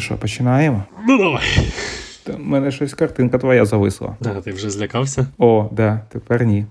Ну 0.00 0.04
що, 0.04 0.16
починаємо? 0.16 0.82
Ну 1.08 1.18
давай. 1.18 1.42
В 2.26 2.38
мене 2.38 2.70
щось 2.70 2.94
картинка 2.94 3.38
твоя 3.38 3.64
зависла. 3.64 4.16
Да, 4.20 4.40
ти 4.40 4.52
вже 4.52 4.70
злякався? 4.70 5.26
О, 5.38 5.68
да, 5.72 6.00
тепер 6.12 6.46
ні. 6.46 6.66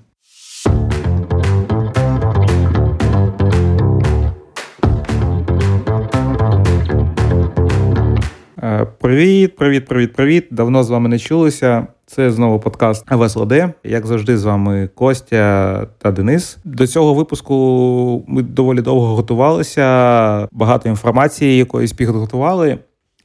Е, 8.63 8.86
Привіт, 9.00 9.55
привіт, 9.55 9.86
привіт, 9.86 10.14
привіт. 10.14 10.48
Давно 10.52 10.84
з 10.84 10.89
вами 10.89 11.09
не 11.09 11.20
чулися. 11.20 11.88
Це 12.05 12.32
знову 12.32 12.59
подкаст 12.59 13.05
ВСЛД. 13.11 13.54
Як 13.84 14.05
завжди, 14.05 14.38
з 14.38 14.43
вами 14.43 14.89
Костя 14.96 15.88
та 15.98 16.11
Денис. 16.11 16.57
До 16.64 16.88
цього 16.88 17.14
випуску 17.14 18.25
ми 18.27 18.41
доволі 18.43 18.82
довго 18.82 19.16
готувалися. 19.16 20.48
Багато 20.52 20.89
інформації 20.89 21.57
якоїсь 21.57 21.93
підготували. 21.93 22.77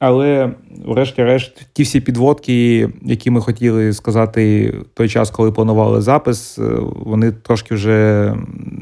Але, 0.07 0.53
врешті-решт, 0.87 1.67
ті 1.73 1.83
всі 1.83 2.01
підводки, 2.01 2.89
які 3.03 3.31
ми 3.31 3.41
хотіли 3.41 3.93
сказати 3.93 4.75
той 4.95 5.09
час, 5.09 5.31
коли 5.31 5.53
планували 5.53 6.01
запис, 6.01 6.59
е, 6.59 6.63
вони 6.81 7.33
трошки 7.33 7.75
вже 7.75 8.35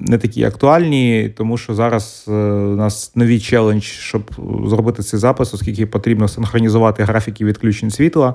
не 0.06 0.18
такі 0.18 0.44
актуальні, 0.44 1.32
тому 1.36 1.58
що 1.58 1.74
зараз 1.74 2.24
е, 2.28 2.32
у 2.32 2.76
нас 2.76 3.12
новий 3.16 3.40
челендж, 3.40 3.82
щоб 3.82 4.22
зробити 4.66 5.02
цей 5.02 5.20
запис, 5.20 5.54
оскільки 5.54 5.86
потрібно 5.86 6.28
синхронізувати 6.28 7.04
графіки 7.04 7.44
відключень 7.44 7.90
світла, 7.90 8.34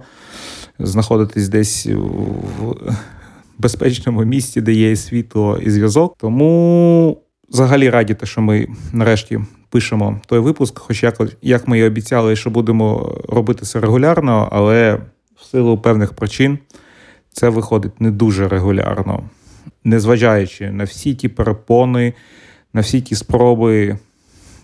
знаходитись 0.79 1.49
десь 1.49 1.85
в 1.87 2.75
безпечному 3.57 4.23
місці, 4.23 4.61
де 4.61 4.73
є 4.73 4.91
і 4.91 4.95
світло 4.95 5.59
і 5.65 5.69
зв'язок. 5.69 6.15
Тому 6.19 7.17
взагалі 7.49 7.89
раді, 7.89 8.13
те, 8.13 8.25
що 8.25 8.41
ми 8.41 8.67
нарешті 8.93 9.39
пишемо 9.69 10.21
той 10.25 10.39
випуск, 10.39 10.79
хоч 10.79 11.03
як, 11.03 11.21
як 11.41 11.67
ми 11.67 11.79
і 11.79 11.83
обіцяли, 11.83 12.35
що 12.35 12.49
будемо 12.49 13.17
робити 13.29 13.65
це 13.65 13.79
регулярно, 13.79 14.49
але 14.51 14.99
в 15.35 15.45
силу 15.45 15.77
певних 15.77 16.13
причин 16.13 16.59
це 17.33 17.49
виходить 17.49 18.01
не 18.01 18.11
дуже 18.11 18.47
регулярно, 18.47 19.23
незважаючи 19.83 20.71
на 20.71 20.83
всі 20.83 21.15
ті 21.15 21.27
перепони, 21.27 22.13
на 22.73 22.81
всі 22.81 23.01
ті 23.01 23.15
спроби 23.15 23.97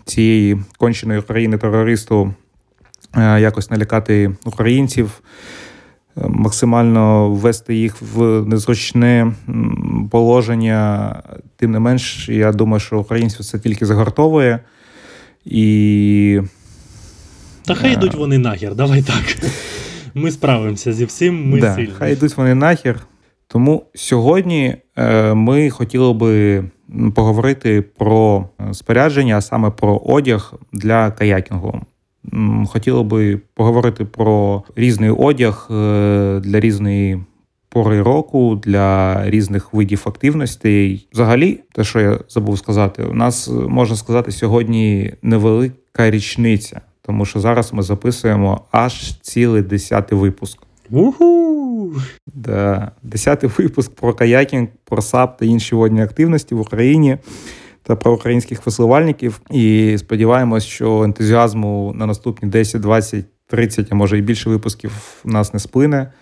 цієї 0.04 0.62
конченої 0.78 1.22
країни 1.22 1.58
терористу 1.58 2.34
е, 3.16 3.40
якось 3.40 3.70
налякати 3.70 4.36
українців. 4.44 5.20
е, 6.16 6.28
Максимально 6.28 7.30
ввести 7.30 7.74
їх 7.74 7.96
в 8.02 8.42
незручне 8.42 9.32
положення, 10.10 11.22
тим 11.56 11.70
не 11.70 11.78
менш, 11.78 12.28
я 12.28 12.52
думаю, 12.52 12.80
що 12.80 12.98
українців 12.98 13.44
це 13.44 13.58
тільки 13.58 13.86
загартовує. 13.86 14.60
І 15.44 16.40
Та 17.64 17.74
хай 17.74 17.90
Е. 17.90 17.92
йдуть 17.92 18.14
вони 18.14 18.38
нахер, 18.38 18.74
давай 18.74 19.02
так. 19.02 19.50
Ми 20.14 20.30
справимося 20.30 20.92
зі 20.92 21.04
всім, 21.04 21.50
ми 21.50 21.60
да, 21.60 21.74
сильні. 21.74 21.92
хай 21.98 22.12
йдуть 22.12 22.36
вони 22.36 22.54
нахер. 22.54 23.00
Тому 23.48 23.84
сьогодні 23.94 24.76
е, 24.96 25.34
ми 25.34 25.70
хотіли 25.70 26.12
би 26.12 26.64
поговорити 27.14 27.82
про 27.82 28.48
е, 28.70 28.74
спорядження, 28.74 29.36
а 29.36 29.40
саме 29.40 29.70
про 29.70 29.96
одяг 29.96 30.54
для 30.72 31.10
каякінгу. 31.10 31.80
Хотіли 32.66 33.02
би 33.02 33.40
поговорити 33.54 34.04
про 34.04 34.62
різний 34.76 35.10
одяг 35.10 35.66
для 36.40 36.60
різної 36.60 37.20
пори 37.74 38.02
року, 38.02 38.60
для 38.64 39.20
різних 39.30 39.74
видів 39.74 40.02
активностей. 40.04 41.08
Взагалі, 41.12 41.60
те, 41.72 41.84
що 41.84 42.00
я 42.00 42.18
забув 42.28 42.58
сказати, 42.58 43.02
у 43.02 43.14
нас 43.14 43.48
е, 43.48 43.52
можна 43.52 43.96
сказати 43.96 44.32
сьогодні 44.32 45.12
невелика 45.22 46.10
річниця, 46.10 46.80
тому 47.02 47.24
що 47.24 47.40
зараз 47.40 47.72
ми 47.72 47.82
записуємо 47.82 48.60
аж 48.70 49.20
цілий 49.20 49.62
десятий 49.62 50.18
випуск. 50.18 50.58
Уху! 50.90 51.92
Да. 52.26 52.90
Десятий 53.02 53.50
випуск 53.58 53.94
про 53.94 54.14
каякінг, 54.14 54.68
про 54.84 55.02
САП 55.02 55.38
та 55.38 55.44
інші 55.44 55.74
водні 55.74 56.02
активності 56.02 56.54
в 56.54 56.60
Україні 56.60 57.18
та 57.82 57.96
про 57.96 58.14
українських 58.14 58.66
веслувальників. 58.66 59.40
І 59.50 59.96
сподіваємось, 59.98 60.64
що 60.64 61.02
ентузіазму 61.02 61.92
на 61.96 62.06
наступні 62.06 62.48
10, 62.48 62.82
20, 62.82 63.24
30, 63.46 63.86
а 63.90 63.94
може 63.94 64.18
і 64.18 64.22
більше 64.22 64.50
випусків 64.50 64.92
нас 65.24 65.54
не 65.54 65.60
сплине. 65.60 66.12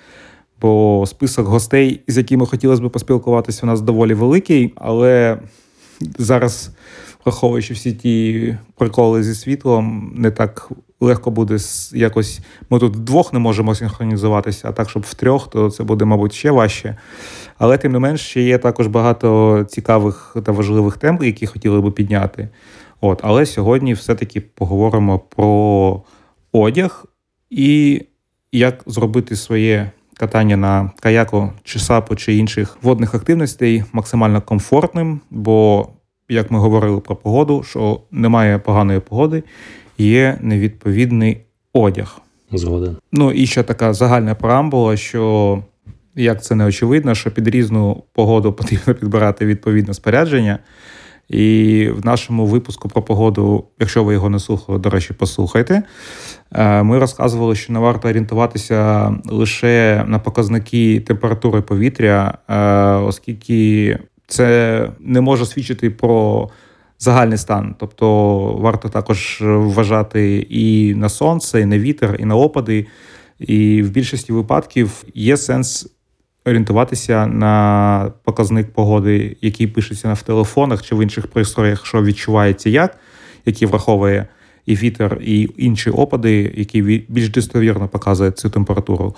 Бо 0.63 1.05
список 1.07 1.47
гостей, 1.47 2.01
з 2.09 2.17
якими 2.17 2.47
хотілося 2.47 2.83
б 2.83 2.91
поспілкуватися, 2.91 3.61
у 3.63 3.67
нас 3.67 3.81
доволі 3.81 4.15
великий, 4.15 4.73
але 4.77 5.39
зараз, 6.19 6.71
враховуючи 7.25 7.75
всі 7.75 7.93
ті 7.93 8.57
приколи 8.77 9.23
зі 9.23 9.35
світлом, 9.35 10.13
не 10.17 10.31
так 10.31 10.73
легко 11.01 11.31
буде 11.31 11.59
якось. 11.95 12.41
Ми 12.71 12.79
тут 12.79 12.97
вдвох 12.97 13.33
не 13.33 13.39
можемо 13.39 13.75
синхронізуватися, 13.75 14.69
а 14.69 14.73
так, 14.73 14.91
щоб 14.91 15.03
в 15.03 15.15
трьох, 15.15 15.51
то 15.51 15.71
це 15.71 15.85
буде, 15.85 16.05
мабуть, 16.05 16.33
ще 16.33 16.51
важче. 16.51 16.97
Але 17.59 17.79
тим 17.79 17.93
не 17.93 17.99
менш, 17.99 18.21
ще 18.21 18.43
є 18.43 18.59
також 18.59 18.87
багато 18.87 19.65
цікавих 19.69 20.37
та 20.45 20.53
важливих 20.53 20.97
тем, 20.97 21.19
які 21.23 21.47
хотіли 21.47 21.81
би 21.81 21.91
підняти. 21.91 22.49
От, 23.01 23.21
але 23.23 23.47
сьогодні 23.47 23.95
все-таки 23.95 24.41
поговоримо 24.41 25.19
про 25.19 26.03
одяг 26.53 27.05
і 27.51 28.03
як 28.53 28.83
зробити 28.87 29.37
своє 29.37 29.91
катання 30.23 30.57
на 30.57 30.91
каяку 31.01 31.51
чи 31.65 31.79
сапу 31.79 32.17
чи 32.17 32.35
інших 32.35 32.79
водних 32.83 33.15
активностей 33.15 33.85
максимально 33.93 34.43
комфортним, 34.43 35.21
бо, 35.31 35.89
як 36.29 36.51
ми 36.51 36.59
говорили 36.59 37.01
про 37.01 37.17
погоду, 37.17 37.63
що 37.63 38.01
немає 38.11 38.59
поганої 38.59 39.01
погоди, 39.01 39.43
є 39.99 40.39
невідповідний 40.41 41.41
одяг. 41.73 42.21
Згоден. 42.53 42.97
Ну 43.13 43.33
і 43.33 43.47
ще 43.47 43.63
така 43.63 43.93
загальна 43.93 44.35
преамбула, 44.35 44.97
що 44.97 45.63
як 46.15 46.43
це 46.43 46.55
не 46.55 46.67
очевидно, 46.67 47.15
що 47.15 47.31
під 47.31 47.49
різну 47.49 48.03
погоду 48.13 48.53
потрібно 48.53 48.95
підбирати 48.95 49.47
відповідне 49.47 49.95
спорядження. 49.95 50.59
І 51.29 51.89
в 51.97 52.07
нашому 52.07 52.47
випуску 52.47 52.89
про 52.89 53.03
погоду, 53.03 53.65
якщо 53.81 54.05
ви 54.05 54.13
його 54.13 54.31
не 54.31 54.39
слухали, 54.39 54.79
до 54.79 54.91
речі, 54.91 55.15
послухайте. 55.19 55.83
е, 56.53 56.83
Ми 56.83 56.99
розказували, 56.99 57.55
що 57.55 57.73
не 57.73 57.79
варто 57.79 58.09
орієнтуватися 58.09 59.11
лише 59.25 60.05
на 60.07 60.19
показники 60.19 61.01
температури 61.01 61.61
повітря, 61.61 62.39
е, 62.49 62.57
оскільки 63.07 63.99
це 64.27 64.89
не 65.01 65.21
може 65.21 65.47
свідчити 65.47 65.91
про 65.91 66.49
загальний 66.99 67.39
стан. 67.39 67.75
Тобто 67.79 68.39
варто 68.61 68.89
також 68.89 69.39
вважати 69.43 70.47
і 70.51 70.95
на 70.95 71.09
сонце, 71.09 71.61
і 71.61 71.65
на 71.67 71.79
вітер, 71.79 72.17
і 72.21 72.25
на 72.25 72.37
опади. 72.37 72.87
І 73.39 73.83
в 73.83 73.91
більшості 73.91 74.33
випадків 74.33 75.05
є 75.15 75.37
сенс 75.37 75.92
орієнтуватися 76.45 77.27
на 77.27 78.13
показник 78.25 78.73
погоди, 78.73 79.37
який 79.41 79.67
пишеться 79.67 80.13
в 80.13 80.23
телефонах 80.23 80.83
чи 80.83 80.95
в 80.95 81.03
інших 81.03 81.27
пристроях, 81.27 81.87
що 81.87 82.03
відчувається 82.03 82.71
як, 82.71 82.99
який 83.47 83.69
враховує 83.69 84.27
і 84.67 84.77
вітер, 84.77 85.19
і 85.23 85.49
інші 85.57 85.91
опади, 85.91 86.53
які 86.57 86.83
більш 87.09 87.29
достовірно 87.29 87.89
показують 87.89 88.39
цю 88.39 88.51
температуру. 88.51 89.15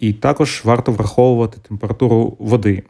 І 0.00 0.12
також 0.12 0.62
варто 0.64 0.92
враховувати 0.92 1.58
температуру 1.68 2.36
води, 2.38 2.82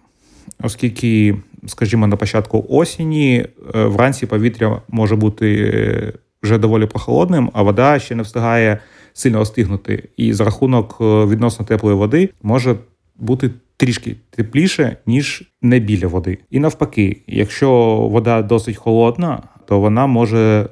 оскільки, 0.63 1.37
скажімо, 1.67 2.07
на 2.07 2.17
початку 2.17 2.67
осені 2.69 3.47
е, 3.75 3.85
вранці 3.85 4.27
повітря 4.27 4.83
може 4.89 5.17
бути 5.17 5.73
е, 5.75 6.13
вже 6.43 6.59
доволі 6.59 6.87
прохолодним, 6.87 7.51
а 7.53 7.63
вода 7.63 7.99
ще 7.99 8.15
не 8.15 8.23
встигає 8.23 8.79
сильно 9.13 9.41
остигнути. 9.41 10.09
І 10.17 10.33
за 10.33 10.45
рахунок 10.45 10.97
е, 11.01 11.05
відносно 11.05 11.65
теплої 11.65 11.97
води 11.97 12.31
може 12.43 12.77
бути 13.17 13.51
трішки 13.77 14.17
тепліше, 14.31 14.97
ніж 15.07 15.43
не 15.63 15.79
біля 15.79 16.07
води. 16.07 16.39
І 16.51 16.59
навпаки, 16.59 17.23
якщо 17.27 17.71
вода 18.11 18.43
досить 18.43 18.77
холодна, 18.77 19.43
то 19.69 19.81
вона 19.81 20.07
може 20.07 20.69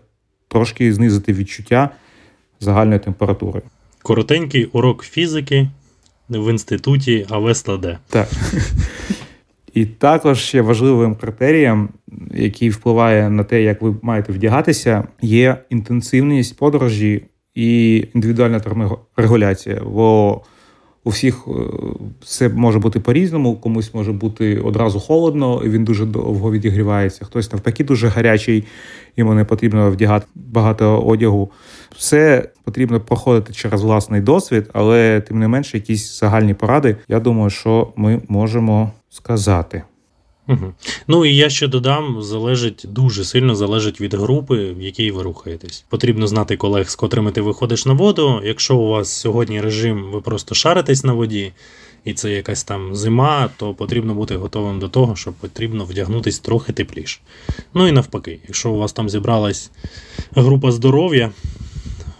трошки 0.48 0.92
знизити 0.92 1.32
відчуття 1.32 1.90
загальної 2.60 3.00
температури. 3.00 3.62
Коротенький 4.02 4.64
урок 4.64 5.04
фізики 5.04 5.68
в 6.28 6.50
інституті 6.50 7.26
АВСЛД. 7.30 7.98
Так. 8.08 8.28
І 9.74 9.86
також 9.86 10.38
ще 10.38 10.62
важливим 10.62 11.14
критерієм, 11.14 11.88
який 12.34 12.70
впливає 12.70 13.30
на 13.30 13.44
те, 13.44 13.62
як 13.62 13.82
ви 13.82 13.96
маєте 14.02 14.32
вдягатися, 14.32 15.08
є 15.22 15.56
інтенсивність 15.70 16.56
подорожі 16.56 17.22
і 17.54 17.96
індивідуальна 18.14 18.60
терморегуляція. 18.60 19.82
Бо 19.84 20.40
у 21.04 21.10
всіх 21.10 21.48
це 22.24 22.48
може 22.48 22.78
бути 22.78 23.00
по-різному, 23.00 23.56
комусь 23.56 23.94
може 23.94 24.12
бути 24.12 24.58
одразу 24.58 25.00
холодно, 25.00 25.62
і 25.64 25.68
він 25.68 25.84
дуже 25.84 26.06
довго 26.06 26.52
відігрівається. 26.52 27.24
Хтось 27.24 27.52
навпаки 27.52 27.84
дуже 27.84 28.08
гарячий, 28.08 28.64
йому 29.16 29.34
не 29.34 29.44
потрібно 29.44 29.90
вдягати 29.90 30.26
багато 30.34 31.00
одягу. 31.00 31.50
Все 31.96 32.48
потрібно 32.64 33.00
проходити 33.00 33.52
через 33.52 33.82
власний 33.82 34.20
досвід, 34.20 34.70
але 34.72 35.20
тим 35.20 35.38
не 35.38 35.48
менше, 35.48 35.76
якісь 35.76 36.20
загальні 36.20 36.54
поради, 36.54 36.96
я 37.08 37.20
думаю, 37.20 37.50
що 37.50 37.92
ми 37.96 38.20
можемо 38.28 38.92
сказати. 39.10 39.82
Угу. 40.48 40.72
Ну 41.08 41.24
і 41.24 41.36
я 41.36 41.50
ще 41.50 41.68
додам, 41.68 42.22
залежить 42.22 42.84
дуже 42.88 43.24
сильно 43.24 43.54
залежить 43.54 44.00
від 44.00 44.14
групи, 44.14 44.72
в 44.72 44.82
якій 44.82 45.10
ви 45.10 45.22
рухаєтесь. 45.22 45.84
Потрібно 45.88 46.26
знати 46.26 46.56
колег, 46.56 46.88
з 46.88 46.94
котрими 46.94 47.30
ти 47.30 47.40
виходиш 47.40 47.86
на 47.86 47.92
воду. 47.92 48.40
Якщо 48.44 48.76
у 48.76 48.88
вас 48.88 49.12
сьогодні 49.12 49.60
режим, 49.60 50.10
ви 50.12 50.20
просто 50.20 50.54
шаритесь 50.54 51.04
на 51.04 51.12
воді, 51.12 51.52
і 52.04 52.14
це 52.14 52.30
якась 52.32 52.64
там 52.64 52.94
зима, 52.94 53.50
то 53.56 53.74
потрібно 53.74 54.14
бути 54.14 54.36
готовим 54.36 54.78
до 54.78 54.88
того, 54.88 55.16
що 55.16 55.32
потрібно 55.32 55.84
вдягнутись 55.84 56.38
трохи 56.38 56.72
тепліше. 56.72 57.20
Ну 57.74 57.88
і 57.88 57.92
навпаки, 57.92 58.38
якщо 58.48 58.70
у 58.70 58.78
вас 58.78 58.92
там 58.92 59.08
зібралась 59.08 59.70
група 60.34 60.72
здоров'я, 60.72 61.30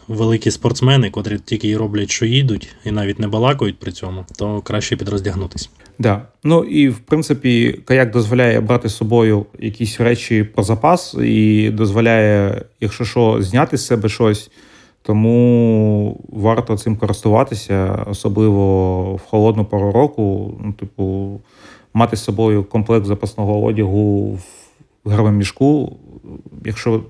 великі 0.08 0.50
спортсмени, 0.50 1.10
котрі 1.10 1.38
тільки 1.38 1.68
й 1.68 1.76
роблять, 1.76 2.10
що 2.10 2.26
їдуть, 2.26 2.68
і 2.84 2.90
навіть 2.90 3.18
не 3.18 3.28
балакають 3.28 3.78
при 3.78 3.92
цьому, 3.92 4.24
то 4.38 4.60
краще 4.60 4.96
підроздягнутись. 4.96 5.70
Да. 5.98 6.22
Ну 6.44 6.64
і 6.64 6.88
в 6.88 6.98
принципі, 6.98 7.80
каяк 7.84 8.10
дозволяє 8.10 8.60
брати 8.60 8.88
з 8.88 8.96
собою 8.96 9.46
якісь 9.58 10.00
речі 10.00 10.44
про 10.44 10.64
запас 10.64 11.14
і 11.14 11.70
дозволяє, 11.70 12.62
якщо 12.80 13.04
що, 13.04 13.42
зняти 13.42 13.76
з 13.76 13.86
себе 13.86 14.08
щось. 14.08 14.50
Тому 15.06 16.20
варто 16.28 16.76
цим 16.76 16.96
користуватися, 16.96 18.04
особливо 18.10 19.14
в 19.14 19.20
холодну 19.20 19.64
пору 19.64 19.92
року. 19.92 20.54
Ну, 20.64 20.72
типу, 20.72 21.40
мати 21.94 22.16
з 22.16 22.24
собою 22.24 22.64
комплект 22.64 23.06
запасного 23.06 23.62
одягу 23.62 24.38
в 25.04 25.10
гравому. 25.10 25.42
Якщо 26.64 27.02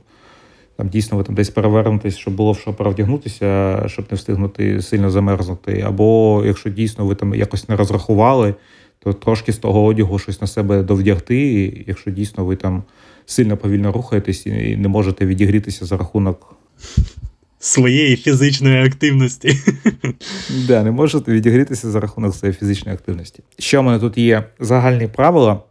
там 0.76 0.88
дійсно 0.88 1.18
ви 1.18 1.24
там 1.24 1.34
десь 1.34 1.50
перевернетесь, 1.50 2.16
щоб 2.16 2.34
було 2.34 2.52
в 2.52 2.58
що 2.58 2.72
перевдягнутися, 2.74 3.82
щоб 3.86 4.04
не 4.10 4.16
встигнути 4.16 4.82
сильно 4.82 5.10
замерзнути. 5.10 5.84
Або 5.86 6.42
якщо 6.46 6.70
дійсно 6.70 7.06
ви 7.06 7.14
там 7.14 7.34
якось 7.34 7.68
не 7.68 7.76
розрахували, 7.76 8.54
то 8.98 9.12
трошки 9.12 9.52
з 9.52 9.58
того 9.58 9.84
одягу 9.84 10.18
щось 10.18 10.40
на 10.40 10.46
себе 10.46 10.82
довдягти, 10.82 11.84
якщо 11.86 12.10
дійсно 12.10 12.44
ви 12.44 12.56
там 12.56 12.82
сильно 13.26 13.56
повільно 13.56 13.92
рухаєтесь 13.92 14.46
і 14.46 14.76
не 14.76 14.88
можете 14.88 15.26
відігрітися 15.26 15.86
за 15.86 15.96
рахунок. 15.96 16.56
Своєї 17.58 18.16
фізичної 18.16 18.86
активності. 18.86 19.58
Да, 20.66 20.82
не 20.82 20.90
можете 20.90 21.32
відігрітися 21.32 21.90
за 21.90 22.00
рахунок 22.00 22.34
своєї 22.34 22.58
фізичної 22.58 22.94
активності. 22.94 23.42
Ще 23.58 23.78
в 23.78 23.82
мене 23.82 23.98
тут 23.98 24.18
є 24.18 24.44
загальні 24.60 25.06
правила, 25.06 25.62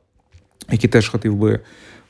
які 0.71 0.88
теж 0.88 1.09
хотів 1.09 1.35
би 1.35 1.59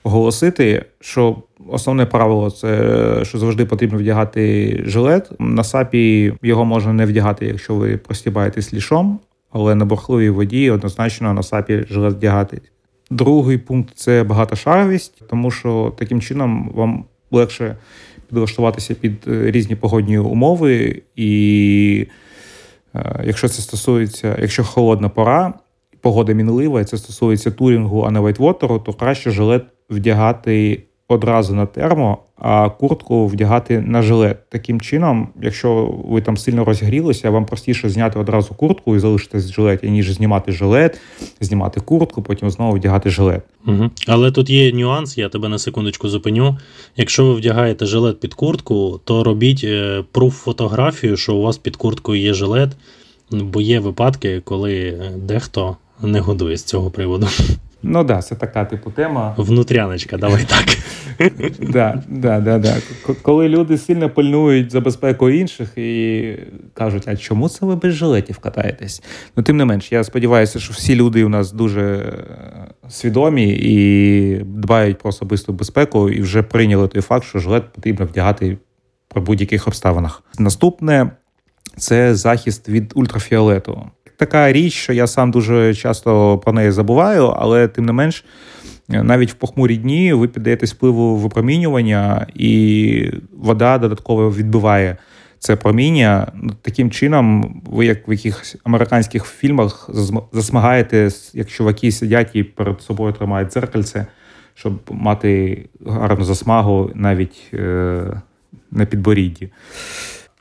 оголосити, 0.03 0.85
що 0.99 1.43
основне 1.69 2.05
правило 2.05 2.51
це 2.51 3.19
що 3.23 3.37
завжди 3.37 3.65
потрібно 3.65 3.97
вдягати 3.97 4.81
жилет. 4.85 5.31
На 5.39 5.63
сапі 5.63 6.33
його 6.41 6.65
можна 6.65 6.93
не 6.93 7.05
вдягати, 7.05 7.45
якщо 7.45 7.75
ви 7.75 7.97
простібаєтесь 7.97 8.73
лішом, 8.73 9.19
але 9.51 9.75
на 9.75 9.85
бурхливій 9.85 10.29
воді 10.29 10.71
однозначно 10.71 11.33
на 11.33 11.43
сапі 11.43 11.85
жилет 11.89 12.13
вдягати. 12.13 12.61
Другий 13.11 13.57
пункт 13.57 13.93
це 13.95 14.23
багатошаровість, 14.23 15.27
тому 15.29 15.51
що 15.51 15.93
таким 15.97 16.21
чином 16.21 16.71
вам 16.75 17.05
легше 17.31 17.77
підлаштуватися 18.29 18.95
під 18.95 19.13
е, 19.27 19.51
різні 19.51 19.75
погодні 19.75 20.17
умови, 20.17 21.01
і 21.15 22.07
е, 22.95 23.23
якщо 23.25 23.47
це 23.47 23.61
стосується, 23.61 24.37
якщо 24.41 24.63
холодна 24.63 25.09
пора, 25.09 25.53
погода 26.01 26.33
мінлива, 26.33 26.81
і 26.81 26.85
це 26.85 26.97
стосується 26.97 27.51
турінгу, 27.51 28.01
а 28.01 28.11
не 28.11 28.19
вайтвотеру, 28.19 28.79
то 28.79 28.93
краще 28.93 29.31
жилет 29.31 29.63
вдягати 29.89 30.83
одразу 31.07 31.55
на 31.55 31.65
термо, 31.65 32.17
а 32.37 32.69
куртку 32.69 33.27
вдягати 33.27 33.81
на 33.81 34.01
жилет. 34.01 34.49
Таким 34.49 34.81
чином, 34.81 35.29
якщо 35.41 35.95
ви 36.05 36.21
там 36.21 36.37
сильно 36.37 36.65
розгрілися, 36.65 37.29
вам 37.29 37.45
простіше 37.45 37.89
зняти 37.89 38.19
одразу 38.19 38.53
куртку 38.53 38.95
і 38.95 38.99
залишитись 38.99 39.45
в 39.45 39.53
жилеті, 39.53 39.89
ніж 39.89 40.11
знімати 40.11 40.51
жилет, 40.51 40.99
знімати 41.41 41.79
куртку, 41.79 42.21
потім 42.21 42.49
знову 42.49 42.75
вдягати 42.75 43.09
жилет. 43.09 43.41
Угу. 43.67 43.89
Але 44.07 44.31
тут 44.31 44.49
є 44.49 44.71
нюанс, 44.71 45.17
я 45.17 45.29
тебе 45.29 45.49
на 45.49 45.59
секундочку 45.59 46.09
зупиню. 46.09 46.57
Якщо 46.97 47.25
ви 47.25 47.33
вдягаєте 47.33 47.85
жилет 47.85 48.19
під 48.19 48.33
куртку, 48.33 48.99
то 49.03 49.23
робіть 49.23 49.61
е, 49.63 50.03
пруф 50.11 50.35
фотографію, 50.35 51.17
що 51.17 51.35
у 51.35 51.41
вас 51.41 51.57
під 51.57 51.75
курткою 51.75 52.21
є 52.21 52.33
жилет, 52.33 52.69
бо 53.31 53.61
є 53.61 53.79
випадки, 53.79 54.41
коли 54.45 54.75
е, 54.75 55.11
дехто 55.17 55.77
не 56.01 56.19
годує 56.19 56.57
з 56.57 56.63
цього 56.63 56.91
приводу. 56.91 57.27
Ну 57.83 58.03
да, 58.03 58.21
це 58.21 58.35
така 58.35 58.65
типу 58.65 58.91
тема. 58.91 59.33
Внутряночка, 59.37 60.17
давай 60.17 60.45
так. 60.45 60.65
Да, 61.59 62.03
да, 62.07 62.39
да, 62.39 62.57
да. 62.57 62.75
Коли 63.21 63.49
люди 63.49 63.77
сильно 63.77 64.09
пильнують 64.09 64.71
за 64.71 64.81
безпеку 64.81 65.29
інших 65.29 65.77
і 65.77 66.37
кажуть, 66.73 67.07
а 67.07 67.15
чому 67.15 67.49
це 67.49 67.65
ви 67.65 67.75
без 67.75 67.93
жилетів 67.93 68.37
катаєтесь? 68.37 69.03
Ну, 69.35 69.43
тим 69.43 69.57
не 69.57 69.65
менш, 69.65 69.91
я 69.91 70.03
сподіваюся, 70.03 70.59
що 70.59 70.73
всі 70.73 70.95
люди 70.95 71.23
у 71.23 71.29
нас 71.29 71.51
дуже 71.51 71.81
е, 71.81 72.89
свідомі 72.89 73.49
і 73.49 74.35
дбають 74.45 74.97
про 74.97 75.09
особисту 75.09 75.53
безпеку, 75.53 76.09
і 76.09 76.21
вже 76.21 76.43
прийняли 76.43 76.87
той 76.87 77.01
факт, 77.01 77.25
що 77.25 77.39
жилет 77.39 77.73
потрібно 77.73 78.05
вдягати 78.05 78.57
при 79.07 79.21
будь-яких 79.21 79.67
обставинах. 79.67 80.23
Наступне 80.39 81.11
це 81.77 82.15
захист 82.15 82.69
від 82.69 82.91
ультрафіолету 82.95 83.89
така 84.17 84.51
річ, 84.51 84.73
що 84.73 84.93
я 84.93 85.07
сам 85.07 85.31
дуже 85.31 85.73
часто 85.73 86.37
про 86.37 86.53
неї 86.53 86.71
забуваю, 86.71 87.25
але 87.25 87.67
тим 87.67 87.85
не 87.85 87.91
менш, 87.91 88.25
навіть 88.87 89.31
в 89.31 89.33
похмурі 89.33 89.77
дні 89.77 90.13
ви 90.13 90.27
піддаєтесь 90.27 90.73
впливу 90.73 91.15
випромінювання, 91.15 92.27
і 92.33 93.11
вода 93.37 93.77
додатково 93.77 94.31
відбиває 94.31 94.97
це 95.39 95.55
проміння. 95.55 96.31
Таким 96.61 96.91
чином, 96.91 97.55
ви, 97.65 97.85
як 97.85 98.07
в 98.07 98.11
якихось 98.11 98.57
американських 98.63 99.25
фільмах, 99.25 99.89
засмагаєте, 100.31 101.09
як 101.33 101.49
чуваки 101.49 101.91
сидять 101.91 102.29
і 102.33 102.43
перед 102.43 102.81
собою 102.81 103.13
тримають 103.13 103.49
дзеркальце, 103.49 104.05
щоб 104.53 104.73
мати 104.89 105.65
гарну 105.85 106.25
засмагу 106.25 106.91
навіть 106.95 107.51
е, 107.53 108.21
на 108.71 108.85
підборідді. 108.85 109.51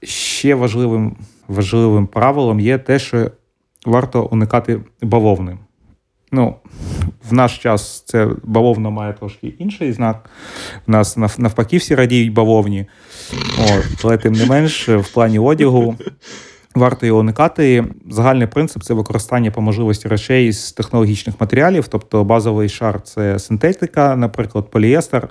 Ще 0.03 0.55
важливим 0.55 1.17
важливим 1.49 2.07
правилом 2.07 2.61
є 2.61 2.79
те, 2.79 2.99
що 2.99 3.31
варто 3.87 4.25
уникати 4.25 4.81
бавовни. 5.03 5.59
Ну, 6.33 6.57
в 7.31 7.33
наш 7.33 7.59
час 7.59 8.05
це 8.07 8.29
бавовна 8.43 8.91
має 8.91 9.13
трошки 9.13 9.55
інший 9.59 9.93
знак. 9.93 10.31
В 10.87 10.91
нас 10.91 11.39
навпаки 11.39 11.77
всі 11.77 11.95
радіють 11.95 12.33
бавовні. 12.33 12.87
О, 13.59 13.81
але 14.05 14.17
тим 14.19 14.33
не 14.33 14.47
менш, 14.47 14.89
в 14.89 15.13
плані 15.13 15.39
одягу 15.39 15.97
Варто 16.75 17.07
його 17.07 17.21
уникати. 17.21 17.85
Загальний 18.11 18.47
принцип 18.47 18.83
це 18.83 18.95
використання 18.95 19.51
по 19.51 19.61
можливості 19.61 20.09
речей 20.09 20.53
з 20.53 20.73
технологічних 20.73 21.41
матеріалів, 21.41 21.89
тобто 21.89 22.25
базовий 22.25 22.69
шар 22.69 23.03
це 23.03 23.39
синтетика, 23.39 24.17
наприклад, 24.17 24.71
поліестер, 24.71 25.29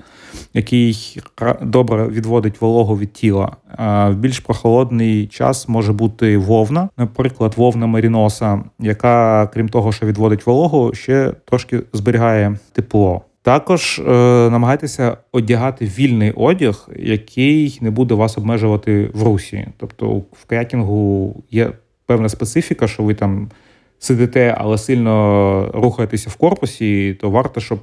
який 0.53 1.21
добре 1.61 2.07
відводить 2.07 2.61
вологу 2.61 2.97
від 2.97 3.13
тіла. 3.13 3.51
А 3.77 4.09
в 4.09 4.15
більш 4.15 4.39
прохолодний 4.39 5.27
час 5.27 5.67
може 5.67 5.93
бути 5.93 6.37
вовна, 6.37 6.89
наприклад, 6.97 7.53
вовна 7.57 7.85
маріноса, 7.87 8.63
яка, 8.79 9.47
крім 9.53 9.69
того, 9.69 9.91
що 9.91 10.05
відводить 10.05 10.45
вологу, 10.45 10.93
ще 10.93 11.33
трошки 11.45 11.81
зберігає 11.93 12.57
тепло. 12.73 13.21
Також 13.43 13.99
е, 13.99 14.03
намагайтеся 14.49 15.17
одягати 15.31 15.85
вільний 15.85 16.31
одяг, 16.31 16.89
який 16.99 17.77
не 17.81 17.91
буде 17.91 18.13
вас 18.13 18.37
обмежувати 18.37 19.09
в 19.13 19.23
русі. 19.23 19.67
Тобто 19.77 20.09
в 20.09 20.45
каякінгу 20.47 21.35
є 21.51 21.71
певна 22.05 22.29
специфіка, 22.29 22.87
що 22.87 23.03
ви 23.03 23.13
там 23.13 23.49
сидите, 23.99 24.55
але 24.57 24.77
сильно 24.77 25.71
рухаєтеся 25.73 26.29
в 26.29 26.35
корпусі, 26.35 27.17
то 27.21 27.29
варто, 27.29 27.61
щоб 27.61 27.79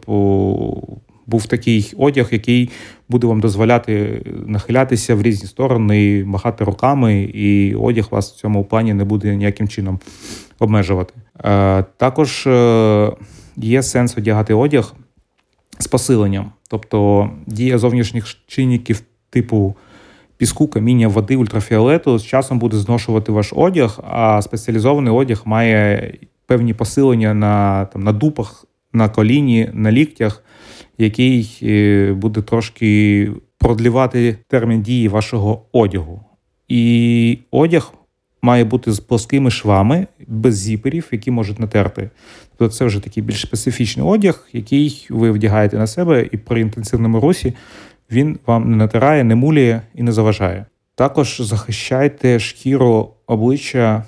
був 1.27 1.47
такий 1.47 1.95
одяг, 1.97 2.29
який 2.31 2.71
буде 3.09 3.27
вам 3.27 3.41
дозволяти 3.41 4.23
нахилятися 4.47 5.15
в 5.15 5.23
різні 5.23 5.49
сторони, 5.49 6.25
махати 6.25 6.65
руками, 6.65 7.23
і 7.23 7.75
одяг 7.75 8.09
вас 8.11 8.33
в 8.33 8.37
цьому 8.37 8.65
плані 8.65 8.95
не 8.95 9.05
буде 9.05 9.37
ніяким 9.37 9.69
чином 9.69 9.99
обмежувати. 10.59 11.15
Е, 11.45 11.85
також 11.97 12.47
е, 12.47 13.12
є 13.57 13.83
сенс 13.83 14.19
одягати 14.19 14.55
одяг 14.55 14.95
з 15.78 15.87
посиленням. 15.87 16.52
Тобто 16.68 17.30
дія 17.47 17.78
зовнішніх 17.78 18.26
чинників 18.47 19.02
типу 19.30 19.76
піску, 20.37 20.68
каміння, 20.68 21.08
води, 21.08 21.37
ультрафіолету 21.37 22.18
з 22.18 22.25
часом 22.25 22.58
буде 22.58 22.76
зношувати 22.76 23.32
ваш 23.32 23.52
одяг, 23.56 24.00
а 24.08 24.42
спеціалізований 24.42 25.12
одяг 25.12 25.42
має 25.44 26.12
певні 26.47 26.75
посилення 26.75 27.35
на 27.35 27.85
там, 27.85 28.02
на 28.02 28.12
дупах, 28.12 28.64
на 28.92 29.08
коліні, 29.08 29.70
на 29.73 29.92
ліктях, 29.92 30.44
який 30.99 31.58
е, 31.62 32.12
буде 32.12 32.42
трошки 32.42 33.30
продлівати 33.58 34.37
термін 34.49 34.82
дії 34.82 35.08
вашого 35.08 35.62
одягу. 35.73 36.25
І 36.68 37.38
одяг 37.50 37.92
має 38.42 38.64
бути 38.64 38.92
з 38.92 39.00
плоскими 39.00 39.50
швами, 39.50 40.07
без 40.26 40.59
зіперів, 40.59 41.09
які 41.12 41.30
можуть 41.30 41.59
натерти. 41.59 42.11
Тобто 42.57 42.75
це 42.75 42.85
вже 42.85 43.00
такий 43.00 43.23
більш 43.23 43.40
специфічний 43.40 44.07
одяг, 44.07 44.49
який 44.52 45.07
ви 45.11 45.30
вдягаєте 45.30 45.78
на 45.78 45.87
себе, 45.87 46.28
і 46.33 46.37
при 46.37 46.61
інтенсивному 46.61 47.21
русі 47.21 47.54
він 48.11 48.38
вам 48.47 48.71
не 48.71 48.76
натирає, 48.76 49.25
не 49.25 49.35
муліє 49.35 49.83
і 49.95 50.02
не 50.02 50.12
заважає. 50.12 50.66
Також 50.95 51.40
захищайте 51.40 52.38
шкіру 52.38 53.11
обличчя 53.26 54.04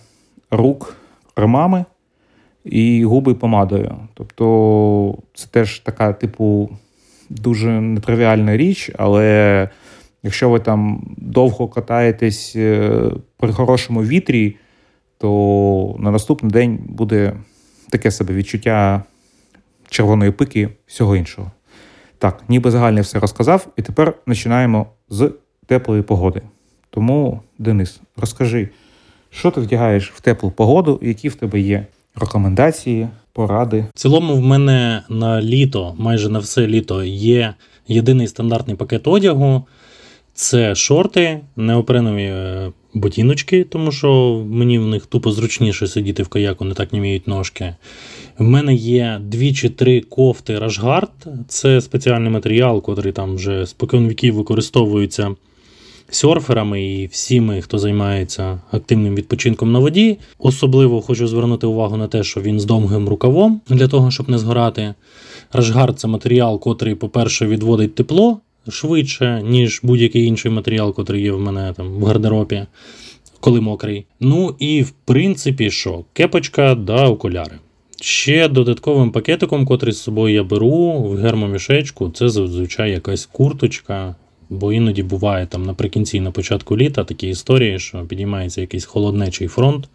рук 0.51 0.97
кремами, 1.35 1.85
і 2.65 3.05
губи 3.05 3.35
помадою. 3.35 3.97
Тобто 4.15 5.19
це 5.35 5.47
теж 5.51 5.79
така, 5.79 6.13
типу, 6.13 6.71
дуже 7.31 7.69
нетривіальна 7.69 8.57
річ, 8.57 8.91
але 8.99 9.69
якщо 10.23 10.51
ви 10.51 10.61
там 10.61 11.15
довго 11.17 11.69
катаєтесь 11.69 12.53
е, 12.57 13.01
при 13.37 13.53
хорошому 13.53 14.03
вітрі, 14.03 14.57
то 15.19 15.97
на 15.99 16.11
наступний 16.11 16.53
день 16.53 16.79
буде 16.89 17.33
таке 17.91 18.11
себе 18.11 18.35
відчуття 18.35 19.03
червоної 19.89 20.31
пики, 20.31 20.69
всього 20.87 21.17
іншого. 21.17 21.51
Так, 22.19 22.43
ніби 22.49 22.71
загальне 22.71 23.01
все 23.01 23.19
розказав, 23.19 23.67
і 23.77 23.83
тепер 23.83 24.13
починаємо 24.13 24.87
з 25.09 25.33
теплої 25.67 26.03
погоди. 26.03 26.43
Тому, 26.91 27.41
Денис, 27.59 28.01
розкажи, 28.17 28.69
що 29.31 29.51
ти 29.51 29.61
вдягаєш 29.61 30.11
в 30.11 30.21
теплу 30.21 30.51
погоду, 30.51 30.99
які 31.03 31.29
в 31.29 31.35
тебе 31.35 31.61
є 31.61 31.87
рекомендації, 32.15 33.09
поради. 33.33 33.85
В 33.95 33.99
цілому, 33.99 34.35
в 34.35 34.41
мене 34.41 35.03
на 35.09 35.43
літо, 35.43 35.95
майже 35.99 36.29
на 36.29 36.39
все 36.39 36.67
літо, 36.67 37.05
є 37.05 37.55
єдиний 37.89 38.27
стандартний 38.27 38.77
пакет 38.77 39.07
одягу. 39.07 39.67
Це 40.41 40.75
шорти, 40.75 41.41
неопренові 41.57 42.23
е, 42.23 42.73
ботиночки, 42.95 43.65
тому 43.65 43.93
що 43.93 44.43
мені 44.51 44.79
в 44.79 44.87
них 44.87 45.07
тупо 45.07 45.33
зручніше 45.33 45.87
сидіти 45.87 46.23
в 46.23 46.29
каяку, 46.29 46.65
не 46.65 46.75
так 46.75 46.93
німіють 46.93 47.29
ножки. 47.29 47.75
В 48.39 48.45
мене 48.45 48.75
є 48.75 49.21
дві 49.25 49.55
чи 49.55 49.69
три 49.69 50.01
кофти 50.01 50.59
Рашгард. 50.59 51.11
Це 51.49 51.81
спеціальний 51.81 52.31
матеріал, 52.31 52.85
який 52.89 53.13
там 53.13 53.35
вже 53.35 53.67
спокон 53.67 54.09
віків 54.09 54.35
використовується 54.35 55.35
серферами 56.11 56.85
і 56.85 57.07
всіми, 57.07 57.61
хто 57.61 57.79
займається 57.79 58.61
активним 58.71 59.15
відпочинком 59.15 59.73
на 59.73 59.79
воді. 59.79 60.19
Особливо 60.39 61.01
хочу 61.01 61.27
звернути 61.27 61.67
увагу 61.67 61.97
на 61.97 62.07
те, 62.07 62.23
що 62.23 62.41
він 62.41 62.61
з 62.61 62.65
довгим 62.65 63.09
рукавом 63.09 63.61
для 63.69 63.89
того, 63.89 64.11
щоб 64.11 64.31
не 64.31 64.39
згорати. 64.39 64.95
Рашгард 65.53 66.01
це 66.01 66.09
матеріал, 66.09 66.61
котрий, 66.61 66.95
по-перше, 66.95 67.47
відводить 67.47 67.95
тепло 67.95 68.41
швидше, 68.71 69.43
ніж 69.45 69.81
будь-який 69.83 70.25
інший 70.25 70.51
матеріал, 70.51 70.95
який 70.99 71.23
є 71.23 71.33
в 71.33 71.41
мене 71.41 71.73
там 71.77 71.89
в 71.89 72.05
гардеробі, 72.05 72.67
коли 73.41 73.61
мокрий. 73.61 74.07
Ну 74.21 74.57
і 74.59 74.83
в 74.83 74.91
принципі, 74.91 75.71
що? 75.71 76.05
Кепочка 76.13 76.75
да 76.75 77.09
окуляри. 77.09 77.59
Ще 78.01 78.49
додатковим 78.49 79.13
пакетиком, 79.13 79.67
котрий 79.67 79.93
з 79.93 80.03
собою 80.03 80.35
я 80.35 80.43
беру 80.43 80.93
в 80.93 81.17
гермомішечку, 81.17 82.11
це 82.11 82.29
зазвичай 82.29 82.91
якась 82.91 83.27
курточка. 83.27 84.15
Бо 84.51 84.73
іноді 84.73 85.03
буває 85.03 85.47
там 85.47 85.63
наприкінці 85.63 86.21
на 86.21 86.31
початку 86.31 86.77
літа 86.77 87.05
такі 87.05 87.29
історії, 87.29 87.79
що 87.79 87.99
підіймається 87.99 88.61
якийсь 88.61 88.85
холоднечий 88.85 89.49
фронт, 89.49 89.89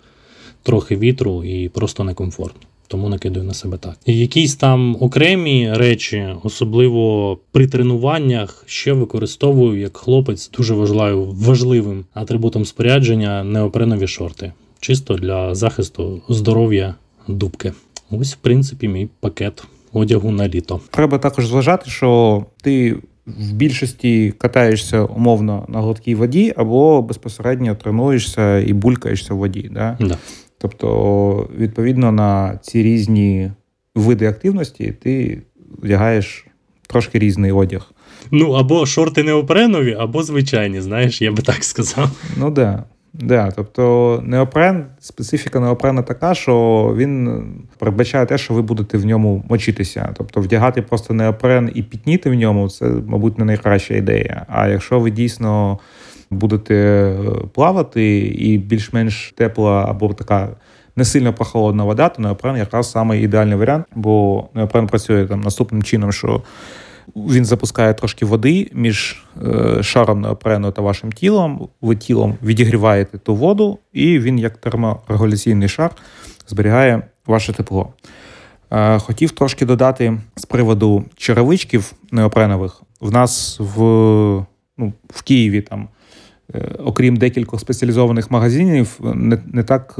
трохи 0.63 0.95
вітру 0.95 1.43
і 1.43 1.69
просто 1.69 2.03
некомфортно. 2.03 2.61
Тому 2.87 3.09
накидаю 3.09 3.45
на 3.45 3.53
себе 3.53 3.77
так. 3.77 3.97
Якісь 4.05 4.55
там 4.55 4.97
окремі 4.99 5.73
речі, 5.73 6.27
особливо 6.43 7.37
при 7.51 7.67
тренуваннях, 7.67 8.63
ще 8.67 8.93
використовую 8.93 9.79
як 9.79 9.97
хлопець 9.97 10.51
дуже 10.57 10.73
важливим, 10.73 11.29
важливим 11.31 12.05
атрибутом 12.13 12.65
спорядження 12.65 13.43
неопренові 13.43 14.07
шорти, 14.07 14.53
чисто 14.79 15.13
для 15.13 15.55
захисту 15.55 16.21
здоров'я 16.29 16.95
дубки. 17.27 17.73
Ось, 18.11 18.33
в 18.33 18.37
принципі, 18.37 18.87
мій 18.87 19.07
пакет 19.19 19.63
одягу 19.93 20.31
на 20.31 20.47
літо. 20.47 20.79
Треба 20.89 21.17
також 21.17 21.47
зважати, 21.47 21.89
що 21.89 22.45
ти 22.61 22.95
в 23.25 23.53
більшості 23.53 24.33
катаєшся 24.37 25.03
умовно 25.03 25.65
на 25.67 25.81
гладкій 25.81 26.15
воді, 26.15 26.53
або 26.57 27.01
безпосередньо 27.01 27.75
тренуєшся 27.75 28.59
і 28.59 28.73
булькаєшся 28.73 29.33
в 29.33 29.37
воді. 29.37 29.69
Да? 29.73 29.97
Да. 29.99 30.17
Тобто, 30.65 31.49
відповідно 31.57 32.11
на 32.11 32.59
ці 32.61 32.83
різні 32.83 33.51
види 33.95 34.27
активності 34.27 34.93
ти 35.01 35.41
вдягаєш 35.81 36.45
трошки 36.87 37.19
різний 37.19 37.51
одяг. 37.51 37.91
Ну, 38.31 38.51
або 38.51 38.85
шорти 38.85 39.23
неопренові, 39.23 39.93
або 39.99 40.23
звичайні, 40.23 40.81
знаєш, 40.81 41.21
я 41.21 41.31
би 41.31 41.41
так 41.41 41.63
сказав. 41.63 42.09
Ну 42.37 42.49
да. 42.49 42.83
Да, 43.13 43.51
тобто 43.55 44.23
неопрен, 44.25 44.85
специфіка 44.99 45.59
неопрена 45.59 46.01
така, 46.01 46.33
що 46.33 46.93
він 46.97 47.43
передбачає 47.77 48.25
те, 48.25 48.37
що 48.37 48.53
ви 48.53 48.61
будете 48.61 48.97
в 48.97 49.05
ньому 49.05 49.43
мочитися. 49.49 50.13
Тобто 50.17 50.41
вдягати 50.41 50.81
просто 50.81 51.13
неопрен 51.13 51.71
і 51.75 51.83
пітніти 51.83 52.29
в 52.29 52.33
ньому 52.33 52.69
це, 52.69 52.85
мабуть, 53.07 53.39
не 53.39 53.45
найкраща 53.45 53.95
ідея. 53.95 54.45
А 54.49 54.67
якщо 54.67 54.99
ви 54.99 55.11
дійсно 55.11 55.79
будете 56.35 57.13
плавати 57.53 58.17
і 58.19 58.57
більш-менш 58.57 59.33
тепла 59.37 59.85
або 59.89 60.13
така 60.13 60.49
не 60.95 61.05
сильно 61.05 61.33
прохолодна 61.33 61.83
вода, 61.83 62.09
то 62.09 62.21
неопрен 62.21 62.57
якраз 62.57 62.91
саме 62.91 63.19
ідеальний 63.19 63.57
варіант, 63.57 63.85
бо 63.95 64.45
неопрен 64.53 64.87
працює 64.87 65.25
там 65.25 65.41
наступним 65.41 65.83
чином, 65.83 66.11
що 66.11 66.41
він 67.15 67.45
запускає 67.45 67.93
трошки 67.93 68.25
води 68.25 68.69
між 68.73 69.23
е, 69.45 69.83
шаром 69.83 70.21
неопрену 70.21 70.71
та 70.71 70.81
вашим 70.81 71.11
тілом. 71.11 71.69
Ви 71.81 71.95
тілом 71.95 72.35
відігріваєте 72.43 73.17
ту 73.17 73.35
воду, 73.35 73.79
і 73.93 74.19
він, 74.19 74.39
як 74.39 74.57
терморегуляційний 74.57 75.69
шар, 75.69 75.91
зберігає 76.47 77.01
ваше 77.25 77.53
тепло. 77.53 77.93
Е, 78.71 78.99
хотів 78.99 79.31
трошки 79.31 79.65
додати 79.65 80.17
з 80.35 80.45
приводу 80.45 81.05
черевичків 81.15 81.93
неопренових. 82.11 82.81
В 83.01 83.11
нас 83.11 83.57
в 83.59 83.79
ну, 84.77 84.93
в 85.09 85.21
Києві 85.21 85.61
там. 85.61 85.87
Е, 86.53 86.75
окрім 86.79 87.15
декількох 87.15 87.59
спеціалізованих 87.59 88.31
магазинів, 88.31 88.99
не 89.13 89.37
не 89.53 89.63
так 89.63 89.95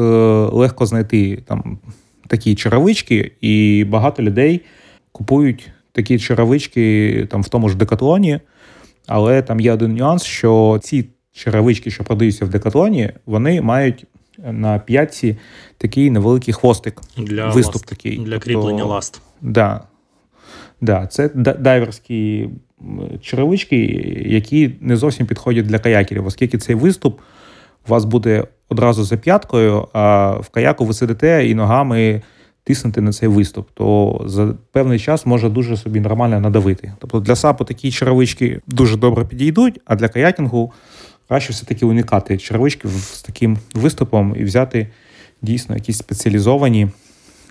легко 0.54 0.86
знайти 0.86 1.44
там 1.46 1.80
такі 2.28 2.56
черевички, 2.56 3.32
і 3.42 3.86
багато 3.90 4.24
людей 4.24 4.62
купують 5.12 5.70
такі 5.92 6.20
черевички 6.20 7.28
там 7.32 7.42
в 7.42 7.50
тому 7.50 7.70
ж 7.70 7.78
декатлоні, 7.78 8.40
але 9.08 9.42
там 9.42 9.60
є 9.60 9.74
один 9.74 9.96
нюанс, 9.96 10.24
що 10.24 10.80
ці 10.84 11.06
черевички, 11.32 11.92
що 11.92 12.04
продаються 12.04 12.46
в 12.46 12.50
декатлоні, 12.50 13.12
вони 13.25 13.62
мають 13.62 14.06
на 14.52 14.80
п'ятці 14.80 15.38
такий 15.78 16.12
невеликий 16.12 16.54
хвостик. 16.54 17.02
Для 17.18 17.50
виступ 17.50 17.75
ласт. 17.75 17.86
такий. 17.86 18.18
Для 18.18 18.40
кріплення 18.40 18.80
тобто, 18.80 18.94
ласт. 18.94 19.22
Да. 19.42 19.82
Да, 20.82 21.08
Це 21.08 21.29
дайверські 21.60 22.50
черевички, 23.22 23.77
які 24.25 24.72
не 24.82 24.98
зовсім 24.98 25.25
підходять 25.25 25.65
для 25.65 25.79
каякерів, 25.79 26.25
оскільки 26.25 26.58
цей 26.58 26.75
виступ 26.75 27.20
у 27.88 27.91
вас 27.91 28.05
буде 28.05 28.44
одразу 28.70 29.03
за 29.03 29.17
п'яткою, 29.17 29.88
а 29.94 30.32
в 30.32 30.50
каяку 30.50 30.86
ви 30.86 30.94
сидите 30.94 31.48
і 31.48 31.55
ногами 31.55 32.22
тиснути 32.63 33.01
на 33.01 33.13
цей 33.13 33.29
виступ, 33.29 33.70
то 33.74 34.22
за 34.25 34.53
певний 34.72 35.00
час 35.00 35.25
може 35.25 35.50
дуже 35.50 35.77
собі 35.77 36.00
нормально 36.00 36.39
надавити. 36.39 36.94
Тобто 37.00 37.20
для 37.20 37.36
сапу 37.36 37.65
такі 37.65 37.91
черевички 37.91 38.62
дуже 38.67 38.98
добре 38.98 39.25
підійдуть, 39.25 39.82
а 39.86 39.96
для 39.96 40.08
каякінгу 40.08 40.74
краще 41.27 41.53
все-таки 41.53 41.86
уникати 41.86 42.38
черевички 42.38 42.88
з 42.88 43.22
таким 43.22 43.58
виступом 43.74 44.36
і 44.38 44.44
взяти 44.44 44.88
дійсно 45.41 45.75
якісь 45.75 45.98
спеціалізовані 45.98 46.88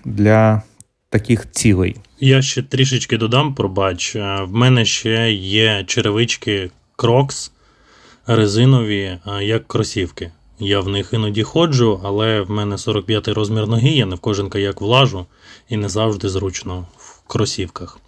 для 0.05 0.61
таких 1.09 1.51
цілей. 1.51 1.95
Я 2.19 2.41
ще 2.41 2.61
трішечки 2.61 3.17
додам, 3.17 3.53
пробач. 3.55 4.15
Е, 4.15 4.41
в 4.43 4.53
мене 4.53 4.85
ще 4.85 5.31
є 5.33 5.83
черевички 5.87 6.71
Crocs 6.97 7.51
резинові, 8.27 9.01
е, 9.01 9.19
як 9.41 9.67
кросівки. 9.67 10.31
Я 10.59 10.79
в 10.79 10.89
них 10.89 11.09
іноді 11.13 11.43
ходжу, 11.43 12.01
але 12.03 12.41
в 12.41 12.51
мене 12.51 12.75
45-й 12.75 13.31
розмір 13.31 13.67
ноги, 13.67 13.89
я 13.89 14.05
не 14.05 14.15
в 14.15 14.19
кожен 14.19 14.49
каяк 14.49 14.81
влажу 14.81 15.25
і 15.69 15.77
не 15.77 15.89
завжди 15.89 16.29
зручно 16.29 16.85
в 16.97 17.21
кросівках. 17.27 17.99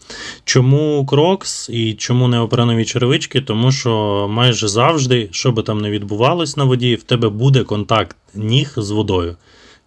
Чому 0.44 1.06
крокс 1.06 1.70
і 1.70 1.94
чому 1.94 2.28
не 2.28 2.38
неопренові 2.38 2.86
черевички? 2.86 3.42
Тому 3.42 3.72
що 3.72 4.28
майже 4.30 4.68
завжди, 4.68 5.30
що 5.32 5.52
би 5.52 5.64
там 5.64 5.82
не 5.82 5.90
відбувалось 5.90 6.58
на 6.58 6.64
воді, 6.64 6.96
в 6.96 7.04
тебе 7.04 7.30
буде 7.30 7.64
контакт 7.64 8.18
ніг 8.34 8.74
з 8.78 8.92
водою. 8.92 9.36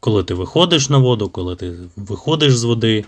Коли 0.01 0.25
ти 0.25 0.35
виходиш 0.35 0.89
на 0.89 0.99
воду, 0.99 1.29
коли 1.29 1.57
ти 1.57 1.73
виходиш 1.97 2.57
з 2.57 2.65
води 2.65 3.05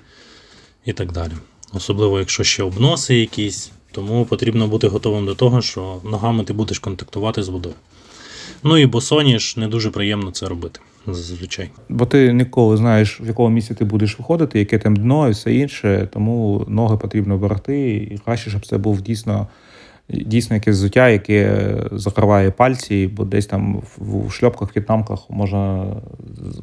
і 0.85 0.93
так 0.93 1.13
далі. 1.13 1.33
Особливо, 1.73 2.19
якщо 2.19 2.45
ще 2.45 2.63
обноси 2.63 3.15
якісь, 3.15 3.73
тому 3.93 4.25
потрібно 4.25 4.69
бути 4.69 4.89
готовим 4.89 5.27
до 5.27 5.35
того, 5.35 5.63
що 5.63 6.01
ногами 6.05 6.45
ти 6.45 6.53
будеш 6.53 6.79
контактувати 6.79 7.43
з 7.43 7.49
водою. 7.49 7.75
Ну 8.63 8.79
і 8.79 8.87
босоніж 8.87 9.57
не 9.57 9.69
дуже 9.69 9.91
приємно 9.91 10.31
це 10.31 10.47
робити 10.47 10.81
зазвичай. 11.07 11.71
Бо 11.89 12.07
ти 12.07 12.33
ніколи 12.33 12.77
знаєш, 12.77 13.21
в 13.21 13.27
якому 13.27 13.49
місці 13.49 13.75
ти 13.75 13.85
будеш 13.85 14.19
виходити, 14.19 14.59
яке 14.59 14.79
там 14.79 14.97
дно 14.97 15.29
і 15.29 15.31
все 15.31 15.55
інше, 15.55 16.09
тому 16.13 16.65
ноги 16.69 16.97
потрібно 16.97 17.39
берегти, 17.39 17.97
і 17.97 18.19
краще, 18.25 18.51
щоб 18.51 18.67
це 18.67 18.79
був 18.79 19.03
дійсно. 19.03 19.47
Дійсно, 20.09 20.57
якесь 20.57 20.77
взуття, 20.77 21.09
яке 21.09 21.75
закриває 21.93 22.51
пальці, 22.51 23.11
бо 23.17 23.25
десь 23.25 23.47
там 23.47 23.83
в 23.99 24.31
шльопках, 24.31 24.69
в 24.69 24.73
в'єтнамках 24.73 25.31
можна 25.31 25.87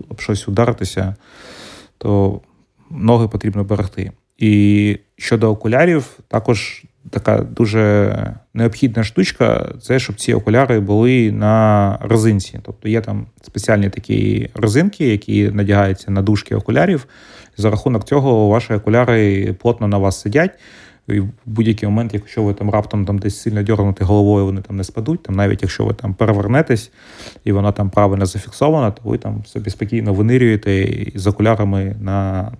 об 0.09 0.21
щось 0.21 0.47
ударитися, 0.47 1.15
то 1.97 2.41
ноги 2.91 3.27
потрібно 3.27 3.63
берегти. 3.63 4.11
І 4.37 4.97
щодо 5.17 5.51
окулярів, 5.51 6.19
також 6.27 6.83
така 7.09 7.37
дуже 7.37 8.15
необхідна 8.53 9.03
штучка, 9.03 9.69
це 9.81 9.99
щоб 9.99 10.15
ці 10.15 10.33
окуляри 10.33 10.79
були 10.79 11.31
на 11.31 11.97
резинці. 12.01 12.59
Тобто 12.63 12.89
є 12.89 13.01
там 13.01 13.25
спеціальні 13.41 13.89
такі 13.89 14.49
резинки, 14.53 15.07
які 15.07 15.51
надягаються 15.51 16.11
на 16.11 16.21
дужки 16.21 16.55
окулярів. 16.55 17.07
За 17.57 17.69
рахунок 17.69 18.05
цього 18.05 18.47
ваші 18.47 18.73
окуляри 18.73 19.53
плотно 19.53 19.87
на 19.87 19.97
вас 19.97 20.21
сидять. 20.21 20.51
І 21.13 21.19
в 21.19 21.29
будь-який 21.45 21.89
момент, 21.89 22.13
якщо 22.13 22.43
ви 22.43 22.53
там 22.53 22.69
раптом 22.69 23.05
там 23.05 23.19
десь 23.19 23.41
сильно 23.41 23.63
дьорнути 23.63 24.03
головою, 24.03 24.45
вони 24.45 24.61
там 24.61 24.77
не 24.77 24.83
спадуть. 24.83 25.23
Там 25.23 25.35
навіть 25.35 25.61
якщо 25.61 25.85
ви 25.85 25.93
там 25.93 26.13
перевернетесь 26.13 26.91
і 27.43 27.51
вона 27.51 27.71
там 27.71 27.89
правильно 27.89 28.25
зафіксована, 28.25 28.91
то 28.91 29.01
ви 29.03 29.17
там 29.17 29.45
собі 29.45 29.69
спокійно 29.69 30.13
винирюєте 30.13 31.05
з 31.15 31.27
окулярами 31.27 31.95
на 32.01 32.51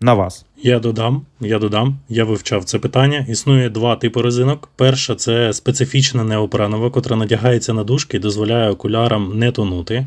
на 0.00 0.14
вас. 0.14 0.44
Я 0.62 0.78
додам, 0.78 1.22
я 1.40 1.58
додам, 1.58 1.98
я 2.08 2.24
вивчав 2.24 2.64
це 2.64 2.78
питання. 2.78 3.26
Існує 3.28 3.70
два 3.70 3.96
типи 3.96 4.22
резинок. 4.22 4.68
Перша 4.76 5.14
це 5.14 5.52
специфічна 5.52 6.24
неопренова, 6.24 6.90
котра 6.90 7.16
надягається 7.16 7.72
на 7.72 7.84
дужки 7.84 8.16
і 8.16 8.20
дозволяє 8.20 8.70
окулярам 8.70 9.38
не 9.38 9.52
тонути. 9.52 10.06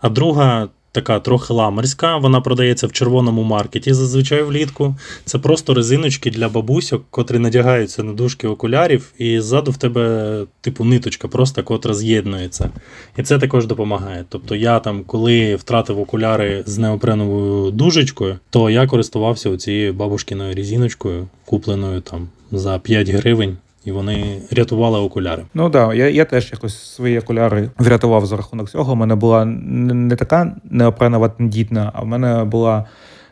А 0.00 0.08
друга 0.08 0.68
така 0.98 1.20
трохи 1.20 1.52
ламерська. 1.52 2.16
Вона 2.16 2.40
продається 2.40 2.86
в 2.86 2.92
червоному 2.92 3.42
маркеті 3.42 3.92
зазвичай 3.92 4.42
влітку. 4.42 4.94
Це 5.24 5.38
просто 5.38 5.74
резиночки 5.74 6.30
для 6.30 6.48
бабусьок, 6.48 7.04
котрі 7.10 7.38
надягаються 7.38 8.02
на 8.02 8.12
дужки 8.12 8.48
окулярів, 8.48 9.12
і 9.18 9.40
ззаду 9.40 9.70
в 9.70 9.76
тебе, 9.76 10.44
типу, 10.60 10.84
ниточка, 10.84 11.28
просто 11.28 11.62
котра 11.62 11.94
з'єднується. 11.94 12.70
І 13.16 13.22
це 13.22 13.38
також 13.38 13.66
допомагає. 13.66 14.24
Тобто 14.28 14.54
я 14.56 14.78
там, 14.78 15.04
коли 15.06 15.56
втратив 15.56 16.00
окуляри 16.00 16.62
з 16.66 16.78
неопреновою 16.78 17.70
дужечкою, 17.70 18.38
то 18.50 18.70
я 18.70 18.86
користувався 18.86 19.56
цією 19.56 19.94
бабушкиною 19.94 20.54
резиночкою, 20.54 21.28
купленою 21.44 22.00
там 22.00 22.28
за 22.52 22.78
5 22.78 23.08
гривень 23.08 23.56
і 23.88 23.92
вони 23.92 24.42
рятували 24.50 24.98
окуляри. 24.98 25.44
Ну 25.54 25.68
да, 25.68 25.94
я 25.94 26.08
я 26.08 26.24
теж 26.24 26.52
якось 26.52 26.94
свої 26.94 27.18
окуляри 27.18 27.70
врятував 27.78 28.26
за 28.26 28.36
рахунок 28.36 28.70
цього. 28.70 28.92
У 28.92 28.96
мене 28.96 29.14
була 29.14 29.44
не 29.44 30.16
така 30.16 30.56
неопренова 30.64 31.28
тендітна, 31.28 31.90
а 31.94 32.02
в 32.02 32.06
мене 32.06 32.44
була. 32.44 32.86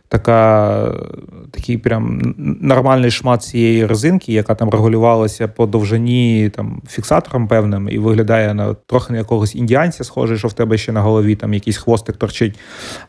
Така, 0.08 0.94
такий 1.50 1.78
прям 1.78 2.34
нормальний 2.60 3.10
шмат 3.10 3.42
цієї 3.42 3.86
резинки, 3.86 4.32
яка 4.32 4.54
там 4.54 4.70
регулювалася 4.70 5.48
по 5.48 5.66
довжині 5.66 6.50
там 6.56 6.82
фіксатором 6.88 7.48
певним, 7.48 7.88
і 7.88 7.98
виглядає 7.98 8.54
на 8.54 8.74
трохи 8.74 9.12
на 9.12 9.18
якогось 9.18 9.54
індіанця, 9.54 10.04
схоже, 10.04 10.38
що 10.38 10.48
в 10.48 10.52
тебе 10.52 10.78
ще 10.78 10.92
на 10.92 11.00
голові 11.00 11.36
там 11.36 11.54
якийсь 11.54 11.76
хвостик 11.76 12.16
торчить. 12.16 12.58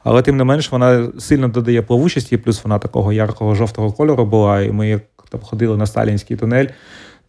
Але 0.04 0.22
тим 0.22 0.38
не 0.38 0.44
менш 0.44 0.72
вона 0.72 1.08
сильно 1.20 1.48
додає 1.48 1.82
плавучості, 1.82 2.38
плюс 2.38 2.64
вона 2.64 2.80
такого 2.80 3.14
яркого 3.14 3.56
жовтого 3.56 3.92
кольору 3.92 4.26
була. 4.26 4.62
І 4.62 4.72
ми 4.72 4.90
як 4.90 5.02
там 5.30 5.42
ходили 5.42 5.78
на 5.78 5.86
сталінський 5.86 6.38
тунель 6.38 6.68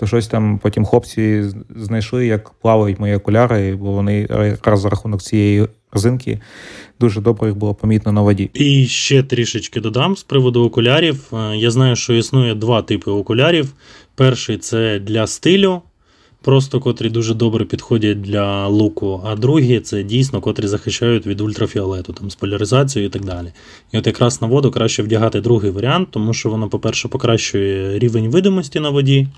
то 0.00 0.07
щось 0.07 0.26
там 0.26 0.59
потім 0.59 0.85
хлопці 0.85 1.45
знайшли, 1.76 2.26
як 2.26 2.50
плавають 2.50 3.00
мої 3.00 3.14
окуляри, 3.14 3.76
бо 3.76 3.93
вони 3.93 4.28
якраз 4.31 4.81
за 4.81 4.88
рахунок 4.88 5.23
цієї 5.23 5.67
резинки 5.93 6.40
дуже 7.00 7.21
добре 7.21 7.49
їх 7.49 7.57
було 7.57 7.75
помітно 7.75 8.12
на 8.12 8.21
воді. 8.21 8.50
І 8.55 8.87
ще 8.87 9.23
трішечки 9.23 9.81
додам 9.81 10.17
з 10.17 10.23
приводу 10.23 10.64
окулярів. 10.64 11.25
Е, 11.33 11.57
я 11.57 11.71
знаю, 11.71 11.97
що 11.97 12.14
існує 12.14 12.55
два 12.55 12.83
типи 12.83 13.11
окулярів. 13.11 13.73
Перший 14.14 14.59
це 14.59 14.99
для 14.99 15.26
стилю. 15.26 15.83
Просто 16.43 16.81
котрі 16.81 17.11
дуже 17.11 17.35
добре 17.35 17.64
підходять 17.64 18.21
для 18.21 18.67
луку, 18.67 19.23
а 19.25 19.37
другі 19.37 19.81
це 19.81 20.02
дійсно 20.02 20.40
котрі 20.40 20.67
захищають 20.67 21.26
від 21.26 21.40
ультрафіолету, 21.40 22.12
там 22.12 22.31
з 22.31 22.35
поляризацією 22.35 23.09
і 23.09 23.12
так 23.12 23.25
далі. 23.25 23.52
І 23.93 23.99
от 23.99 24.07
якраз 24.07 24.43
на 24.43 24.49
воду 24.49 24.71
краще 24.71 25.02
вдягати 25.02 25.40
другий 25.40 25.71
варіант, 25.71 26.09
тому 26.11 26.35
що 26.35 26.50
воно, 26.50 26.69
по-перше, 26.69 27.09
покращує 27.09 27.99
рівень 27.99 28.28
видимості 28.28 28.81
на 28.81 28.90
воді. 28.90 29.28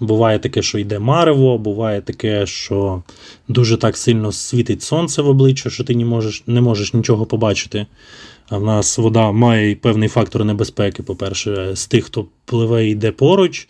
Буває 0.00 0.38
таке, 0.38 0.62
що 0.62 0.78
йде 0.78 0.98
марево, 0.98 1.58
буває 1.58 2.00
таке, 2.00 2.46
що 2.46 3.02
дуже 3.48 3.76
так 3.76 3.96
сильно 3.96 4.32
світить 4.32 4.82
сонце 4.82 5.22
в 5.22 5.28
обличчя, 5.28 5.70
що 5.70 5.84
ти 5.84 5.94
не 5.94 6.04
можеш 6.04 6.42
не 6.46 6.60
можеш 6.60 6.94
нічого 6.94 7.26
побачити. 7.26 7.86
А 8.48 8.58
в 8.58 8.64
нас 8.64 8.98
вода 8.98 9.32
має 9.32 9.74
певний 9.74 10.08
фактор 10.08 10.44
небезпеки, 10.44 11.02
по-перше, 11.02 11.76
з 11.76 11.86
тих, 11.86 12.04
хто 12.04 12.26
пливе 12.44 12.86
і 12.86 12.90
йде 12.90 13.12
поруч, 13.12 13.68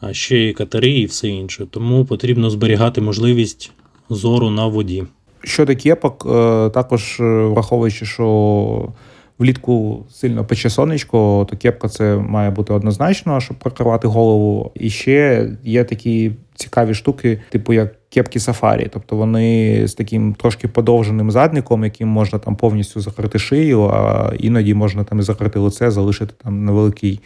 а 0.00 0.12
ще 0.12 0.48
і 0.48 0.52
катери, 0.52 0.90
і 0.90 1.06
все 1.06 1.28
інше. 1.28 1.66
Тому 1.70 2.04
потрібно 2.04 2.50
зберігати 2.50 3.00
можливість 3.00 3.70
зору 4.10 4.50
на 4.50 4.66
воді. 4.66 5.04
Щодо 5.44 5.76
кепок, 5.76 6.26
е, 6.26 6.70
також 6.70 7.20
е, 7.20 7.24
враховуючи, 7.24 8.06
що 8.06 8.92
влітку 9.40 10.04
сильно 10.10 10.44
пече 10.44 10.70
сонечко, 10.70 11.46
то 11.50 11.56
кепка 11.56 11.88
це 11.88 12.16
має 12.16 12.50
бути 12.50 12.72
однозначно, 12.72 13.40
щоб 13.40 13.56
прикривати 13.58 14.08
голову. 14.08 14.70
І 14.74 14.90
ще 14.90 15.50
є 15.64 15.84
такі 15.84 16.32
цікаві 16.54 16.94
штуки, 16.94 17.40
типу 17.50 17.72
як 17.72 17.94
кепки 18.08 18.40
сафарі. 18.40 18.88
Тобто 18.92 19.16
вони 19.16 19.82
з 19.88 19.94
таким 19.94 20.34
трошки 20.34 20.68
подовженим 20.68 21.30
задником, 21.30 21.84
яким 21.84 22.08
можна 22.08 22.38
там 22.38 22.56
повністю 22.56 23.00
закрити 23.00 23.38
шию, 23.38 23.82
а 23.82 24.32
іноді 24.38 24.74
можна 24.74 25.04
там 25.04 25.18
і 25.18 25.22
закрити 25.22 25.58
лице, 25.58 25.90
залишити 25.90 26.34
там 26.44 26.64
невеликий 26.64 27.20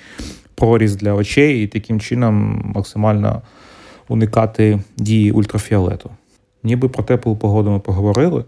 проріз 0.54 0.96
для 0.96 1.12
очей, 1.12 1.64
і 1.64 1.66
таким 1.66 2.00
чином 2.00 2.62
максимально 2.74 3.42
уникати 4.08 4.80
дії 4.96 5.32
ультрафіолету. 5.32 6.10
Ніби 6.64 6.88
про 6.88 7.02
теплу 7.02 7.36
погоду 7.36 7.70
ми 7.70 7.78
поговорили. 7.78 8.44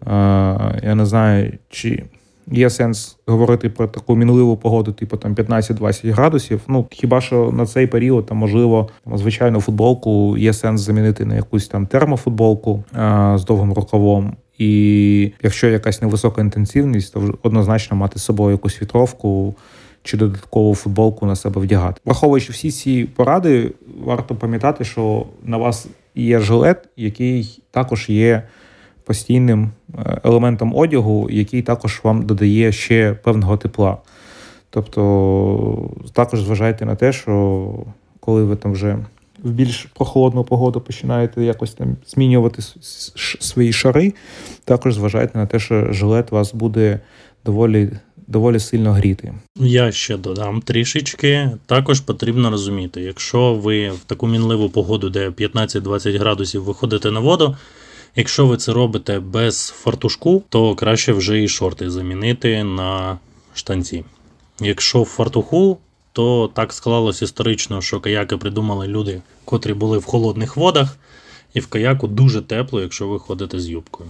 Я 0.82 0.94
не 0.94 1.06
знаю, 1.06 1.52
чи 1.70 2.02
Є 2.50 2.70
сенс 2.70 3.16
говорити 3.26 3.68
про 3.68 3.86
таку 3.86 4.16
мінливу 4.16 4.56
погоду, 4.56 4.92
типу 4.92 5.16
там 5.16 5.34
15-20 5.34 6.12
градусів. 6.12 6.60
Ну 6.68 6.86
хіба 6.90 7.20
що 7.20 7.52
на 7.52 7.66
цей 7.66 7.86
період 7.86 8.26
там 8.26 8.36
можливо 8.36 8.88
там, 9.04 9.18
звичайно 9.18 9.60
футболку 9.60 10.36
є 10.36 10.52
сенс 10.52 10.80
замінити 10.80 11.24
на 11.24 11.34
якусь 11.34 11.68
там 11.68 11.86
термофутболку 11.86 12.84
а, 12.92 13.38
з 13.38 13.44
довгим 13.44 13.72
рукавом. 13.72 14.36
І 14.58 15.32
якщо 15.42 15.68
якась 15.68 16.02
невисока 16.02 16.40
інтенсивність, 16.40 17.12
то 17.12 17.34
однозначно 17.42 17.96
мати 17.96 18.18
з 18.18 18.22
собою 18.22 18.52
якусь 18.52 18.82
вітровку 18.82 19.54
чи 20.02 20.16
додаткову 20.16 20.74
футболку 20.74 21.26
на 21.26 21.36
себе 21.36 21.60
вдягати. 21.60 22.00
Враховуючи 22.04 22.52
всі 22.52 22.70
ці 22.70 23.04
поради, 23.04 23.72
варто 24.04 24.34
пам'ятати, 24.34 24.84
що 24.84 25.26
на 25.44 25.56
вас 25.56 25.86
є 26.14 26.40
жилет, 26.40 26.88
який 26.96 27.62
також 27.70 28.08
є 28.08 28.42
постійним 29.06 29.70
е, 29.98 30.20
елементом 30.24 30.74
одягу, 30.74 31.30
який 31.30 31.62
також 31.62 32.00
вам 32.02 32.22
додає 32.22 32.72
ще 32.72 33.12
певного 33.12 33.56
тепла. 33.56 33.98
Тобто 34.70 35.90
також 36.12 36.42
зважайте 36.42 36.84
на 36.84 36.94
те, 36.94 37.12
що 37.12 37.72
коли 38.20 38.44
ви 38.44 38.56
там 38.56 38.72
вже 38.72 38.98
в 39.42 39.50
більш 39.50 39.88
прохолодну 39.94 40.44
погоду 40.44 40.80
починаєте 40.80 41.44
якось 41.44 41.74
там 41.74 41.96
змінювати 42.06 42.62
свої 43.40 43.72
шари, 43.72 44.12
також 44.64 44.94
зважайте 44.94 45.38
на 45.38 45.46
те, 45.46 45.58
що 45.58 45.92
жилет 45.92 46.32
вас 46.32 46.54
буде 46.54 47.00
доволі. 47.44 47.90
Доволі 48.28 48.60
сильно 48.60 48.92
гріти. 48.92 49.34
Я 49.56 49.92
ще 49.92 50.16
додам 50.16 50.60
трішечки. 50.60 51.50
Також 51.66 52.00
потрібно 52.00 52.50
розуміти, 52.50 53.00
якщо 53.00 53.54
ви 53.54 53.90
в 53.90 53.98
таку 54.06 54.26
мінливу 54.26 54.68
погоду, 54.68 55.10
де 55.10 55.28
15-20 55.28 56.18
градусів 56.18 56.64
виходите 56.64 57.10
на 57.10 57.20
воду, 57.20 57.56
Якщо 58.18 58.46
ви 58.46 58.56
це 58.56 58.72
робите 58.72 59.20
без 59.20 59.68
фартушку, 59.68 60.42
то 60.48 60.74
краще 60.74 61.12
вже 61.12 61.42
і 61.42 61.48
шорти 61.48 61.90
замінити 61.90 62.64
на 62.64 63.18
штанці. 63.54 64.04
Якщо 64.60 65.02
в 65.02 65.04
фартуху, 65.04 65.78
то 66.12 66.50
так 66.54 66.72
склалось 66.72 67.22
історично, 67.22 67.80
що 67.80 68.00
каяки 68.00 68.36
придумали 68.36 68.86
люди, 68.86 69.22
котрі 69.44 69.74
були 69.74 69.98
в 69.98 70.04
холодних 70.04 70.56
водах, 70.56 70.96
і 71.54 71.60
в 71.60 71.66
каяку 71.66 72.06
дуже 72.06 72.42
тепло, 72.42 72.80
якщо 72.80 73.08
ви 73.08 73.18
ходите 73.18 73.60
з 73.60 73.68
юбкою. 73.68 74.08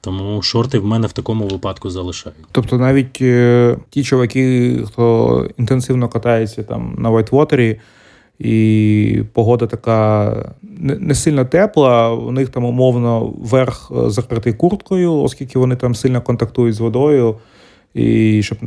Тому 0.00 0.42
шорти 0.42 0.78
в 0.78 0.84
мене 0.84 1.06
в 1.06 1.12
такому 1.12 1.48
випадку 1.48 1.90
залишають. 1.90 2.46
Тобто 2.52 2.78
навіть 2.78 3.18
е, 3.20 3.76
ті 3.90 4.04
чуваки, 4.04 4.78
хто 4.86 5.48
інтенсивно 5.58 6.08
катається 6.08 6.62
там 6.62 6.94
на 6.98 7.10
вайтвотері, 7.10 7.80
і 8.38 9.22
погода 9.32 9.66
така 9.66 10.34
не 10.80 11.14
сильно 11.14 11.44
тепла. 11.44 12.14
У 12.14 12.32
них 12.32 12.48
там 12.48 12.64
умовно 12.64 13.34
верх 13.38 13.92
е, 13.96 14.10
закритий 14.10 14.52
курткою, 14.52 15.14
оскільки 15.14 15.58
вони 15.58 15.76
там 15.76 15.94
сильно 15.94 16.22
контактують 16.22 16.74
з 16.74 16.80
водою, 16.80 17.36
і 17.94 18.42
щоб 18.42 18.58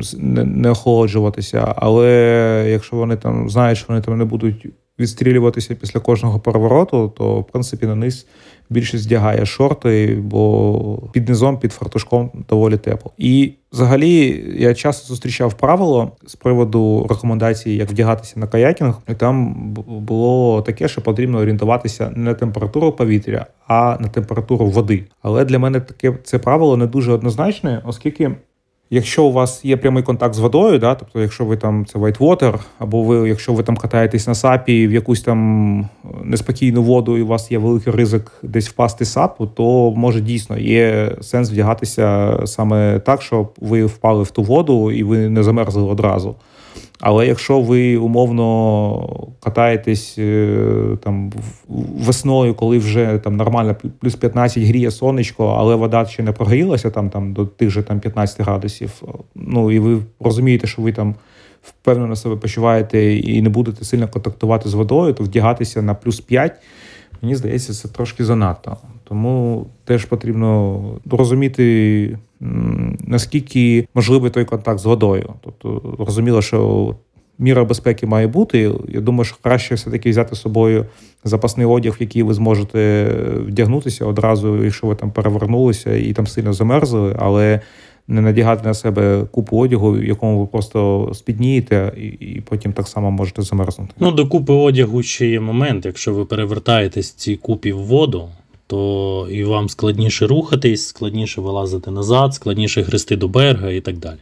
не 0.45 0.69
охолоджуватися. 0.69 1.73
Але 1.75 2.65
якщо 2.69 2.95
вони 2.95 3.15
там 3.15 3.49
знають, 3.49 3.77
що 3.77 3.85
вони 3.89 4.01
там 4.01 4.17
не 4.17 4.25
будуть 4.25 4.67
відстрілюватися 4.99 5.75
після 5.75 5.99
кожного 5.99 6.39
перевороту, 6.39 7.13
то 7.17 7.39
в 7.39 7.47
принципі 7.47 7.85
на 7.85 7.95
низ 7.95 8.25
більшість 8.69 9.05
вдягає 9.05 9.45
шорти, 9.45 10.19
бо 10.23 10.99
під 11.11 11.29
низом, 11.29 11.57
під 11.57 11.73
фартушком 11.73 12.31
доволі 12.49 12.77
тепло. 12.77 13.11
І 13.17 13.53
взагалі 13.73 14.45
я 14.57 14.73
часто 14.73 15.07
зустрічав 15.07 15.53
правило 15.53 16.11
з 16.25 16.35
приводу 16.35 17.07
рекомендацій, 17.09 17.71
як 17.71 17.89
вдягатися 17.89 18.39
на 18.39 18.47
каякінг. 18.47 18.93
І 19.09 19.13
Там 19.13 19.53
було 19.87 20.61
таке, 20.61 20.87
що 20.87 21.01
потрібно 21.01 21.37
орієнтуватися 21.37 22.11
не 22.15 22.23
на 22.23 22.33
температуру 22.33 22.91
повітря, 22.91 23.45
а 23.67 23.97
на 23.99 24.07
температуру 24.07 24.65
води. 24.65 25.03
Але 25.21 25.45
для 25.45 25.59
мене 25.59 25.79
таке 25.79 26.13
це 26.23 26.39
правило 26.39 26.77
не 26.77 26.87
дуже 26.87 27.11
однозначне, 27.11 27.81
оскільки. 27.85 28.31
Якщо 28.91 29.23
у 29.23 29.31
вас 29.31 29.65
є 29.65 29.77
прямий 29.77 30.03
контакт 30.03 30.33
з 30.33 30.39
водою, 30.39 30.79
да, 30.79 30.95
тобто, 30.95 31.21
якщо 31.21 31.45
ви 31.45 31.57
там 31.57 31.85
це 31.85 31.99
whitewater, 31.99 32.59
або 32.79 33.03
ви, 33.03 33.29
якщо 33.29 33.53
ви 33.53 33.63
там 33.63 33.77
катаєтесь 33.77 34.27
на 34.27 34.35
сапі 34.35 34.87
в 34.87 34.91
якусь 34.91 35.21
там 35.21 35.89
неспокійну 36.23 36.83
воду, 36.83 37.17
і 37.17 37.21
у 37.21 37.27
вас 37.27 37.51
є 37.51 37.57
великий 37.57 37.93
ризик 37.93 38.31
десь 38.43 38.69
впасти 38.69 39.05
сапу, 39.05 39.47
то 39.47 39.93
може 39.95 40.21
дійсно 40.21 40.57
є 40.57 41.15
сенс 41.21 41.51
вдягатися 41.51 42.37
саме 42.45 42.99
так, 42.99 43.21
щоб 43.21 43.53
ви 43.61 43.85
впали 43.85 44.23
в 44.23 44.31
ту 44.31 44.43
воду 44.43 44.91
і 44.91 45.03
ви 45.03 45.29
не 45.29 45.43
замерзли 45.43 45.83
одразу. 45.83 46.35
Але 47.01 47.27
якщо 47.27 47.61
ви 47.61 47.97
умовно 47.97 49.27
катаєтесь 49.39 50.15
е, 50.17 50.97
там 51.03 51.31
весною, 51.99 52.53
коли 52.53 52.77
вже 52.77 53.19
там 53.23 53.35
нормально 53.35 53.75
плюс 53.99 54.15
15 54.15 54.63
гріє 54.63 54.91
сонечко, 54.91 55.55
але 55.59 55.75
вода 55.75 56.05
ще 56.05 56.23
не 56.23 56.31
прогрілася 56.31 56.89
там 56.89 57.09
там 57.09 57.33
до 57.33 57.45
тих 57.45 57.69
же 57.69 57.83
там 57.83 57.99
15 57.99 58.41
градусів. 58.41 59.03
Ну 59.35 59.71
і 59.71 59.79
ви 59.79 60.01
розумієте, 60.19 60.67
що 60.67 60.81
ви 60.81 60.91
там 60.91 61.15
впевнено 61.63 62.15
себе 62.15 62.35
почуваєте 62.35 63.13
і 63.15 63.41
не 63.41 63.49
будете 63.49 63.85
сильно 63.85 64.07
контактувати 64.07 64.69
з 64.69 64.73
водою, 64.73 65.13
то 65.13 65.23
вдягатися 65.23 65.81
на 65.81 65.93
плюс 65.93 66.19
5, 66.19 66.53
мені 67.21 67.35
здається, 67.35 67.73
це 67.73 67.87
трошки 67.87 68.25
занадто. 68.25 68.77
Тому 69.03 69.65
теж 69.85 70.05
потрібно 70.05 70.81
розуміти, 71.11 72.17
наскільки 72.99 73.87
можливий 73.93 74.31
той 74.31 74.45
контакт 74.45 74.79
з 74.79 74.85
водою. 74.85 75.33
Тобто, 75.41 75.95
розуміло, 75.99 76.41
що 76.41 76.95
міра 77.39 77.63
безпеки 77.65 78.07
має 78.07 78.27
бути. 78.27 78.71
Я 78.87 79.01
думаю, 79.01 79.25
що 79.25 79.37
краще 79.41 79.75
все-таки 79.75 80.09
взяти 80.09 80.35
з 80.35 80.41
собою 80.41 80.85
запасний 81.23 81.65
одяг, 81.65 81.95
який 81.99 82.23
ви 82.23 82.33
зможете 82.33 83.05
вдягнутися 83.47 84.05
одразу, 84.05 84.63
якщо 84.63 84.87
ви 84.87 84.95
там 84.95 85.11
перевернулися 85.11 85.95
і 85.95 86.13
там 86.13 86.27
сильно 86.27 86.53
замерзли, 86.53 87.15
але 87.19 87.59
не 88.09 88.21
надягати 88.21 88.67
на 88.67 88.73
себе 88.73 89.25
купу 89.31 89.57
одягу, 89.57 89.91
в 89.91 90.03
якому 90.03 90.39
ви 90.39 90.45
просто 90.45 91.11
спіднієте, 91.13 91.93
і 91.97 92.05
і 92.05 92.41
потім 92.41 92.73
так 92.73 92.87
само 92.87 93.11
можете 93.11 93.41
замерзнути. 93.41 93.93
Ну 93.99 94.11
до 94.11 94.27
купи 94.27 94.53
одягу 94.53 95.03
ще 95.03 95.27
є 95.27 95.39
момент. 95.39 95.85
Якщо 95.85 96.13
ви 96.13 96.25
перевертаєтесь 96.25 97.11
ці 97.11 97.35
купі 97.35 97.71
в 97.71 97.79
воду, 97.79 98.29
то 98.67 99.27
і 99.31 99.43
вам 99.43 99.69
складніше 99.69 100.27
рухатись, 100.27 100.87
складніше 100.87 101.41
вилазити 101.41 101.91
назад, 101.91 102.33
складніше 102.33 102.83
хрести 102.83 103.15
до 103.15 103.27
берега 103.27 103.69
і 103.69 103.81
так 103.81 103.97
далі. 103.97 104.17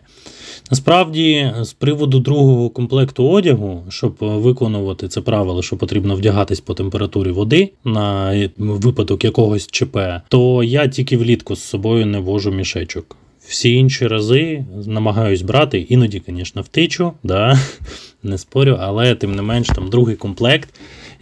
Насправді, 0.71 1.51
з 1.61 1.73
приводу 1.73 2.19
другого 2.19 2.69
комплекту 2.69 3.29
одягу, 3.29 3.83
щоб 3.89 4.15
виконувати 4.19 5.07
це 5.07 5.21
правило, 5.21 5.61
що 5.61 5.77
потрібно 5.77 6.15
вдягатись 6.15 6.59
по 6.59 6.73
температурі 6.73 7.31
води 7.31 7.71
на 7.85 8.33
випадок 8.57 9.23
якогось 9.23 9.67
ЧП, 9.67 9.97
то 10.27 10.63
я 10.63 10.87
тільки 10.87 11.17
влітку 11.17 11.55
з 11.55 11.63
собою 11.63 12.05
не 12.05 12.19
вожу 12.19 12.51
мішечок. 12.51 13.15
Всі 13.47 13.73
інші 13.73 14.07
рази 14.07 14.65
намагаюсь 14.85 15.41
брати, 15.41 15.79
іноді, 15.79 16.21
звісно, 16.27 16.61
втичу, 16.61 17.13
да, 17.23 17.59
не 18.23 18.37
спорю, 18.37 18.77
але 18.79 19.15
тим 19.15 19.35
не 19.35 19.41
менш 19.41 19.67
там 19.67 19.89
другий 19.89 20.15
комплект 20.15 20.69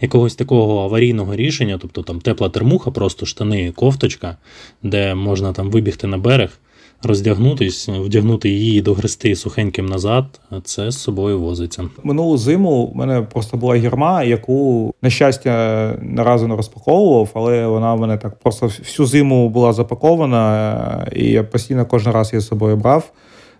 якогось 0.00 0.34
такого 0.34 0.84
аварійного 0.84 1.36
рішення, 1.36 1.78
тобто 1.82 2.02
там 2.02 2.20
тепла 2.20 2.48
термуха, 2.48 2.90
просто 2.90 3.26
штани, 3.26 3.72
кофточка, 3.72 4.36
де 4.82 5.14
можна 5.14 5.52
там 5.52 5.70
вибігти 5.70 6.06
на 6.06 6.18
берег, 6.18 6.58
роздягнутись, 7.02 7.88
вдягнути 7.88 8.48
її 8.48 8.78
і 8.78 8.82
догрести 8.82 9.36
сухеньким 9.36 9.86
назад, 9.86 10.40
це 10.64 10.90
з 10.90 10.98
собою 10.98 11.40
возиться. 11.40 11.88
Минулу 12.02 12.38
зиму 12.38 12.86
в 12.86 12.96
мене 12.96 13.22
просто 13.22 13.56
була 13.56 13.76
гірма, 13.76 14.22
яку, 14.22 14.94
на 15.02 15.10
щастя, 15.10 15.98
наразі 16.02 16.46
не 16.46 16.56
розпаковував, 16.56 17.30
але 17.34 17.66
вона 17.66 17.94
в 17.94 18.00
мене 18.00 18.16
так 18.16 18.38
просто 18.38 18.66
всю 18.66 19.06
зиму 19.06 19.48
була 19.48 19.72
запакована, 19.72 21.08
і 21.16 21.24
я 21.24 21.44
постійно 21.44 21.86
кожен 21.86 22.12
раз 22.12 22.32
її 22.32 22.40
з 22.40 22.46
собою 22.46 22.76
брав. 22.76 23.12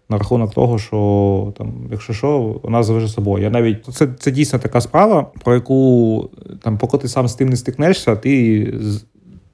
На 0.08 0.18
рахунок 0.18 0.54
того, 0.54 0.78
що 0.78 1.52
там, 1.58 1.72
якщо 1.90 2.12
що, 2.12 2.60
вона 2.62 2.82
завжди 2.82 3.08
собою. 3.08 3.44
Я 3.44 3.50
навіть 3.50 3.84
це 3.84 4.08
це 4.18 4.30
дійсно 4.30 4.58
така 4.58 4.80
справа, 4.80 5.26
про 5.44 5.54
яку 5.54 6.30
там, 6.62 6.78
поки 6.78 6.98
ти 6.98 7.08
сам 7.08 7.28
з 7.28 7.34
тим 7.34 7.48
не 7.48 7.56
стикнешся, 7.56 8.16
ти 8.16 8.74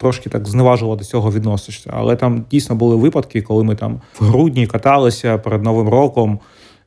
трошки 0.02 0.30
так 0.30 0.48
зневажливо 0.48 0.96
до 0.96 1.04
цього 1.04 1.32
відносишся. 1.32 1.90
Але 1.94 2.16
там 2.16 2.44
дійсно 2.50 2.76
були 2.76 2.96
випадки, 2.96 3.42
коли 3.42 3.64
ми 3.64 3.76
там 3.76 4.00
в 4.20 4.24
грудні 4.24 4.66
каталися 4.66 5.38
перед 5.38 5.62
Новим 5.62 5.88
роком, 5.88 6.38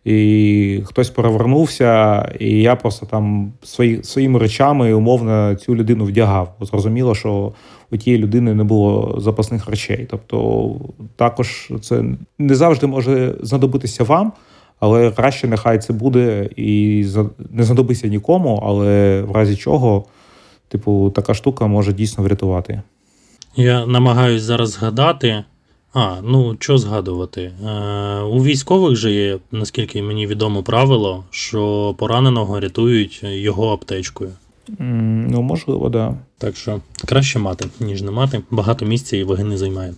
і 0.06 0.82
хтось 0.86 1.10
перевернувся, 1.10 2.22
і 2.40 2.62
я 2.62 2.76
просто 2.76 3.06
там 3.06 3.54
свої, 3.64 4.04
своїми 4.04 4.40
речами 4.40 4.94
умовно 4.94 5.56
цю 5.56 5.76
людину 5.76 6.06
вдягав. 6.06 6.56
Зрозуміло, 6.62 7.16
що 7.16 7.54
у 7.92 7.98
тієї 7.98 8.24
людини 8.24 8.54
не 8.54 8.64
було 8.64 9.16
запасних 9.20 9.70
речей. 9.70 10.08
Тобто, 10.12 10.72
також 11.16 11.72
це 11.82 12.04
не 12.40 12.56
завжди 12.56 12.88
може 12.88 13.36
знадобитися 13.42 14.04
вам. 14.04 14.32
Але 14.80 15.12
краще 15.12 15.48
нехай 15.48 15.80
це 15.80 15.94
буде 15.94 16.50
і 16.56 17.06
не 17.50 17.64
знадобиться 17.64 18.08
нікому, 18.08 18.64
але 18.66 19.22
в 19.22 19.32
разі 19.32 19.56
чого, 19.56 20.06
типу, 20.68 21.12
така 21.16 21.34
штука 21.34 21.68
може 21.68 21.94
дійсно 21.94 22.24
врятувати. 22.24 22.82
Я 23.58 23.86
намагаюсь 23.86 24.42
зараз 24.42 24.70
згадати. 24.70 25.44
А, 25.94 26.16
ну 26.24 26.56
що 26.60 26.78
згадувати? 26.78 27.42
Е, 27.42 28.20
У 28.20 28.44
військових 28.44 28.96
же 28.96 29.12
є, 29.12 29.38
наскільки 29.52 30.04
мені 30.04 30.28
відомо, 30.28 30.64
правило, 30.64 31.24
що 31.30 31.96
пораненого 31.98 32.60
рятують 32.60 33.24
його 33.24 33.74
аптечкою. 33.74 34.30
Mm, 34.70 35.28
ну, 35.30 35.42
можливо, 35.42 35.90
да. 35.90 36.16
Так 36.38 36.56
що 36.56 36.80
краще 37.06 37.40
мати, 37.40 37.66
ніж 37.80 38.02
не 38.02 38.12
мати. 38.12 38.42
Багато 38.52 38.86
місця 38.86 39.18
і 39.18 39.24
ваги 39.24 39.44
не 39.44 39.58
займає. 39.58 39.94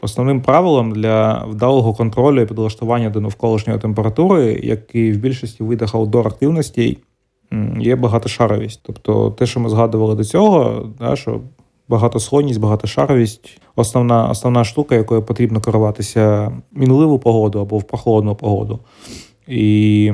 Основним 0.00 0.42
правилом 0.42 0.92
для 0.92 1.44
вдалого 1.44 1.94
контролю 1.94 2.40
і 2.40 2.46
підлаштування 2.46 3.10
до 3.10 3.20
навколишньої 3.20 3.78
температури, 3.78 4.60
як 4.62 4.94
і 4.94 5.12
в 5.12 5.16
більшості 5.16 5.62
видах 5.62 5.94
аутдор 5.94 6.26
активностей, 6.26 6.98
є 7.80 7.96
багатошаровість. 7.96 8.80
Тобто 8.82 9.30
те, 9.30 9.46
що 9.46 9.60
ми 9.60 9.68
згадували 9.68 10.14
до 10.14 10.24
цього, 10.24 10.86
да, 10.98 11.16
що 11.16 11.40
багатослойність, 11.88 12.60
багатошаровість 12.60 13.60
основна 13.76 14.28
основна 14.28 14.64
штука, 14.64 14.94
якою 14.94 15.22
потрібно 15.22 15.60
керуватися 15.60 16.52
мінливу 16.72 17.18
погоду 17.18 17.60
або 17.60 17.78
в 17.78 17.82
прохолодну 17.82 18.34
погоду. 18.34 18.78
І 19.46 20.12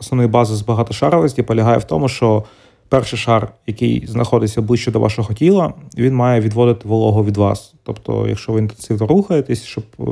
основний 0.00 0.28
базис 0.28 0.62
багатошаровості 0.62 1.42
полягає 1.42 1.78
в 1.78 1.84
тому, 1.84 2.08
що 2.08 2.44
перший 2.88 3.18
шар, 3.18 3.52
який 3.66 4.06
знаходиться 4.06 4.62
ближче 4.62 4.90
до 4.90 5.00
вашого 5.00 5.34
тіла, 5.34 5.72
він 5.98 6.14
має 6.14 6.40
відводити 6.40 6.88
вологу 6.88 7.24
від 7.24 7.36
вас. 7.36 7.74
Тобто, 7.82 8.28
якщо 8.28 8.52
ви 8.52 8.58
інтенсивно 8.58 9.06
рухаєтесь, 9.06 9.64
щоб 9.64 9.84
е, 10.00 10.02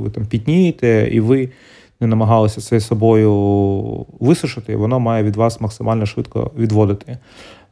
ви 0.00 0.10
там 0.10 0.26
пітнієте 0.26 1.08
і 1.12 1.20
ви 1.20 1.48
не 2.00 2.06
намагалися 2.06 2.60
це 2.60 2.80
собою 2.80 4.06
висушити, 4.20 4.76
воно 4.76 5.00
має 5.00 5.22
від 5.22 5.36
вас 5.36 5.60
максимально 5.60 6.06
швидко 6.06 6.50
відводити. 6.58 7.18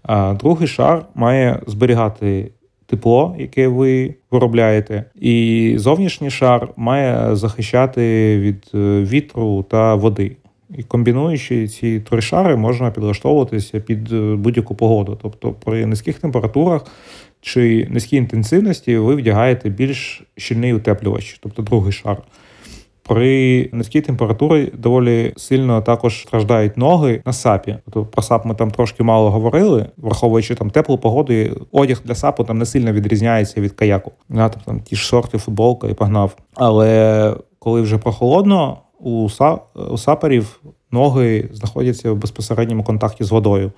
А 0.02 0.34
другий 0.34 0.68
шар 0.68 1.04
має 1.14 1.60
зберігати 1.66 2.50
тепло, 2.86 3.36
яке 3.38 3.68
ви 3.68 4.14
виробляєте, 4.30 5.04
і 5.14 5.74
зовнішній 5.78 6.30
шар 6.30 6.68
має 6.76 7.36
захищати 7.36 8.38
від 8.38 8.70
е, 8.74 9.02
вітру 9.02 9.64
та 9.70 9.94
води. 9.94 10.36
І 10.76 10.82
комбінуючи 10.82 11.68
ці 11.68 12.00
три 12.00 12.20
шари, 12.20 12.56
можна 12.56 12.90
підлаштовуватися 12.90 13.80
під 13.80 14.12
е, 14.12 14.36
будь-яку 14.36 14.74
погоду. 14.74 15.18
Тобто 15.22 15.52
при 15.52 15.86
низьких 15.86 16.18
температурах 16.18 16.86
чи 17.40 17.88
низькій 17.90 18.16
інтенсивності 18.16 18.96
ви 18.96 19.14
вдягаєте 19.14 19.68
більш 19.68 20.22
щільний 20.36 20.74
утеплювач, 20.74 21.38
тобто 21.42 21.62
другий 21.62 21.92
шар. 21.92 22.16
При 23.08 23.68
низькій 23.72 24.00
температурі 24.00 24.72
доволі 24.78 25.32
сильно 25.36 25.82
також 25.82 26.20
страждають 26.20 26.76
ноги 26.76 27.22
на 27.26 27.32
сапі. 27.32 27.76
Тобто 27.84 28.04
про 28.04 28.22
сап 28.22 28.44
ми 28.44 28.54
там 28.54 28.70
трошки 28.70 29.02
мало 29.02 29.30
говорили, 29.30 29.86
враховуючи 29.96 30.54
там 30.54 30.70
теплу 30.70 30.98
погоду, 30.98 31.34
одяг 31.72 32.00
для 32.04 32.14
сапу 32.14 32.44
там 32.44 32.58
не 32.58 32.66
сильно 32.66 32.92
відрізняється 32.92 33.60
від 33.60 33.72
каяку. 33.72 34.12
Тобто, 34.28 34.60
там 34.64 34.80
ті 34.80 34.96
ж 34.96 35.02
шорти, 35.02 35.38
футболка 35.38 35.88
і 35.88 35.94
погнав. 35.94 36.36
Але 36.54 37.34
коли 37.58 37.80
вже 37.80 37.98
прохолодно, 37.98 38.78
у 39.00 39.28
у 39.90 39.98
саперів 39.98 40.60
ноги 40.90 41.48
знаходяться 41.52 42.12
в 42.12 42.16
безпосередньому 42.16 42.84
контакті 42.84 43.24
з 43.24 43.30
водою. 43.30 43.72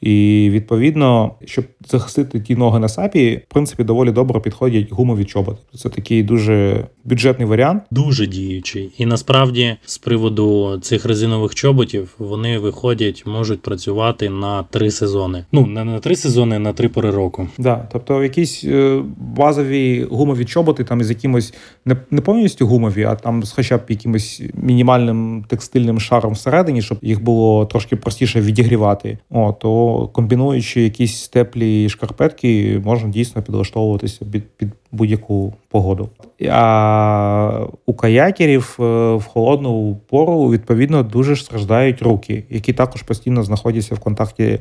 І 0.00 0.48
відповідно, 0.52 1.34
щоб 1.44 1.64
захистити 1.88 2.40
ті 2.40 2.56
ноги 2.56 2.78
на 2.78 2.88
сапі, 2.88 3.40
в 3.48 3.52
принципі, 3.52 3.84
доволі 3.84 4.12
добре 4.12 4.40
підходять 4.40 4.92
гумові 4.92 5.24
чоботи. 5.24 5.58
Це 5.74 5.88
такий 5.88 6.22
дуже 6.22 6.86
бюджетний 7.04 7.48
варіант. 7.48 7.82
Дуже 7.90 8.26
діючий. 8.26 8.90
І 8.98 9.06
насправді, 9.06 9.76
з 9.84 9.98
приводу 9.98 10.78
цих 10.82 11.04
резинових 11.04 11.54
чоботів, 11.54 12.14
вони 12.18 12.58
виходять, 12.58 13.24
можуть 13.26 13.62
працювати 13.62 14.30
на 14.30 14.62
три 14.62 14.90
сезони. 14.90 15.44
Ну 15.52 15.66
не 15.66 15.84
на 15.84 15.98
три 15.98 16.16
сезони, 16.16 16.56
а 16.56 16.58
на 16.58 16.72
три 16.72 16.88
пори 16.88 17.10
року. 17.10 17.48
Да, 17.58 17.88
тобто 17.92 18.22
якісь 18.22 18.64
е, 18.64 19.02
базові 19.16 20.06
гумові 20.10 20.44
чоботи, 20.44 20.84
там 20.84 21.00
із 21.00 21.10
якимось 21.10 21.54
не, 21.84 21.96
не 22.10 22.20
повністю 22.20 22.66
гумові, 22.66 23.04
а 23.04 23.14
там 23.14 23.42
з 23.42 23.52
хоча 23.52 23.76
б 23.76 23.80
якимось 23.88 24.42
мінімальним 24.54 25.44
текстильним 25.48 26.00
шаром 26.00 26.32
всередині, 26.32 26.82
щоб 26.82 26.98
їх 27.02 27.22
було 27.22 27.66
трошки 27.66 27.96
простіше 27.96 28.40
відігрівати. 28.40 29.18
О, 29.30 29.52
то 29.60 29.87
комбінуючи 30.12 30.82
якісь 30.82 31.28
теплі 31.28 31.88
шкарпетки, 31.88 32.80
можна 32.84 33.08
дійсно 33.08 33.42
підлаштовуватися 33.42 34.24
під, 34.24 34.56
під 34.56 34.68
будь-яку 34.92 35.54
погоду. 35.68 36.08
А 36.50 37.66
у 37.86 37.94
каякерів 37.94 38.76
е, 38.80 38.82
в 39.14 39.24
холодну 39.24 40.00
пору 40.10 40.50
відповідно 40.50 41.02
дуже 41.02 41.36
страждають 41.36 42.02
руки, 42.02 42.44
які 42.50 42.72
також 42.72 43.02
постійно 43.02 43.42
знаходяться 43.42 43.94
в 43.94 43.98
контакті 43.98 44.58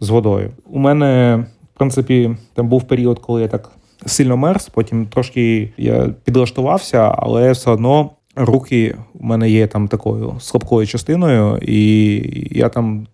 з 0.00 0.08
водою. 0.08 0.50
У 0.70 0.78
мене, 0.78 1.36
в 1.74 1.78
принципі, 1.78 2.36
там 2.54 2.68
був 2.68 2.82
період, 2.82 3.18
коли 3.18 3.42
я 3.42 3.48
так 3.48 3.70
сильно 4.06 4.36
мерз, 4.36 4.68
потім 4.68 5.06
трошки 5.06 5.72
я 5.76 6.14
підлаштувався, 6.24 7.14
але 7.18 7.52
все 7.52 7.70
одно. 7.70 8.10
Руки 8.38 8.96
у 9.14 9.26
мене 9.26 9.50
є 9.50 9.66
там 9.66 9.88
такою 9.88 10.34
слабкою 10.40 10.86
частиною, 10.86 11.58
і 11.62 12.22
я 12.58 12.68
там 12.68 13.06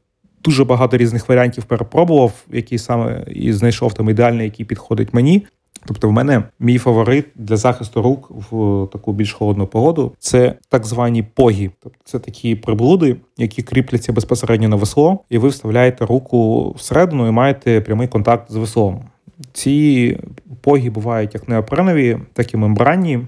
дуже 0.44 0.64
багато 0.64 0.96
різних 0.96 1.28
варіантів 1.28 1.64
перепробував, 1.64 2.32
які 2.52 2.78
саме 2.78 3.24
і 3.30 3.52
знайшов 3.52 3.94
там 3.94 4.10
ідеальний, 4.10 4.44
який 4.44 4.66
підходить 4.66 5.14
мені. 5.14 5.46
Тобто, 5.86 6.08
в 6.08 6.12
мене 6.12 6.42
мій 6.60 6.78
фаворит 6.78 7.26
для 7.34 7.56
захисту 7.56 8.02
рук 8.02 8.30
в 8.30 8.86
таку 8.92 9.12
більш 9.12 9.32
холодну 9.32 9.66
погоду 9.66 10.12
це 10.18 10.54
так 10.68 10.86
звані 10.86 11.22
погі. 11.22 11.70
Тобто 11.82 11.98
це 12.04 12.18
такі 12.18 12.54
приблуди, 12.54 13.16
які 13.38 13.62
кріпляться 13.62 14.12
безпосередньо 14.12 14.68
на 14.68 14.76
весло, 14.76 15.18
і 15.30 15.38
ви 15.38 15.48
вставляєте 15.48 16.06
руку 16.06 16.70
всередину 16.78 17.28
і 17.28 17.30
маєте 17.30 17.80
прямий 17.80 18.08
контакт 18.08 18.52
з 18.52 18.56
веслом. 18.56 19.04
Ці 19.52 20.18
погі 20.60 20.90
бувають 20.90 21.34
як 21.34 21.48
неопренові, 21.48 22.18
так 22.32 22.54
і 22.54 22.56
мембранні, 22.56 23.20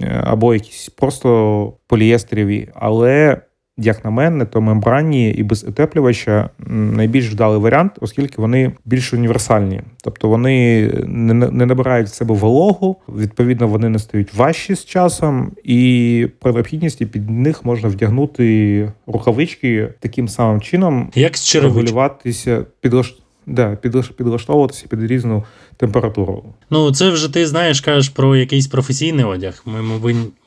е, 0.00 0.22
або 0.24 0.54
якісь 0.54 0.88
просто 0.88 1.72
полієстеріві, 1.86 2.68
але 2.74 3.40
як 3.78 4.04
на 4.04 4.10
мене, 4.10 4.44
то 4.44 4.60
мембранні 4.60 5.30
і 5.30 5.42
без 5.42 5.64
утеплювача 5.64 6.50
найбільш 6.68 7.30
вдалий 7.30 7.60
варіант, 7.60 7.92
оскільки 8.00 8.42
вони 8.42 8.72
більш 8.84 9.12
універсальні, 9.12 9.80
тобто 10.02 10.28
вони 10.28 10.82
не 11.06 11.66
набирають 11.66 12.08
в 12.08 12.14
себе 12.14 12.34
вологу, 12.34 12.96
відповідно, 13.08 13.68
вони 13.68 13.88
не 13.88 13.98
стають 13.98 14.34
важчі 14.34 14.74
з 14.74 14.84
часом, 14.84 15.52
і 15.64 16.28
при 16.40 16.52
необхідності 16.52 17.06
під 17.06 17.30
них 17.30 17.64
можна 17.64 17.88
вдягнути 17.88 18.92
рукавички 19.06 19.88
таким 20.00 20.28
самим 20.28 20.60
чином, 20.60 21.10
як 21.14 21.36
з 21.36 21.56
регулюватися, 21.56 22.64
підлаш... 22.80 23.14
да, 23.46 23.76
підлаштовуватися 24.16 24.86
під 24.88 25.02
різну 25.02 25.44
температуру. 25.76 26.44
Ну 26.70 26.92
це 26.92 27.10
вже 27.10 27.32
ти 27.32 27.46
знаєш, 27.46 27.80
кажеш 27.80 28.08
про 28.08 28.36
якийсь 28.36 28.66
професійний 28.66 29.24
одяг. 29.24 29.62
Ми, 29.66 29.96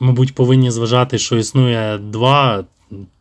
мабуть, 0.00 0.34
повинні 0.34 0.70
зважати, 0.70 1.18
що 1.18 1.36
існує 1.36 1.98
два 1.98 2.64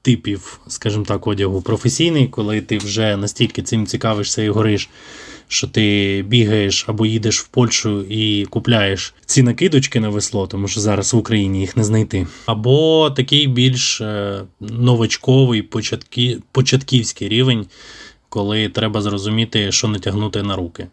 типів, 0.01 0.59
скажімо 0.67 1.05
так, 1.07 1.27
одягу 1.27 1.61
професійний, 1.61 2.27
коли 2.27 2.61
ти 2.61 2.77
вже 2.77 3.17
настільки 3.17 3.61
цим 3.61 3.85
цікавишся 3.85 4.41
і 4.41 4.49
гориш, 4.49 4.89
що 5.47 5.67
ти 5.67 6.25
бігаєш 6.27 6.85
або 6.87 7.05
їдеш 7.05 7.39
в 7.39 7.47
Польщу 7.47 8.01
і 8.01 8.45
купляєш 8.45 9.13
ці 9.25 9.43
накидочки 9.43 9.99
на 9.99 10.09
весло, 10.09 10.47
тому 10.47 10.67
що 10.67 10.79
зараз 10.79 11.13
в 11.13 11.17
Україні 11.17 11.59
їх 11.59 11.77
не 11.77 11.83
знайти. 11.83 12.27
Або 12.45 13.09
такий 13.09 13.47
більш 13.47 14.01
е, 14.01 14.41
новачковий 14.59 15.61
початки, 15.61 16.37
початківський 16.51 17.29
рівень. 17.29 17.65
Коли 18.29 18.69
треба 18.69 19.01
зрозуміти, 19.01 19.71
що 19.71 19.87
натягнути 19.87 20.43
на 20.43 20.55
руки. 20.55 20.87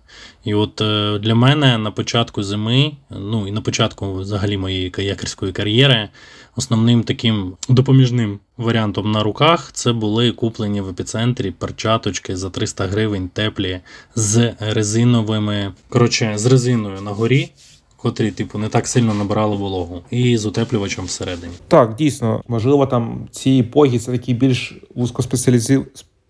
І 0.44 0.54
от 0.54 0.80
е, 0.80 1.18
для 1.18 1.34
мене 1.34 1.78
на 1.78 1.90
початку 1.90 2.42
зими, 2.42 2.92
ну 3.10 3.48
і 3.48 3.52
на 3.52 3.60
початку 3.60 4.14
взагалі 4.14 4.56
моєї 4.56 4.90
каякерської 4.90 5.52
кар'єри, 5.52 6.08
Основним 6.56 7.02
таким 7.02 7.52
допоміжним 7.68 8.38
варіантом 8.56 9.12
на 9.12 9.22
руках 9.22 9.70
це 9.72 9.92
були 9.92 10.32
куплені 10.32 10.80
в 10.80 10.88
епіцентрі 10.88 11.50
перчаточки 11.50 12.36
за 12.36 12.50
300 12.50 12.86
гривень 12.86 13.28
теплі 13.28 13.80
з 14.14 14.54
резиновими, 14.60 15.72
коротше, 15.88 16.32
з 16.36 16.46
резиною 16.46 17.00
на 17.00 17.10
горі. 17.10 17.52
Котрі, 17.96 18.30
типу, 18.30 18.58
не 18.58 18.68
так 18.68 18.88
сильно 18.88 19.14
набирали 19.14 19.56
вологу, 19.56 20.02
і 20.10 20.38
з 20.38 20.46
утеплювачем 20.46 21.04
всередині. 21.04 21.52
Так, 21.68 21.94
дійсно, 21.94 22.42
можливо, 22.48 22.86
там 22.86 23.28
ці 23.30 23.62
погі 23.62 23.98
це 23.98 24.12
такий 24.12 24.34
більш 24.34 24.74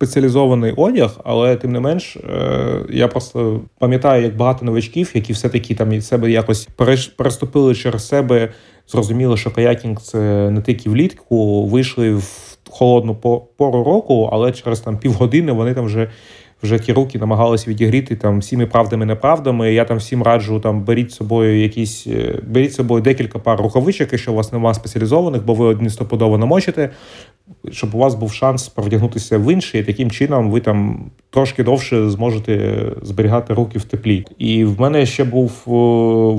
вузькоспеціалізований 0.00 0.72
одяг, 0.72 1.20
але 1.24 1.56
тим 1.56 1.72
не 1.72 1.80
менш, 1.80 2.16
е, 2.16 2.84
я 2.90 3.08
просто 3.08 3.60
пам'ятаю, 3.78 4.22
як 4.22 4.36
багато 4.36 4.64
новачків, 4.64 5.10
які 5.14 5.32
все-таки 5.32 5.74
там 5.74 5.90
від 5.90 6.04
себе 6.04 6.30
якось 6.30 6.68
переступили 7.16 7.74
через 7.74 8.08
себе 8.08 8.52
зрозуміли, 8.88 9.36
що 9.36 9.50
каякінг 9.50 10.00
це 10.00 10.50
не 10.50 10.62
тільки 10.62 10.90
влітку, 10.90 11.66
вийшли 11.66 12.14
в 12.14 12.56
холодну 12.70 13.14
пору 13.56 13.84
року, 13.84 14.28
але 14.32 14.52
через 14.52 14.80
там 14.80 14.98
півгодини 14.98 15.52
вони 15.52 15.74
там 15.74 15.84
вже. 15.84 16.10
Вже 16.62 16.78
ті 16.78 16.92
руки 16.92 17.18
намагалися 17.18 17.70
відігріти 17.70 18.16
там 18.16 18.38
всіми 18.38 18.66
правдами 18.66 19.06
неправдами. 19.06 19.72
Я 19.72 19.84
там 19.84 19.96
всім 19.96 20.22
раджу 20.22 20.60
там 20.62 20.80
беріть 20.84 21.10
з 21.10 21.14
собою 21.14 21.62
якісь, 21.62 22.06
е, 22.06 22.40
беріть 22.46 22.72
з 22.72 22.74
собою 22.74 23.02
декілька 23.02 23.38
пар 23.38 23.60
рукавичок, 23.60 24.12
якщо 24.12 24.32
у 24.32 24.34
вас 24.34 24.52
немає 24.52 24.74
спеціалізованих, 24.74 25.44
бо 25.44 25.54
ви 25.54 25.64
одні 25.64 25.90
стопудово 25.90 26.38
намочите 26.38 26.90
щоб 27.70 27.94
у 27.94 27.98
вас 27.98 28.14
був 28.14 28.32
шанс 28.32 28.68
провдягнутися 28.68 29.38
в 29.38 29.52
інший, 29.52 29.80
і 29.80 29.84
таким 29.84 30.10
чином 30.10 30.50
ви 30.50 30.60
там 30.60 31.10
трошки 31.30 31.64
довше 31.64 32.10
зможете 32.10 32.84
зберігати 33.02 33.54
руки 33.54 33.78
в 33.78 33.84
теплі. 33.84 34.24
І 34.38 34.64
в 34.64 34.80
мене 34.80 35.06
ще 35.06 35.24
був 35.24 35.52
е, 35.66 35.70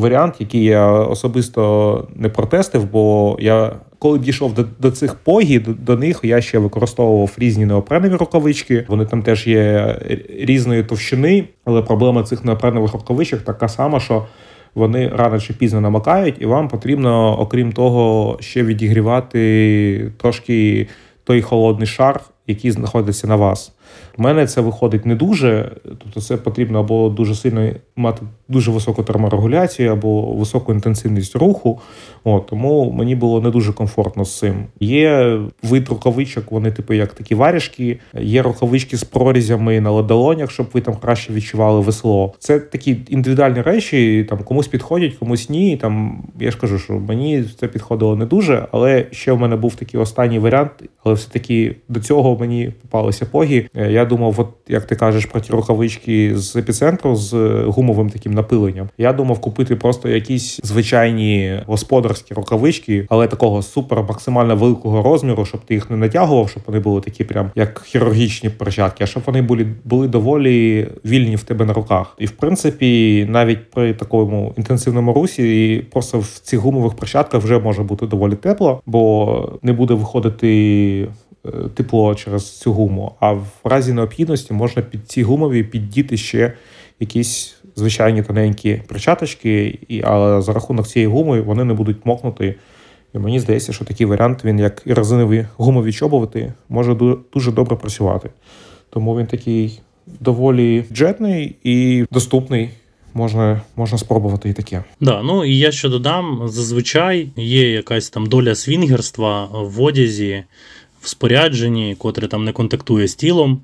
варіант, 0.01 0.35
який 0.39 0.63
я 0.63 0.91
особисто 0.91 2.07
не 2.15 2.29
протестив, 2.29 2.91
бо 2.91 3.37
я. 3.39 3.75
Коли 3.99 4.19
дійшов 4.19 4.53
до 4.53 4.65
до 4.79 4.91
цих 4.91 5.15
погід, 5.15 5.63
до, 5.63 5.73
до 5.73 5.97
них 5.97 6.19
я 6.23 6.41
ще 6.41 6.59
використовував 6.59 7.31
різні 7.37 7.65
неопренові 7.65 8.13
рукавички. 8.13 8.85
Вони 8.87 9.05
там 9.05 9.23
теж 9.23 9.47
є 9.47 9.95
різної 10.39 10.83
товщини, 10.83 11.43
але 11.65 11.81
проблема 11.81 12.23
цих 12.23 12.45
неопренових 12.45 12.93
рукавичок 12.93 13.41
така 13.41 13.67
сама, 13.67 13.99
що 13.99 14.25
вони 14.75 15.07
рано 15.07 15.39
чи 15.39 15.53
пізно 15.53 15.81
намокають, 15.81 16.35
і 16.39 16.45
вам 16.45 16.67
потрібно, 16.67 17.39
окрім 17.39 17.71
того, 17.71 18.37
ще 18.41 18.63
відігрівати 18.63 20.11
трошки 20.17 20.87
той 21.23 21.41
холодний 21.41 21.87
шар, 21.87 22.21
який 22.47 22.71
знаходиться 22.71 23.27
на 23.27 23.35
вас. 23.35 23.76
У 24.17 24.21
мене 24.21 24.47
це 24.47 24.61
виходить 24.61 25.05
не 25.05 25.15
дуже, 25.15 25.71
тобто 25.83 26.21
це 26.21 26.37
потрібно 26.37 26.79
або 26.79 27.09
дуже 27.09 27.35
сильно 27.35 27.69
мати 27.95 28.21
дуже 28.47 28.71
високу 28.71 29.03
терморегуляцію, 29.03 29.91
або 29.91 30.21
високу 30.21 30.73
інтенсивність 30.73 31.35
руху. 31.35 31.79
От, 32.23 32.45
Тому 32.45 32.91
мені 32.91 33.15
було 33.15 33.41
не 33.41 33.49
дуже 33.49 33.73
комфортно 33.73 34.25
з 34.25 34.37
цим. 34.37 34.65
Є 34.79 35.39
вид 35.63 35.89
рукавичок, 35.89 36.51
вони 36.51 36.71
типу 36.71 36.93
як 36.93 37.13
такі 37.13 37.35
варішки, 37.35 37.99
є 38.19 38.41
рукавички 38.41 38.97
з 38.97 39.03
прорізями 39.03 39.81
на 39.81 39.91
ладолонях, 39.91 40.51
щоб 40.51 40.67
ви 40.73 40.81
там 40.81 40.95
краще 40.95 41.33
відчували 41.33 41.79
весло. 41.79 42.33
Це 42.39 42.59
такі 42.59 42.97
індивідуальні 43.07 43.61
речі, 43.61 44.25
там 44.29 44.39
комусь 44.43 44.67
підходять, 44.67 45.13
комусь 45.13 45.49
ні. 45.49 45.77
Там 45.77 46.23
я 46.39 46.51
ж 46.51 46.57
кажу, 46.57 46.79
що 46.79 46.93
мені 46.93 47.43
це 47.59 47.67
підходило 47.67 48.15
не 48.15 48.25
дуже, 48.25 48.67
але 48.71 49.05
ще 49.11 49.31
в 49.31 49.39
мене 49.39 49.55
був 49.55 49.75
такий 49.75 49.99
останній 49.99 50.39
варіант, 50.39 50.71
але 51.03 51.15
все 51.15 51.29
таки 51.29 51.75
до 51.89 51.99
цього 51.99 52.37
мені 52.39 52.73
попалися 52.81 53.25
погі. 53.25 53.67
Я 53.77 54.05
думав, 54.05 54.35
от 54.37 54.47
як 54.67 54.85
ти 54.85 54.95
кажеш 54.95 55.25
про 55.25 55.41
ті 55.41 55.53
рукавички 55.53 56.37
з 56.37 56.55
епіцентру 56.55 57.15
з 57.15 57.33
гумовим 57.67 58.09
таким 58.09 58.33
напиленням. 58.33 58.89
Я 58.97 59.13
думав 59.13 59.39
купити 59.39 59.75
просто 59.75 60.09
якісь 60.09 60.59
звичайні 60.63 61.59
господарські 61.67 62.33
рукавички, 62.33 63.05
але 63.09 63.27
такого 63.27 63.61
супер 63.61 64.03
максимально 64.03 64.55
великого 64.55 65.03
розміру, 65.03 65.45
щоб 65.45 65.61
ти 65.65 65.73
їх 65.73 65.89
не 65.89 65.97
натягував, 65.97 66.49
щоб 66.49 66.63
вони 66.67 66.79
були 66.79 67.01
такі, 67.01 67.23
прям 67.23 67.51
як 67.55 67.83
хірургічні 67.85 68.49
перчатки, 68.49 69.03
а 69.03 69.07
щоб 69.07 69.23
вони 69.25 69.41
були 69.41 69.67
були 69.85 70.07
доволі 70.07 70.87
вільні 71.05 71.35
в 71.35 71.43
тебе 71.43 71.65
на 71.65 71.73
руках. 71.73 72.15
І 72.19 72.25
в 72.25 72.31
принципі, 72.31 73.25
навіть 73.29 73.71
при 73.71 73.93
такому 73.93 74.53
інтенсивному 74.57 75.13
русі, 75.13 75.83
просто 75.91 76.19
в 76.19 76.39
цих 76.43 76.59
гумових 76.59 76.93
перчатках 76.93 77.43
вже 77.43 77.59
може 77.59 77.83
бути 77.83 78.07
доволі 78.07 78.35
тепло, 78.35 78.81
бо 78.85 79.59
не 79.61 79.73
буде 79.73 79.93
виходити 79.93 80.47
Е, 80.47 81.07
тепло 81.73 82.15
через 82.15 82.59
цю 82.59 82.73
гуму. 82.73 83.15
А 83.19 83.31
в 83.31 83.47
разі 83.63 83.93
необхідності 83.93 84.53
можна 84.53 84.81
під 84.81 85.09
ці 85.09 85.23
гумові 85.23 85.63
піддіти 85.63 86.17
ще 86.17 86.53
якісь 86.99 87.55
звичайні 87.75 88.23
тоненькі 88.23 88.81
перчаточки, 88.87 89.79
і, 89.87 90.01
але 90.03 90.41
за 90.41 90.53
рахунок 90.53 90.87
цієї 90.87 91.07
гуми 91.07 91.41
вони 91.41 91.63
не 91.63 91.73
будуть 91.73 92.05
мокнути. 92.05 92.55
І 93.13 93.19
мені 93.19 93.39
здається, 93.39 93.73
що 93.73 93.85
такий 93.85 94.05
варіант, 94.05 94.45
він 94.45 94.59
як 94.59 94.81
і 94.85 94.93
резинові 94.93 95.45
гумові 95.57 95.93
чоботи, 95.93 96.53
може 96.69 96.95
дуже 97.33 97.51
добре 97.51 97.75
працювати. 97.75 98.29
Тому 98.89 99.17
він 99.17 99.25
такий 99.25 99.79
доволі 100.19 100.83
бюджетний 100.89 101.55
і 101.63 102.05
доступний. 102.11 102.69
Можна 103.13 103.61
можна 103.75 103.97
спробувати 103.97 104.49
і 104.49 104.53
таке. 104.53 104.83
Да, 105.01 105.21
ну 105.23 105.45
і 105.45 105.57
я 105.57 105.71
що 105.71 105.89
додам, 105.89 106.41
зазвичай 106.45 107.29
є 107.35 107.71
якась 107.71 108.09
там 108.09 108.25
доля 108.25 108.55
свінгерства 108.55 109.45
в 109.45 109.81
одязі 109.81 110.43
спорядженні, 111.07 111.95
котре 111.97 112.27
там 112.27 112.43
не 112.43 112.51
контактує 112.51 113.07
з 113.07 113.15
тілом. 113.15 113.61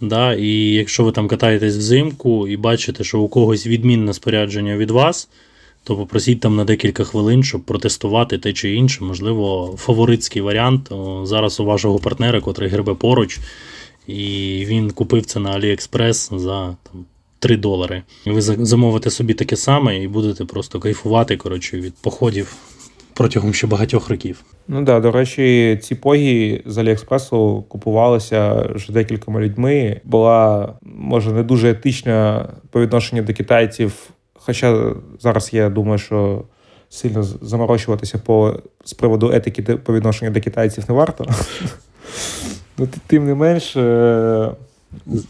Да, 0.00 0.34
І 0.34 0.48
якщо 0.72 1.04
ви 1.04 1.12
там 1.12 1.28
катаєтесь 1.28 1.76
взимку 1.76 2.48
і 2.48 2.56
бачите, 2.56 3.04
що 3.04 3.20
у 3.20 3.28
когось 3.28 3.66
відмінне 3.66 4.14
спорядження 4.14 4.76
від 4.76 4.90
вас, 4.90 5.28
то 5.84 5.96
попросіть 5.96 6.40
там 6.40 6.56
на 6.56 6.64
декілька 6.64 7.04
хвилин, 7.04 7.42
щоб 7.42 7.62
протестувати 7.62 8.38
те 8.38 8.52
чи 8.52 8.74
інше, 8.74 9.04
можливо, 9.04 9.74
фаворитський 9.78 10.42
варіант 10.42 10.92
зараз 11.22 11.60
у 11.60 11.64
вашого 11.64 11.98
партнера, 11.98 12.40
котрий 12.40 12.70
гребе 12.70 12.94
поруч, 12.94 13.38
і 14.06 14.14
він 14.66 14.90
купив 14.90 15.26
це 15.26 15.40
на 15.40 15.58
AliExpress 15.58 16.38
за 16.38 16.76
там, 16.82 17.04
3 17.38 17.56
долари. 17.56 18.02
Ви 18.26 18.40
замовите 18.40 19.10
собі 19.10 19.34
таке 19.34 19.56
саме 19.56 20.02
і 20.02 20.08
будете 20.08 20.44
просто 20.44 20.80
кайфувати 20.80 21.36
коротше, 21.36 21.80
від 21.80 21.94
походів 21.94 22.56
протягом 23.16 23.54
ще 23.54 23.66
багатьох 23.66 24.08
років. 24.08 24.44
Ну 24.68 24.82
да, 24.82 25.00
до 25.00 25.12
речі, 25.12 25.78
ці 25.82 25.94
погі 25.94 26.62
з 26.66 26.78
Аліекспресу 26.78 27.64
купувалися 27.68 28.70
вже 28.74 28.92
декількома 28.92 29.40
людьми. 29.40 30.00
Була 30.04 30.72
може 30.82 31.32
не 31.32 31.42
дуже 31.42 31.70
етична 31.70 32.48
по 32.70 32.80
відношенню 32.80 33.22
до 33.22 33.34
китайців. 33.34 34.10
Хоча 34.34 34.94
зараз 35.20 35.50
я 35.52 35.68
думаю, 35.70 35.98
що 35.98 36.44
сильно 36.88 37.22
заморочуватися 37.22 38.18
по 38.18 38.60
з 38.84 38.92
приводу 38.92 39.32
етики 39.32 39.62
по 39.62 39.94
відношенню 39.94 40.30
до 40.30 40.40
китайців 40.40 40.84
не 40.88 40.94
варто. 40.94 41.26
Ну, 42.78 42.88
Тим 43.06 43.26
не 43.26 43.34
менш, 43.34 43.76
е, 43.76 44.50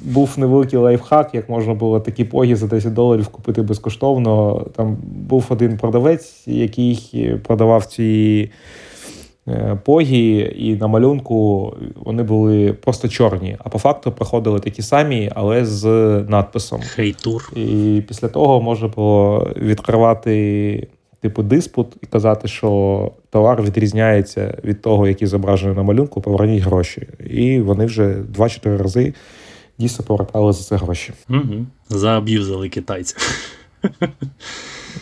був 0.01 0.35
невеликий 0.37 0.79
лайфхак, 0.79 1.35
як 1.35 1.49
можна 1.49 1.75
було 1.75 2.01
такі 2.01 2.25
поги 2.25 2.57
за 2.57 2.67
10 2.67 2.93
доларів 2.93 3.29
купити 3.29 3.63
безкоштовно. 3.63 4.65
Там 4.77 4.97
був 5.29 5.47
один 5.49 5.79
продавець, 5.79 6.43
який 6.47 7.37
продавав 7.43 7.85
ці 7.85 8.51
е, 9.49 9.79
погі, 9.85 10.55
і 10.57 10.77
на 10.77 10.87
малюнку 10.87 11.73
вони 11.97 12.23
були 12.23 12.73
просто 12.73 13.09
чорні, 13.09 13.57
а 13.59 13.69
по 13.69 13.79
факту 13.79 14.13
проходили 14.13 14.61
такі 14.61 14.83
самі, 14.83 15.31
але 15.35 15.65
з 15.65 15.85
надписом. 16.29 16.81
Хейтур. 16.81 17.53
І 17.57 18.03
після 18.09 18.29
того 18.29 18.63
можна 18.63 18.89
було 18.89 19.49
відкривати. 19.57 20.89
Типу 21.21 21.43
диспут 21.43 21.97
і 22.03 22.07
казати, 22.07 22.49
що 22.49 23.13
товар 23.31 23.63
відрізняється 23.63 24.59
від 24.65 24.83
того, 24.83 25.09
який 25.09 25.29
зображений 25.29 25.77
на 25.77 25.83
малюнку, 25.83 26.21
поверніть 26.21 26.63
гроші. 26.63 27.09
І 27.31 27.61
вони 27.61 27.87
вже 27.87 28.17
2-4 28.39 28.77
рази 28.77 29.15
дійсно 29.79 30.05
повертали 30.05 30.53
за 30.53 30.63
це 30.63 30.77
гроші. 30.77 31.13
Угу. 31.31 31.67
Зааб'юзали 31.89 32.69
китайців. 32.69 33.17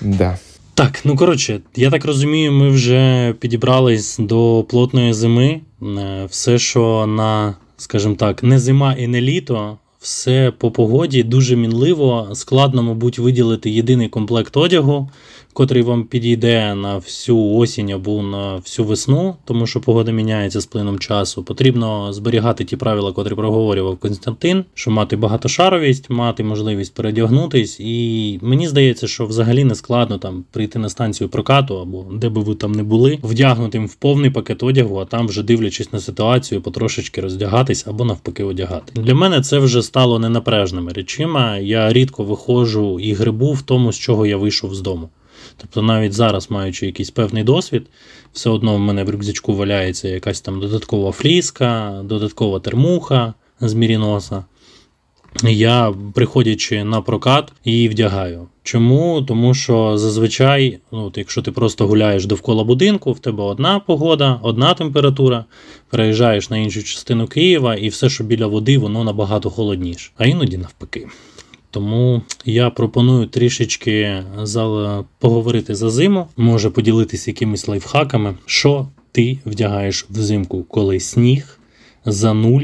Да. 0.01 0.39
Так, 0.75 1.01
ну 1.05 1.17
коротше, 1.17 1.61
я 1.77 1.91
так 1.91 2.05
розумію, 2.05 2.53
ми 2.53 2.71
вже 2.71 3.35
підібрались 3.41 4.19
до 4.19 4.65
плотної 4.69 5.13
зими. 5.13 5.61
Е, 5.83 6.27
все, 6.31 6.59
що 6.59 7.07
на, 7.07 7.55
скажімо 7.77 8.15
так, 8.15 8.43
не 8.43 8.59
зима 8.59 8.93
і 8.93 9.07
не 9.07 9.21
літо, 9.21 9.79
все 10.01 10.53
по 10.59 10.71
погоді 10.71 11.23
дуже 11.23 11.57
мінливо. 11.57 12.29
Складно, 12.35 12.83
мабуть, 12.83 13.19
виділити 13.19 13.71
єдиний 13.71 14.09
комплект 14.09 14.57
одягу 14.57 15.11
котрий 15.55 15.83
вам 15.83 16.05
підійде 16.05 16.75
на 16.75 16.97
всю 16.97 17.39
осінь 17.39 17.91
або 17.91 18.23
на 18.23 18.57
всю 18.57 18.87
весну, 18.87 19.37
тому 19.45 19.67
що 19.67 19.81
погода 19.81 20.13
міняється 20.13 20.61
з 20.61 20.67
плином 20.67 20.99
часу. 20.99 21.43
Потрібно 21.43 22.13
зберігати 22.13 22.65
ті 22.65 22.77
правила, 22.77 23.13
котрі 23.13 23.35
проговорював 23.35 23.97
Константин, 23.97 24.65
що 24.75 24.91
мати 24.91 25.17
багатошаровість, 25.17 26.11
мати 26.11 26.45
можливість 26.45 26.95
передягнутись. 26.95 27.81
І 27.81 28.39
мені 28.43 28.69
здається, 28.69 29.07
що 29.07 29.27
взагалі 29.27 29.65
не 29.65 29.75
складно 29.75 30.19
там 30.19 30.45
прийти 30.51 30.79
на 30.79 30.89
станцію 30.89 31.29
прокату 31.29 31.79
або 31.79 32.07
де 32.13 32.29
би 32.29 32.41
ви 32.41 32.55
там 32.55 32.73
не 32.73 32.83
були, 32.83 33.19
вдягнутим 33.23 33.87
в 33.87 33.95
повний 33.95 34.31
пакет 34.31 34.63
одягу, 34.63 34.99
а 34.99 35.05
там 35.05 35.29
вже 35.29 35.43
дивлячись 35.43 35.93
на 35.93 36.01
ситуацію, 36.01 36.61
потрошечки 36.61 37.21
роздягатись 37.21 37.87
або 37.87 38.05
навпаки 38.05 38.45
одягати. 38.45 39.01
Для 39.01 39.15
мене 39.15 39.41
це 39.41 39.59
вже 39.59 39.83
стало 39.83 40.19
ненапряжними 40.19 40.93
речима. 40.93 41.59
Я 41.59 41.93
рідко 41.93 42.25
виходжу 42.25 43.01
і 43.01 43.13
грибу 43.13 43.53
в 43.53 43.63
тому, 43.63 43.93
з 43.93 43.99
чого 43.99 44.27
я 44.27 44.37
вийшов 44.37 44.75
з 44.75 44.81
дому. 44.81 45.09
Тобто 45.57 45.83
навіть 45.83 46.13
зараз, 46.13 46.51
маючи 46.51 46.87
якийсь 46.87 47.11
певний 47.11 47.45
досвід, 47.45 47.87
все 48.33 48.51
одно 48.51 48.77
в 48.77 48.79
мене 48.79 49.05
в 49.05 49.11
рюкзачку 49.11 49.55
валяється 49.55 50.09
якась 50.09 50.41
там 50.41 50.61
додаткова 50.61 51.13
фліска, 51.13 52.01
додаткова 52.05 52.61
термуха 52.61 53.35
з 53.61 53.75
міріноса. 53.75 54.45
Я, 55.43 55.95
приходячи 56.15 56.85
на 56.85 57.01
прокат, 57.01 57.53
її 57.65 57.89
вдягаю. 57.89 58.49
Чому? 58.63 59.23
Тому 59.23 59.55
що 59.55 59.99
зазвичай, 59.99 60.79
ну, 60.93 61.05
от 61.07 61.19
якщо 61.19 61.43
ти 61.43 61.53
просто 61.53 61.87
гуляєш 61.87 62.27
довкола 62.27 62.65
будинку, 62.65 63.13
в 63.13 63.19
тебе 63.19 63.43
одна 63.43 63.81
погода, 63.81 64.41
одна 64.43 64.75
температура, 64.75 65.45
переїжджаєш 65.91 66.51
на 66.51 66.57
іншу 66.57 66.83
частину 66.83 67.27
Києва, 67.27 67.75
і 67.75 67.89
все, 67.89 68.09
що 68.09 68.25
біля 68.25 68.47
води, 68.47 68.79
воно 68.79 69.05
набагато 69.05 69.51
холодніше. 69.51 70.11
А 70.17 70.27
іноді 70.27 70.59
навпаки. 70.59 71.09
Тому 71.75 72.23
я 72.45 72.71
пропоную 72.71 73.27
трішечки 73.27 74.23
поговорити 75.19 75.75
за 75.75 75.91
зиму, 75.91 76.27
може 76.37 76.71
поділитися 76.71 77.31
якимись 77.31 77.69
лайфхаками, 77.69 78.35
що 78.47 78.87
ти 79.13 79.39
вдягаєш 79.47 80.07
взимку, 80.11 80.63
коли 80.63 81.01
сніг 81.01 81.59
за 82.05 82.35
нуль. 82.35 82.63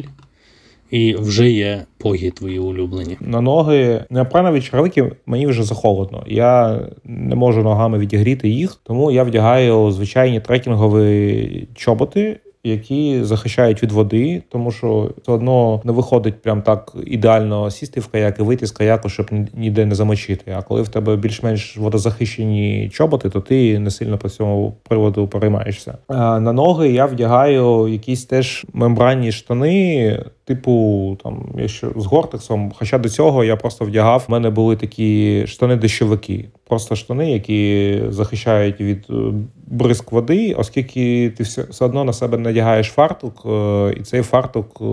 І 0.90 1.14
вже 1.14 1.50
є 1.50 1.84
погі 1.98 2.30
твої 2.30 2.58
улюблені. 2.58 3.16
На 3.20 3.40
ноги 3.40 4.04
неопренові 4.10 4.62
черевики 4.62 5.12
мені 5.26 5.46
вже 5.46 5.62
захолодно. 5.62 6.24
Я 6.26 6.80
не 7.04 7.34
можу 7.34 7.62
ногами 7.62 7.98
відігріти 7.98 8.48
їх, 8.48 8.80
тому 8.82 9.10
я 9.10 9.22
вдягаю 9.22 9.90
звичайні 9.90 10.40
трекінгові 10.40 11.68
чоботи 11.74 12.40
які 12.64 13.24
захищають 13.24 13.82
від 13.82 13.92
води, 13.92 14.42
тому 14.48 14.72
що 14.72 15.10
все 15.22 15.32
одно 15.32 15.80
не 15.84 15.92
виходить 15.92 16.42
прям 16.42 16.62
так 16.62 16.92
ідеально 17.06 17.70
сісти 17.70 18.00
в 18.00 18.06
каяк 18.06 18.38
і 18.38 18.42
вийти 18.42 18.66
з 18.66 18.70
каяку, 18.70 19.08
щоб 19.08 19.30
ніде 19.54 19.86
не 19.86 19.94
замочити. 19.94 20.54
А 20.58 20.62
коли 20.62 20.82
в 20.82 20.88
тебе 20.88 21.16
більш-менш 21.16 21.76
водозахищені 21.76 22.90
чоботи, 22.92 23.30
то 23.30 23.40
ти 23.40 23.78
не 23.78 23.90
сильно 23.90 24.18
по 24.18 24.28
цьому 24.28 24.76
приводу 24.88 25.28
переймаєшся. 25.28 25.98
На 26.08 26.52
ноги 26.52 26.88
я 26.88 27.06
вдягаю 27.06 27.88
якісь 27.88 28.24
теж 28.24 28.66
мембранні 28.72 29.32
штани. 29.32 30.18
Типу, 30.50 31.16
там 31.22 31.54
якщо 31.58 31.92
з 31.96 32.06
гортексом, 32.06 32.72
хоча 32.78 32.98
до 32.98 33.08
цього 33.08 33.44
я 33.44 33.56
просто 33.56 33.84
вдягав. 33.84 34.24
У 34.28 34.32
мене 34.32 34.50
були 34.50 34.76
такі 34.76 35.44
штани-дощовики, 35.46 36.44
просто 36.68 36.96
штани, 36.96 37.32
які 37.32 38.02
захищають 38.08 38.80
від 38.80 39.06
е, 39.10 39.14
бризк 39.66 40.12
води, 40.12 40.54
оскільки 40.58 41.30
ти 41.30 41.42
все, 41.42 41.84
одно 41.84 42.04
на 42.04 42.12
себе 42.12 42.38
надягаєш 42.38 42.86
фартук, 42.86 43.42
е, 43.46 43.94
і 43.96 44.00
цей 44.00 44.22
фартук 44.22 44.78
е, 44.80 44.84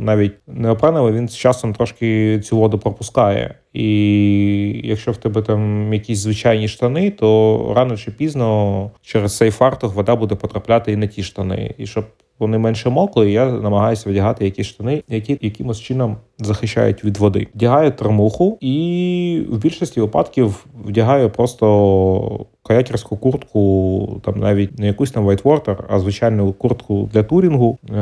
навіть 0.00 0.32
неопреновий, 0.46 1.12
він 1.12 1.28
з 1.28 1.36
часом 1.36 1.74
трошки 1.74 2.40
цю 2.40 2.56
воду 2.56 2.78
пропускає. 2.78 3.54
І 3.72 4.80
якщо 4.84 5.12
в 5.12 5.16
тебе 5.16 5.42
там 5.42 5.92
якісь 5.94 6.18
звичайні 6.18 6.68
штани, 6.68 7.10
то 7.10 7.72
рано 7.76 7.96
чи 7.96 8.10
пізно 8.10 8.90
через 9.02 9.36
цей 9.36 9.50
фартух 9.50 9.94
вода 9.94 10.16
буде 10.16 10.34
потрапляти 10.34 10.92
і 10.92 10.96
на 10.96 11.06
ті 11.06 11.22
штани. 11.22 11.74
І 11.78 11.86
щоб 11.86 12.04
вони 12.40 12.58
менше 12.58 12.90
мокли, 12.90 13.30
я 13.30 13.46
намагаюся 13.46 14.10
вдягати 14.10 14.44
якісь 14.44 14.66
штани, 14.66 15.02
які 15.08 15.38
якимось 15.40 15.80
чином 15.80 16.16
захищають 16.38 17.04
від 17.04 17.16
води. 17.16 17.46
Вдягаю 17.54 17.90
термуху 17.90 18.58
і 18.60 19.46
в 19.50 19.58
більшості 19.58 20.00
випадків 20.00 20.66
вдягаю 20.84 21.30
просто 21.30 22.46
каякерську 22.62 23.16
куртку, 23.16 24.20
там 24.24 24.38
навіть 24.38 24.78
не 24.78 24.86
якусь 24.86 25.10
там 25.10 25.28
Whitewater, 25.28 25.76
а 25.88 25.98
звичайну 25.98 26.52
куртку 26.52 27.08
для 27.12 27.22
турінгу 27.22 27.78
е- 27.90 27.94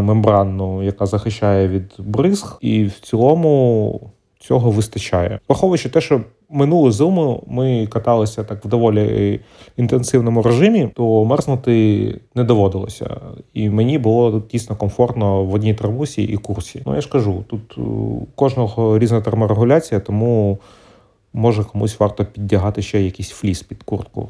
мембранну, 0.00 0.82
яка 0.82 1.06
захищає 1.06 1.68
від 1.68 1.94
бризг, 1.98 2.58
і 2.60 2.84
в 2.84 3.00
цілому 3.00 4.00
цього 4.40 4.70
вистачає. 4.70 5.38
Враховуючи 5.48 5.88
те, 5.88 6.00
що 6.00 6.20
минулу 6.54 6.90
зиму 6.90 7.42
ми 7.46 7.86
каталися 7.86 8.44
так 8.44 8.64
в 8.64 8.68
доволі 8.68 9.40
інтенсивному 9.76 10.42
режимі, 10.42 10.88
то 10.94 11.24
мерзнути 11.24 12.20
не 12.34 12.44
доводилося. 12.44 13.16
І 13.54 13.70
мені 13.70 13.98
було 13.98 14.42
дійсно 14.52 14.76
комфортно 14.76 15.44
в 15.44 15.54
одній 15.54 15.74
термусі 15.74 16.22
і 16.22 16.36
курсі. 16.36 16.82
Ну 16.86 16.94
я 16.94 17.00
ж 17.00 17.08
кажу, 17.08 17.44
тут 17.46 17.78
у 17.78 18.26
кожного 18.34 18.98
різна 18.98 19.20
терморегуляція, 19.20 20.00
тому 20.00 20.58
може 21.32 21.64
комусь 21.64 22.00
варто 22.00 22.24
піддягати 22.24 22.82
ще 22.82 23.02
якийсь 23.02 23.30
фліс 23.30 23.62
під 23.62 23.82
куртку. 23.82 24.28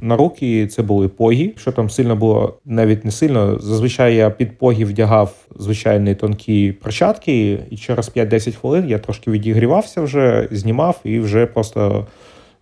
На 0.00 0.16
руки 0.16 0.66
це 0.66 0.82
були 0.82 1.08
погі. 1.08 1.54
Що 1.56 1.72
там 1.72 1.90
сильно 1.90 2.16
було, 2.16 2.58
навіть 2.64 3.04
не 3.04 3.10
сильно. 3.10 3.58
Зазвичай 3.58 4.16
я 4.16 4.30
під 4.30 4.58
погі 4.58 4.84
вдягав 4.84 5.34
звичайні 5.56 6.14
тонкі 6.14 6.72
перчатки, 6.72 7.58
і 7.70 7.76
через 7.76 8.16
5-10 8.16 8.56
хвилин 8.56 8.88
я 8.88 8.98
трошки 8.98 9.30
відігрівався 9.30 10.00
вже, 10.00 10.48
знімав 10.50 11.00
і 11.04 11.18
вже 11.18 11.46
просто 11.46 12.06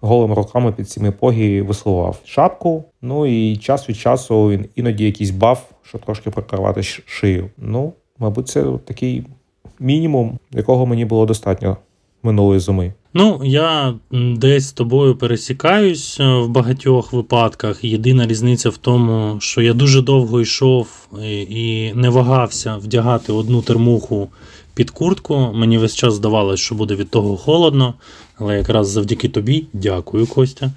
голими 0.00 0.34
руками 0.34 0.72
під 0.72 0.88
цими 0.90 1.10
погі 1.10 1.60
висливав 1.60 2.20
шапку. 2.24 2.84
Ну 3.02 3.26
і 3.26 3.56
час 3.56 3.88
від 3.88 3.96
часу 3.96 4.50
він 4.50 4.68
іноді 4.74 5.04
якийсь 5.04 5.30
баф, 5.30 5.62
щоб 5.82 6.04
трошки 6.04 6.30
прикривати 6.30 6.82
шию. 6.82 7.50
Ну, 7.58 7.92
мабуть, 8.18 8.48
це 8.48 8.64
такий 8.84 9.24
мінімум, 9.80 10.38
якого 10.50 10.86
мені 10.86 11.04
було 11.04 11.26
достатньо 11.26 11.76
минулої 12.26 12.60
зими. 12.60 12.92
Ну, 13.14 13.40
я 13.44 13.94
десь 14.36 14.68
з 14.68 14.72
тобою 14.72 15.16
пересікаюсь 15.16 16.20
е, 16.20 16.24
в 16.24 16.48
багатьох 16.48 17.12
випадках. 17.12 17.84
Єдина 17.84 18.26
різниця 18.26 18.70
в 18.70 18.76
тому, 18.76 19.36
що 19.40 19.62
я 19.62 19.72
дуже 19.72 20.02
довго 20.02 20.40
йшов 20.40 21.08
і 21.48 21.92
не 21.94 22.08
вагався 22.08 22.76
вдягати 22.76 23.32
одну 23.32 23.62
термуху 23.62 24.28
під 24.74 24.90
куртку. 24.90 25.52
Мені 25.54 25.78
весь 25.78 25.94
час 25.94 26.14
здавалось, 26.14 26.60
що 26.60 26.74
буде 26.74 26.94
від 26.94 27.10
того 27.10 27.36
холодно. 27.36 27.94
Але 28.38 28.56
якраз 28.56 28.88
завдяки 28.88 29.28
тобі, 29.28 29.66
дякую, 29.72 30.26
Костя. 30.26 30.70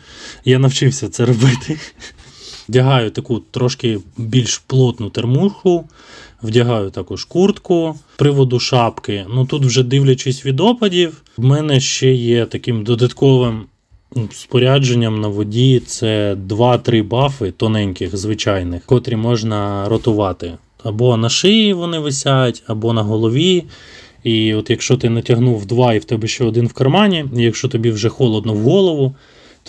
Я 0.45 0.59
навчився 0.59 1.09
це 1.09 1.25
робити. 1.25 1.79
Вдягаю 2.69 3.11
таку 3.11 3.39
трошки 3.51 3.99
більш 4.17 4.57
плотну 4.57 5.09
термуху, 5.09 5.85
вдягаю 6.43 6.89
також 6.89 7.25
куртку 7.25 7.95
приводу 8.17 8.59
шапки. 8.59 9.25
Ну 9.33 9.45
тут, 9.45 9.65
вже 9.65 9.83
дивлячись 9.83 10.45
від 10.45 10.59
опадів, 10.59 11.21
в 11.37 11.43
мене 11.43 11.79
ще 11.79 12.13
є 12.13 12.45
таким 12.45 12.83
додатковим. 12.83 13.65
Спорядженням 14.31 15.21
на 15.21 15.27
воді 15.27 15.79
це 15.79 16.37
2-3 16.47 17.03
бафи 17.03 17.51
тоненьких, 17.51 18.17
звичайних, 18.17 18.85
котрі 18.85 19.15
можна 19.15 19.89
ротувати. 19.89 20.57
Або 20.83 21.17
на 21.17 21.29
шиї 21.29 21.73
вони 21.73 21.99
висять, 21.99 22.63
або 22.67 22.93
на 22.93 23.03
голові. 23.03 23.63
І 24.23 24.53
от 24.53 24.69
якщо 24.69 24.97
ти 24.97 25.09
натягнув 25.09 25.65
два 25.65 25.93
і 25.93 25.99
в 25.99 26.03
тебе 26.03 26.27
ще 26.27 26.45
один 26.45 26.67
в 26.67 26.73
кармані, 26.73 27.25
і 27.37 27.41
якщо 27.41 27.67
тобі 27.67 27.91
вже 27.91 28.09
холодно 28.09 28.53
в 28.53 28.57
голову, 28.57 29.15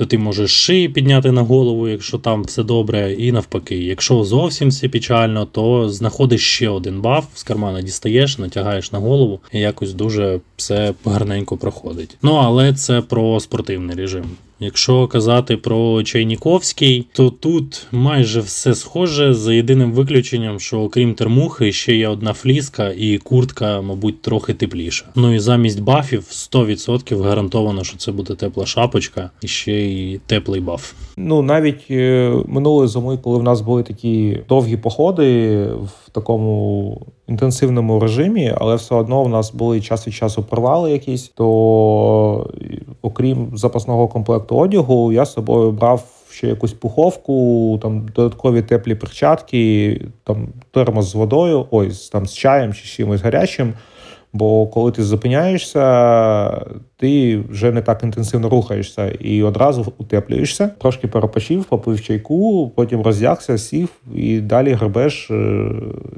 то 0.00 0.06
ти 0.06 0.18
можеш 0.18 0.50
шиї 0.50 0.88
підняти 0.88 1.32
на 1.32 1.42
голову, 1.42 1.88
якщо 1.88 2.18
там 2.18 2.42
все 2.42 2.62
добре, 2.62 3.12
і 3.12 3.32
навпаки. 3.32 3.76
Якщо 3.76 4.24
зовсім 4.24 4.68
все 4.68 4.88
печально, 4.88 5.46
то 5.46 5.88
знаходиш 5.88 6.54
ще 6.54 6.68
один 6.68 7.00
баф, 7.00 7.24
з 7.34 7.42
кармана 7.42 7.82
дістаєш, 7.82 8.38
натягаєш 8.38 8.92
на 8.92 8.98
голову, 8.98 9.40
і 9.52 9.58
якось 9.58 9.92
дуже 9.92 10.40
все 10.56 10.94
гарненько 11.04 11.56
проходить. 11.56 12.16
Ну 12.22 12.34
але 12.34 12.74
це 12.74 13.00
про 13.00 13.40
спортивний 13.40 13.96
режим. 13.96 14.24
Якщо 14.62 15.06
казати 15.06 15.56
про 15.56 16.02
Чайніковський, 16.02 17.06
то 17.12 17.30
тут 17.30 17.86
майже 17.92 18.40
все 18.40 18.74
схоже 18.74 19.34
за 19.34 19.54
єдиним 19.54 19.92
виключенням, 19.92 20.60
що 20.60 20.80
окрім 20.80 21.14
термухи 21.14 21.72
ще 21.72 21.96
є 21.96 22.08
одна 22.08 22.32
фліска 22.32 22.92
і 22.96 23.18
куртка, 23.18 23.80
мабуть, 23.80 24.22
трохи 24.22 24.54
тепліша. 24.54 25.06
Ну 25.14 25.34
і 25.34 25.38
замість 25.38 25.82
бафів 25.82 26.20
100% 26.20 27.22
гарантовано, 27.22 27.84
що 27.84 27.96
це 27.96 28.12
буде 28.12 28.34
тепла 28.34 28.66
шапочка 28.66 29.30
і 29.42 29.48
ще 29.48 29.72
й 29.72 30.20
теплий 30.26 30.60
баф. 30.60 30.92
Ну 31.16 31.42
навіть 31.42 31.86
е, 31.90 32.34
минулої 32.46 32.88
зими, 32.88 33.18
коли 33.22 33.38
в 33.38 33.42
нас 33.42 33.60
були 33.60 33.82
такі 33.82 34.38
довгі 34.48 34.76
походи 34.76 35.58
в 35.64 36.09
такому 36.10 37.06
інтенсивному 37.28 38.00
режимі, 38.00 38.54
але 38.56 38.74
все 38.74 38.94
одно 38.94 39.22
в 39.22 39.28
нас 39.28 39.54
були 39.54 39.80
час 39.80 40.06
від 40.06 40.14
часу 40.14 40.42
провали 40.42 40.90
якісь, 40.92 41.28
то 41.28 42.50
окрім 43.02 43.56
запасного 43.56 44.08
комплекту 44.08 44.56
одягу, 44.56 45.12
я 45.12 45.24
з 45.24 45.32
собою 45.32 45.72
брав 45.72 46.04
ще 46.30 46.46
якусь 46.46 46.72
пуховку, 46.72 47.78
там 47.82 48.08
додаткові 48.14 48.62
теплі 48.62 48.94
перчатки, 48.94 50.00
там 50.24 50.48
термос 50.70 51.06
з 51.06 51.14
водою, 51.14 51.66
ой, 51.70 51.90
там 52.12 52.26
з 52.26 52.34
чаєм 52.34 52.74
чи 52.74 52.84
чимось 52.84 53.20
гарячим. 53.20 53.74
Бо 54.32 54.66
коли 54.66 54.92
ти 54.92 55.02
зупиняєшся, 55.02 55.80
ти 57.00 57.38
вже 57.50 57.72
не 57.72 57.82
так 57.82 58.02
інтенсивно 58.02 58.48
рухаєшся 58.48 59.08
і 59.08 59.42
одразу 59.42 59.92
утеплюєшся. 59.98 60.70
Трошки 60.78 61.08
перепочив, 61.08 61.64
попив 61.64 62.02
чайку, 62.02 62.72
потім 62.76 63.02
роздягся, 63.02 63.58
сів 63.58 63.88
і 64.14 64.40
далі 64.40 64.72
гребеш 64.72 65.30
е, 65.30 65.70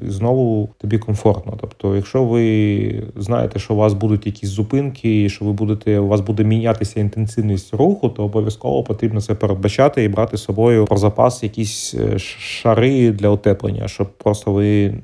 і 0.07 0.11
знову 0.11 0.69
тобі 0.79 0.99
комфортно. 0.99 1.59
Тобто, 1.61 1.97
якщо 1.97 2.25
ви 2.25 3.03
знаєте, 3.17 3.59
що 3.59 3.75
у 3.75 3.77
вас 3.77 3.93
будуть 3.93 4.27
якісь 4.27 4.49
зупинки, 4.49 5.29
що 5.29 5.45
ви 5.45 5.53
будете, 5.53 5.99
у 5.99 6.07
вас 6.07 6.21
буде 6.21 6.45
мінятися 6.45 7.01
інтенсивність 7.01 7.75
руху, 7.75 8.09
то 8.09 8.25
обов'язково 8.25 8.83
потрібно 8.83 9.21
це 9.21 9.35
передбачати 9.35 10.05
і 10.05 10.09
брати 10.09 10.37
з 10.37 10.43
собою 10.43 10.85
про 10.85 10.97
запас 10.97 11.43
якісь 11.43 11.95
е, 11.95 12.19
шари 12.19 13.11
для 13.11 13.29
утеплення, 13.29 13.89
щоб 13.89 14.13
просто 14.19 14.53
ви 14.53 14.95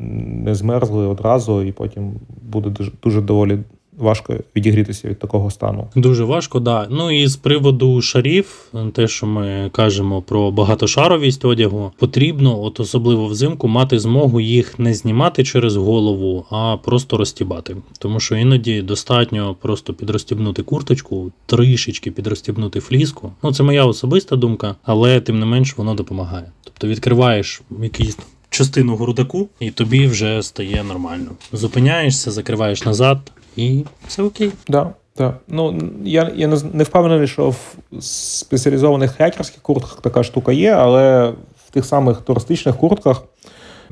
не 0.45 0.55
змерзли 0.55 1.07
одразу, 1.07 1.63
і 1.63 1.73
потім 1.73 2.13
буде 2.43 2.87
дуже 3.03 3.21
доволі 3.21 3.59
важко 3.99 4.37
відігрітися 4.57 5.09
від 5.09 5.19
такого 5.19 5.51
стану. 5.51 5.89
Дуже 5.97 6.25
важко, 6.25 6.61
да. 6.61 6.87
Ну 6.91 7.11
і 7.11 7.27
з 7.27 7.37
приводу 7.37 8.03
шарів, 8.03 8.73
те, 8.93 9.09
що 9.09 9.27
ми 9.27 9.71
кажемо 9.73 10.23
про 10.23 10.51
багатошаровість 10.51 11.45
одягу, 11.45 11.93
потрібно, 11.99 12.63
от 12.63 12.81
особливо 12.81 13.27
взимку, 13.27 13.69
мати 13.69 13.99
змогу 13.99 14.41
їх 14.41 14.79
не 14.79 14.95
знімати 14.95 15.45
через 15.45 15.77
голову, 15.77 16.47
а 16.51 16.77
просто 16.77 17.17
розтібати. 17.17 17.77
Тому 17.99 18.21
що 18.21 18.37
іноді 18.37 18.83
достатньо 18.83 19.57
просто 19.63 19.95
підрозтібнути 19.95 20.63
курточку, 20.63 21.33
трішечки 21.47 22.11
підрозтібнути 22.11 22.81
фліску. 22.81 23.33
Ну 23.43 23.53
це 23.53 23.63
моя 23.63 23.85
особиста 23.85 24.37
думка, 24.37 24.75
але 24.83 25.21
тим 25.21 25.39
не 25.39 25.47
менш 25.47 25.79
воно 25.79 25.95
допомагає. 25.95 26.53
Тобто 26.65 26.89
відкриваєш 26.89 27.63
якийсь. 27.83 28.19
Частину 28.51 28.97
грудаку, 28.97 29.49
і 29.61 29.71
тобі 29.71 30.07
вже 30.07 30.43
стає 30.43 30.85
нормально. 30.85 31.31
Зупиняєшся, 31.53 32.31
закриваєш 32.31 32.85
назад, 32.85 33.19
і 33.57 33.85
все 34.09 34.23
окей. 34.23 34.53
Да. 34.69 34.93
Так, 35.15 35.35
ну 35.49 35.91
я 36.05 36.33
я 36.37 36.49
не 36.73 36.85
впевнений, 36.85 37.29
що 37.29 37.51
в 37.51 37.77
спеціалізованих 38.01 39.13
хакерських 39.17 39.63
куртках 39.63 40.01
така 40.01 40.25
штука 40.25 40.53
є, 40.53 40.71
але 40.71 41.29
в 41.67 41.71
тих 41.71 41.85
самих 41.85 42.21
туристичних 42.21 42.77
куртках 42.77 43.23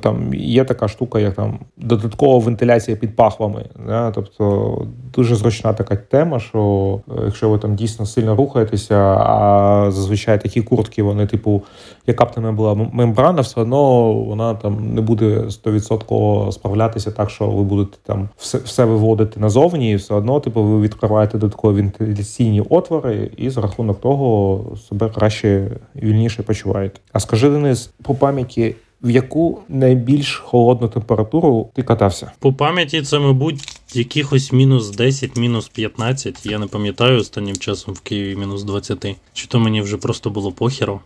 там 0.00 0.34
є 0.34 0.64
така 0.64 0.88
штука, 0.88 1.18
як 1.18 1.34
там 1.34 1.58
додаткова 1.76 2.38
вентиляція 2.38 2.96
під 2.96 3.16
пахвами. 3.16 3.64
Да? 3.86 4.10
Тобто 4.10 4.86
дуже 5.14 5.34
зручна 5.34 5.72
така 5.72 5.96
тема, 5.96 6.40
що 6.40 7.00
е, 7.10 7.20
якщо 7.24 7.48
ви 7.48 7.58
там 7.58 7.74
дійсно 7.74 8.06
сильно 8.06 8.36
рухаєтеся, 8.36 8.96
а 9.18 9.90
зазвичай 9.90 10.40
такі 10.40 10.62
куртки, 10.62 11.02
вони, 11.02 11.26
типу, 11.26 11.62
яка 12.06 12.24
б 12.24 12.30
не 12.36 12.52
була 12.52 12.74
мембрана, 12.74 13.42
все 13.42 13.60
одно 13.60 14.12
вона 14.12 14.54
там 14.54 14.94
не 14.94 15.00
буде 15.00 15.24
100% 15.38 16.52
справлятися 16.52 17.10
так, 17.10 17.30
що 17.30 17.46
ви 17.46 17.62
будете 17.62 17.98
там 18.02 18.28
все 18.36 18.58
все 18.58 18.84
виводити 18.84 19.40
назовні, 19.40 19.90
і 19.90 19.96
все 19.96 20.14
одно, 20.14 20.40
типу, 20.40 20.62
ви 20.62 20.80
відкриваєте 20.80 21.38
додаткові 21.38 21.76
вентиляційні 21.76 22.62
отвори, 22.70 23.30
і 23.36 23.50
за 23.50 23.60
рахунок 23.60 24.00
того 24.00 24.64
себе 24.88 25.08
краще 25.14 25.70
вільніше 25.96 26.42
почуваєте. 26.42 27.00
А 27.12 27.20
скажи 27.20 27.50
Денис, 27.50 27.90
по 28.02 28.14
пам'яті 28.14 28.74
в 29.06 29.10
яку 29.10 29.58
найбільш 29.68 30.36
холодну 30.36 30.88
температуру 30.88 31.70
ти 31.74 31.82
катався? 31.82 32.32
По 32.38 32.52
пам'яті 32.52 33.02
це, 33.02 33.18
мабуть, 33.18 33.80
якихось 33.94 34.52
мінус 34.52 34.90
10, 34.90 35.36
мінус 35.36 35.68
15. 35.68 36.46
Я 36.46 36.58
не 36.58 36.66
пам'ятаю 36.66 37.20
останнім 37.20 37.56
часом 37.56 37.94
в 37.94 38.00
Києві 38.00 38.36
мінус 38.36 38.62
20. 38.62 39.16
Чи 39.32 39.46
то 39.46 39.58
мені 39.58 39.80
вже 39.80 39.96
просто 39.96 40.30
було 40.30 40.52
похіро? 40.52 41.00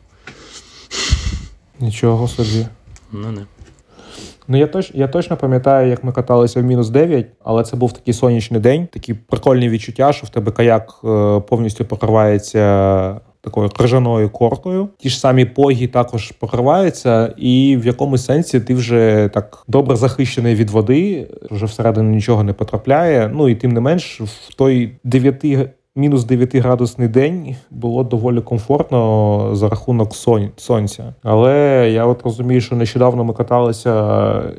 Нічого 1.80 2.28
собі. 2.28 2.66
Ну 3.12 3.32
не. 3.32 3.46
Ну, 4.48 4.58
я 4.58 4.66
точ, 4.66 4.90
я 4.94 5.08
точно 5.08 5.36
пам'ятаю, 5.36 5.90
як 5.90 6.04
ми 6.04 6.12
каталися 6.12 6.60
в 6.60 6.64
мінус 6.64 6.90
9, 6.90 7.26
але 7.44 7.64
це 7.64 7.76
був 7.76 7.92
такий 7.92 8.14
сонячний 8.14 8.60
день, 8.60 8.86
такі 8.86 9.14
прикольні 9.14 9.68
відчуття, 9.68 10.12
що 10.12 10.26
в 10.26 10.30
тебе 10.30 10.52
каяк 10.52 11.00
е, 11.04 11.40
повністю 11.40 11.84
покривається 11.84 13.20
такою 13.40 13.68
крижаною 13.68 14.30
коркою. 14.30 14.88
Ті 14.98 15.08
ж 15.08 15.20
самі 15.20 15.44
погі 15.44 15.86
також 15.86 16.32
покриваються, 16.32 17.34
і 17.36 17.76
в 17.82 17.86
якомусь 17.86 18.24
сенсі 18.24 18.60
ти 18.60 18.74
вже 18.74 19.30
так 19.34 19.64
добре 19.68 19.96
захищений 19.96 20.54
від 20.54 20.70
води, 20.70 21.28
вже 21.50 21.66
всередину 21.66 22.10
нічого 22.10 22.44
не 22.44 22.52
потрапляє. 22.52 23.30
Ну 23.34 23.48
і 23.48 23.54
тим 23.54 23.72
не 23.72 23.80
менш, 23.80 24.20
в 24.20 24.54
той 24.54 24.92
9 25.04 25.44
Мінус 25.96 26.24
9 26.24 26.56
градусний 26.56 27.08
день 27.08 27.56
було 27.70 28.04
доволі 28.04 28.40
комфортно 28.40 29.50
за 29.52 29.68
рахунок 29.68 30.14
сонця. 30.56 31.14
Але 31.22 31.90
я 31.92 32.06
от 32.06 32.22
розумію, 32.22 32.60
що 32.60 32.76
нещодавно 32.76 33.24
ми 33.24 33.34
каталися. 33.34 33.90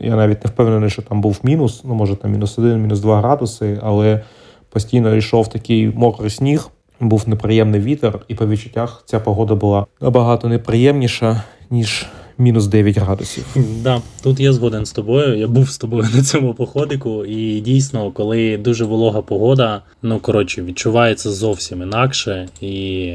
Я 0.02 0.16
навіть 0.16 0.44
не 0.44 0.50
впевнений, 0.50 0.90
що 0.90 1.02
там 1.02 1.22
був 1.22 1.40
мінус. 1.44 1.82
Ну 1.84 1.94
може 1.94 2.16
там 2.16 2.32
мінус 2.32 2.60
1, 2.60 2.82
мінус 2.82 3.00
2 3.00 3.18
градуси, 3.18 3.80
але 3.84 4.22
постійно 4.70 5.16
йшов 5.16 5.48
такий 5.48 5.90
мокрий 5.90 6.30
сніг 6.30 6.70
був 7.02 7.30
неприємний 7.30 7.82
вітер, 7.82 8.20
і 8.28 8.36
по 8.36 8.48
відчуттях 8.48 9.04
ця 9.06 9.20
погода 9.20 9.56
була 9.56 9.86
набагато 10.02 10.48
неприємніша 10.48 11.44
ніж. 11.70 12.06
Мінус 12.38 12.68
9 12.68 12.98
градусів. 12.98 13.46
Да, 13.84 14.02
тут 14.24 14.40
я 14.40 14.54
згоден 14.54 14.86
з 14.86 14.92
тобою. 14.92 15.38
Я 15.38 15.48
був 15.48 15.70
з 15.70 15.78
тобою 15.78 16.08
на 16.16 16.24
цьому 16.24 16.54
походику, 16.54 17.26
і 17.26 17.60
дійсно, 17.60 18.12
коли 18.12 18.58
дуже 18.58 18.86
волога 18.86 19.22
погода, 19.22 19.82
ну 20.02 20.20
коротше, 20.20 20.62
відчувається 20.62 21.32
зовсім 21.32 21.82
інакше, 21.82 22.48
і 22.62 23.14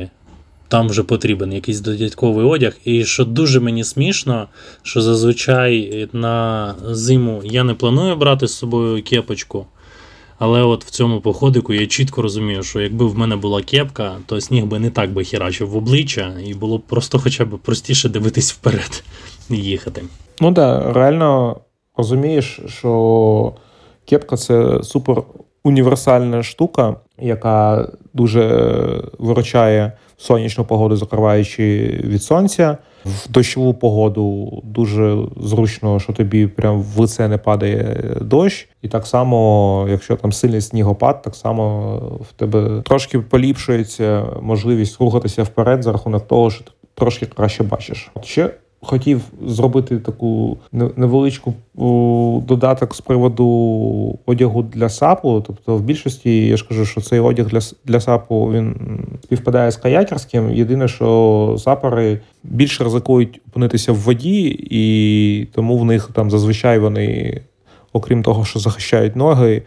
там 0.68 0.88
вже 0.88 1.02
потрібен 1.02 1.52
якийсь 1.52 1.80
додатковий 1.80 2.46
одяг. 2.46 2.76
І 2.84 3.04
що 3.04 3.24
дуже 3.24 3.60
мені 3.60 3.84
смішно, 3.84 4.48
що 4.82 5.00
зазвичай 5.00 6.08
на 6.12 6.74
зиму 6.90 7.42
я 7.44 7.64
не 7.64 7.74
планую 7.74 8.16
брати 8.16 8.46
з 8.46 8.54
собою 8.54 9.02
кепочку. 9.02 9.66
Але 10.38 10.62
от 10.62 10.84
в 10.84 10.90
цьому 10.90 11.20
походику 11.20 11.72
я 11.74 11.86
чітко 11.86 12.22
розумію, 12.22 12.62
що 12.62 12.80
якби 12.80 13.06
в 13.06 13.18
мене 13.18 13.36
була 13.36 13.62
кепка, 13.62 14.12
то 14.26 14.40
сніг 14.40 14.66
би 14.66 14.78
не 14.78 14.90
так 14.90 15.12
би 15.12 15.24
херачив 15.24 15.70
в 15.70 15.76
обличчя, 15.76 16.34
і 16.44 16.54
було 16.54 16.78
б 16.78 16.82
просто 16.82 17.18
хоча 17.18 17.44
б 17.44 17.58
простіше 17.58 18.08
дивитись 18.08 18.52
вперед 18.52 19.04
і 19.50 19.56
їхати. 19.56 20.02
Ну 20.40 20.52
так, 20.52 20.84
да, 20.84 20.92
реально 20.92 21.60
розумієш, 21.96 22.60
що 22.66 23.52
кепка 24.04 24.36
це 24.36 24.82
супер 24.82 25.22
універсальна 25.64 26.42
штука, 26.42 26.96
яка 27.18 27.88
дуже 28.14 28.72
виручає 29.18 29.92
сонячну 30.16 30.64
погоду, 30.64 30.96
закриваючи 30.96 31.86
від 32.04 32.22
сонця. 32.22 32.78
В 33.06 33.28
дощову 33.28 33.74
погоду 33.74 34.60
дуже 34.64 35.16
зручно, 35.40 36.00
що 36.00 36.12
тобі 36.12 36.46
прям 36.46 36.82
в 36.82 37.00
лице 37.00 37.28
не 37.28 37.38
падає 37.38 38.14
дощ. 38.20 38.68
І 38.82 38.88
так 38.88 39.06
само, 39.06 39.86
якщо 39.90 40.16
там 40.16 40.32
сильний 40.32 40.60
снігопад, 40.60 41.22
так 41.22 41.34
само 41.34 41.96
в 42.30 42.32
тебе 42.32 42.82
трошки 42.82 43.18
поліпшується 43.18 44.26
можливість 44.42 45.00
рухатися 45.00 45.42
вперед 45.42 45.82
за 45.82 45.92
рахунок 45.92 46.26
того, 46.28 46.50
що 46.50 46.64
ти 46.64 46.70
трошки 46.94 47.26
краще 47.26 47.62
бачиш. 47.62 48.10
От 48.14 48.24
ще 48.24 48.50
хотів 48.80 49.20
зробити 49.46 49.98
таку 49.98 50.56
невеличку 50.72 51.54
додаток 52.46 52.94
з 52.94 53.00
приводу 53.00 54.18
одягу 54.26 54.62
для 54.62 54.88
САПу. 54.88 55.44
Тобто, 55.46 55.76
в 55.76 55.80
більшості 55.80 56.46
я 56.46 56.56
ж 56.56 56.68
кажу, 56.68 56.84
що 56.84 57.00
цей 57.00 57.20
одяг 57.20 57.46
для 57.46 57.60
для 57.84 58.00
САПу 58.00 58.52
він 58.52 58.76
співпадає 59.24 59.70
з 59.70 59.76
каякерським. 59.76 60.54
Єдине, 60.54 60.88
що 60.88 61.56
сапери 61.58 62.20
більше 62.44 62.84
ризикують 62.84 63.40
опинитися 63.48 63.92
в 63.92 63.96
воді, 63.96 64.66
і 64.70 65.48
тому 65.54 65.78
в 65.78 65.84
них 65.84 66.10
там 66.12 66.30
зазвичай 66.30 66.78
вони, 66.78 67.40
окрім 67.92 68.22
того, 68.22 68.44
що 68.44 68.58
захищають 68.58 69.16
ноги 69.16 69.62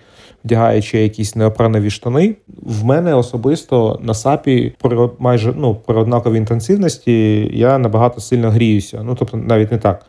вдягаючи 0.45 0.99
якісь 0.99 1.35
неопренові 1.35 1.89
штани. 1.89 2.35
В 2.61 2.85
мене 2.85 3.13
особисто 3.13 3.99
на 4.03 4.13
сапі 4.13 4.73
при 4.81 5.09
майже 5.19 5.53
ну 5.57 5.75
при 5.75 5.95
однаковій 5.95 6.37
інтенсивності 6.37 7.49
я 7.53 7.77
набагато 7.77 8.21
сильно 8.21 8.49
гріюся. 8.49 9.01
Ну 9.03 9.15
тобто, 9.15 9.37
навіть 9.37 9.71
не 9.71 9.77
так. 9.77 10.05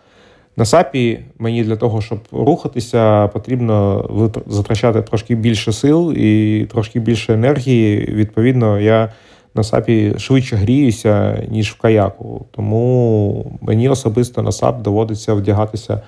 На 0.57 0.64
сапі 0.64 1.20
мені 1.39 1.64
для 1.64 1.76
того, 1.76 2.01
щоб 2.01 2.18
рухатися, 2.33 3.28
потрібно 3.28 4.09
затрачати 4.47 5.03
трошки 5.03 5.35
більше 5.35 5.72
сил 5.72 6.12
і 6.12 6.66
трошки 6.70 7.01
більше 7.01 7.35
енергії. 7.35 7.99
Відповідно, 7.99 8.81
я 8.81 9.12
на 9.55 9.64
сапі 9.64 10.14
швидше 10.18 10.57
гріюся, 10.57 11.45
ніж 11.49 11.70
в 11.70 11.78
каяку. 11.78 12.47
Тому 12.51 13.59
мені 13.61 13.89
особисто 13.89 14.43
на 14.43 14.53
сап 14.53 14.83
доводиться 14.83 15.35
вдягатися 15.35 16.01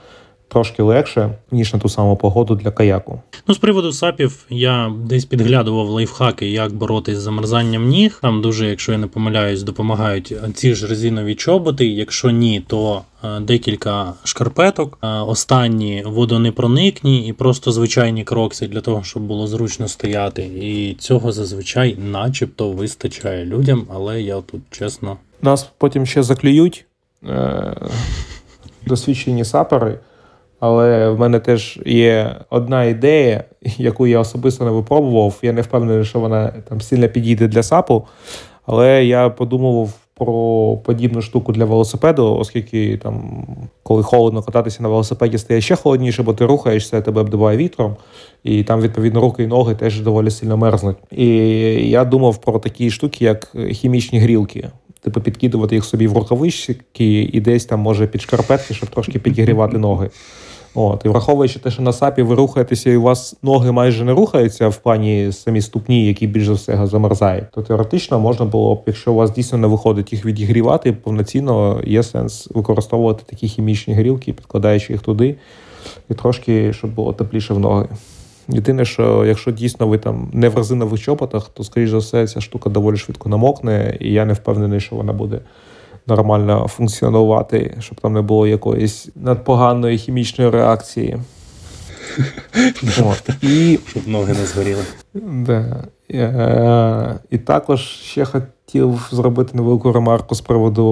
трошки 0.53 0.83
легше, 0.83 1.31
ніж 1.51 1.75
на 1.75 1.81
ту 1.81 1.89
саму 1.89 2.17
погоду 2.17 2.55
для 2.55 2.71
каяку. 2.71 3.21
Ну, 3.47 3.55
з 3.55 3.59
приводу 3.59 3.93
сапів, 3.93 4.45
я 4.51 4.93
десь 5.05 5.25
підглядував 5.25 5.89
лайфхаки, 5.89 6.51
як 6.51 6.73
боротись 6.73 7.19
з 7.19 7.21
замерзанням 7.21 7.89
ніг. 7.89 8.19
Там 8.23 8.43
дуже, 8.43 8.69
якщо 8.69 8.93
я 8.93 8.99
не 8.99 9.07
помиляюсь, 9.07 9.63
допомагають 9.63 10.35
ці 10.55 10.75
ж 10.75 10.87
резинові 10.87 11.35
чоботи. 11.35 11.87
Якщо 11.87 12.31
ні, 12.31 12.63
то 12.67 13.03
е, 13.25 13.41
декілька 13.41 14.15
шкарпеток. 14.25 14.99
Е, 15.03 15.09
останні 15.09 16.03
водонепроникні 16.07 17.29
і 17.29 17.33
просто 17.33 17.73
звичайні 17.73 18.25
крокси 18.25 18.69
для 18.69 18.81
того, 18.81 19.03
щоб 19.03 19.23
було 19.23 19.47
зручно 19.47 19.89
стояти. 19.89 20.43
І 20.43 20.95
цього 20.95 21.33
зазвичай, 21.33 21.97
начебто, 21.97 22.71
вистачає 22.71 23.45
людям, 23.45 23.87
але 23.95 24.23
я 24.23 24.41
тут 24.41 24.61
чесно. 24.71 25.17
Нас 25.43 25.71
потім 25.79 26.07
ще 26.07 26.23
заклюють. 26.23 26.85
Е, 27.29 27.77
досвідчені 28.87 29.45
сапери. 29.45 29.99
Але 30.63 31.09
в 31.09 31.19
мене 31.19 31.41
теж 31.41 31.79
є 31.87 32.37
одна 32.51 32.85
ідея, 32.85 33.45
яку 33.79 34.07
я 34.07 34.21
особисто 34.21 34.65
не 34.65 34.71
випробував. 34.71 35.39
Я 35.43 35.53
не 35.53 35.61
впевнений, 35.63 36.05
що 36.05 36.21
вона 36.21 36.53
там 36.69 36.81
сильно 36.81 37.09
підійде 37.09 37.49
для 37.49 37.63
САПу. 37.63 38.05
Але 38.67 39.05
я 39.05 39.31
подумав 39.31 39.91
про 40.15 40.77
подібну 40.85 41.23
штуку 41.23 41.53
для 41.53 41.65
велосипеду, 41.65 42.37
оскільки 42.37 42.97
там, 42.97 43.47
коли 43.83 44.03
холодно 44.03 44.43
кататися 44.43 44.83
на 44.83 44.89
велосипеді, 44.89 45.39
стає 45.39 45.61
ще 45.61 45.77
холодніше, 45.77 46.23
бо 46.23 46.35
ти 46.35 46.47
рухаєшся, 46.47 47.01
тебе 47.01 47.21
обдуває 47.21 47.59
вітром, 47.59 47.97
і 48.45 48.65
там, 48.65 48.81
відповідно, 48.81 49.21
руки 49.21 49.43
і 49.43 49.47
ноги 49.47 49.75
теж 49.75 50.01
доволі 50.01 50.31
сильно 50.31 50.57
мерзнуть. 50.57 50.97
І 51.11 51.27
я 51.91 52.05
думав 52.05 52.41
про 52.41 52.59
такі 52.59 52.91
штуки, 52.91 53.25
як 53.25 53.57
хімічні 53.73 54.19
грілки. 54.19 54.71
Типу 55.01 55.21
підкидувати 55.21 55.75
їх 55.75 55.85
собі 55.85 56.07
в 56.07 56.17
рукавички 56.17 57.23
і 57.23 57.41
десь 57.41 57.65
там 57.65 57.81
може 57.81 58.07
під 58.07 58.23
шкарпетки, 58.23 58.75
щоб 58.75 58.91
трошки 58.91 59.19
підігрівати 59.19 59.79
ноги. 59.79 60.11
От, 60.75 61.05
І 61.05 61.09
враховуючи 61.09 61.59
те, 61.59 61.71
що 61.71 61.83
на 61.83 61.93
сапі 61.93 62.23
ви 62.23 62.35
рухаєтеся, 62.35 62.91
і 62.91 62.97
у 62.97 63.03
вас 63.03 63.37
ноги 63.43 63.73
майже 63.73 64.05
не 64.05 64.13
рухаються 64.13 64.69
в 64.69 64.77
плані 64.77 65.33
самі 65.33 65.61
ступні, 65.61 66.07
які 66.07 66.27
більш 66.27 66.47
за 66.47 66.53
все 66.53 66.87
замерзають, 66.87 67.51
то 67.51 67.63
теоретично 67.63 68.21
можна 68.21 68.47
було 68.47 68.75
б, 68.75 68.83
якщо 68.87 69.13
у 69.13 69.15
вас 69.15 69.31
дійсно 69.33 69.59
не 69.59 69.67
виходить 69.67 70.13
їх 70.13 70.25
відігрівати, 70.25 70.93
повноцінно 70.93 71.81
є 71.85 72.03
сенс 72.03 72.49
використовувати 72.55 73.23
такі 73.27 73.49
хімічні 73.49 73.95
грілки, 73.95 74.33
підкладаючи 74.33 74.93
їх 74.93 75.03
туди, 75.03 75.37
і 76.11 76.15
трошки, 76.15 76.73
щоб 76.73 76.95
було 76.95 77.13
тепліше 77.13 77.55
в 77.55 77.59
ноги. 77.59 77.89
Єдине, 78.49 78.85
що 78.85 79.25
якщо 79.25 79.51
дійсно 79.51 79.87
ви 79.87 79.99
там 79.99 80.31
не 80.33 80.49
в 80.49 80.57
резинових 80.57 81.01
чоботах, 81.01 81.49
то, 81.49 81.65
скоріш 81.65 81.91
за 81.91 81.99
все, 81.99 82.27
ця 82.27 82.41
штука 82.41 82.71
доволі 82.71 82.97
швидко 82.97 83.29
намокне, 83.29 83.97
і 84.01 84.13
я 84.13 84.25
не 84.25 84.33
впевнений, 84.33 84.81
що 84.81 84.97
вона 84.97 85.13
буде 85.13 85.41
нормально 86.07 86.69
функціонувати, 86.69 87.77
щоб 87.81 88.01
там 88.01 88.13
не 88.13 88.23
було 88.23 88.47
якоїсь 88.47 89.09
надпоганої 89.17 89.99
хімічної 89.99 90.51
реакції. 90.51 91.19
І 93.43 93.79
щоб 93.89 94.09
ноги 94.09 94.35
не 94.35 94.47
згоріли. 94.47 94.85
Е, 96.11 97.19
і 97.31 97.39
також 97.39 97.81
ще 97.81 98.25
хотів 98.25 99.09
зробити 99.11 99.51
невелику 99.57 99.93
ремарку 99.93 100.35
з 100.35 100.41
приводу 100.41 100.87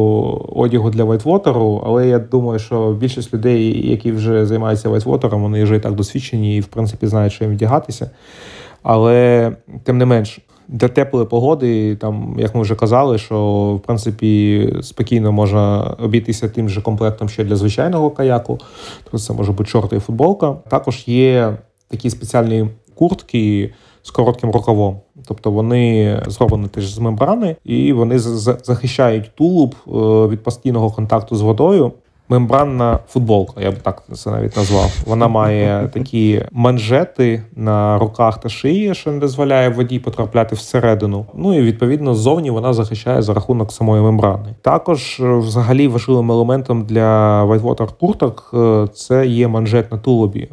одягу 0.57 0.91
для 0.91 1.05
вайтвотеру, 1.05 1.83
але 1.87 2.09
я 2.09 2.19
думаю, 2.19 2.59
що 2.59 2.93
більшість 2.93 3.35
людей, 3.35 3.91
які 3.91 4.13
вже 4.13 4.47
займаються 4.47 4.89
вайтвотером, 4.89 5.43
вони 5.43 5.65
вже 5.65 5.77
і 5.77 5.81
так 5.81 5.95
досвідчені 5.95 6.57
і 6.57 6.61
в 6.61 6.67
принципі 6.67 7.07
знають, 7.07 7.33
що 7.33 7.45
їм 7.45 7.53
вдягатися. 7.53 8.11
Але 8.83 9.53
тим 9.85 9.99
не 9.99 10.07
менш, 10.07 10.41
для 10.73 10.89
теплої 10.89 11.27
погоди, 11.27 11.97
там, 11.97 12.37
як 12.39 12.55
ми 12.55 12.61
вже 12.63 12.75
казали, 12.75 13.19
що 13.19 13.39
в 13.83 13.87
принципі 13.87 14.75
спокійно 14.83 15.33
можна 15.33 15.95
обійтися 16.03 16.49
тим 16.49 16.69
же 16.69 16.83
комплектом 16.83 17.29
ще 17.29 17.45
для 17.45 17.57
звичайного 17.57 18.11
каяку. 18.11 18.59
Тобто 19.05 19.19
це 19.19 19.33
може 19.33 19.53
бути 19.53 19.71
шорти 19.71 19.97
і 19.97 20.01
футболка. 20.01 20.53
Також 20.53 21.05
є 21.07 21.57
такі 21.89 22.11
спеціальні 22.11 22.69
куртки 22.95 23.73
з 24.03 24.11
коротким 24.11 24.51
рукавом. 24.51 25.01
Тобто 25.27 25.51
вони 25.51 26.23
зроблені 26.27 26.69
теж 26.69 26.95
з 26.95 26.99
мембрани, 26.99 27.57
і 27.65 27.93
вони 27.93 28.19
захищають 28.19 29.31
тулуб 29.35 29.75
е, 29.87 29.91
від 30.29 30.43
постійного 30.43 30.91
контакту 30.91 31.37
з 31.37 31.41
водою 31.41 31.93
мембранна 32.31 32.99
футболка, 33.09 33.61
я 33.61 33.71
б 33.71 33.75
так 33.75 34.03
це 34.15 34.31
навіть 34.31 34.57
назвав. 34.57 34.93
Вона 35.07 35.29
має 35.29 35.89
такі 35.93 36.43
манжети 36.53 37.43
на 37.57 37.99
руках 37.99 38.41
та 38.41 38.49
шиї, 38.49 38.95
що 38.95 39.13
не 39.13 39.19
дозволяє 39.19 39.69
воді 39.69 39.99
потрапляти 39.99 40.55
всередину. 40.55 41.27
Ну 41.35 41.59
і 41.59 41.63
відповідно 41.63 42.15
ззовні 42.15 42.51
вона 42.51 42.73
захищає 42.73 43.23
за 43.23 43.35
рахунок 43.35 43.73
самої 43.73 44.03
мембрани. 44.03 44.55
Також, 44.63 45.21
е, 45.21 45.35
взагалі, 45.35 45.89
важливим 45.89 46.31
елементом 46.31 46.85
для 46.85 47.45
whitewater 47.45 47.89
курток 48.01 48.51
е, 48.55 48.87
це 48.95 49.27
є 49.27 49.49
манжет 49.49 49.93
на 49.93 49.99
тулубі. 49.99 50.49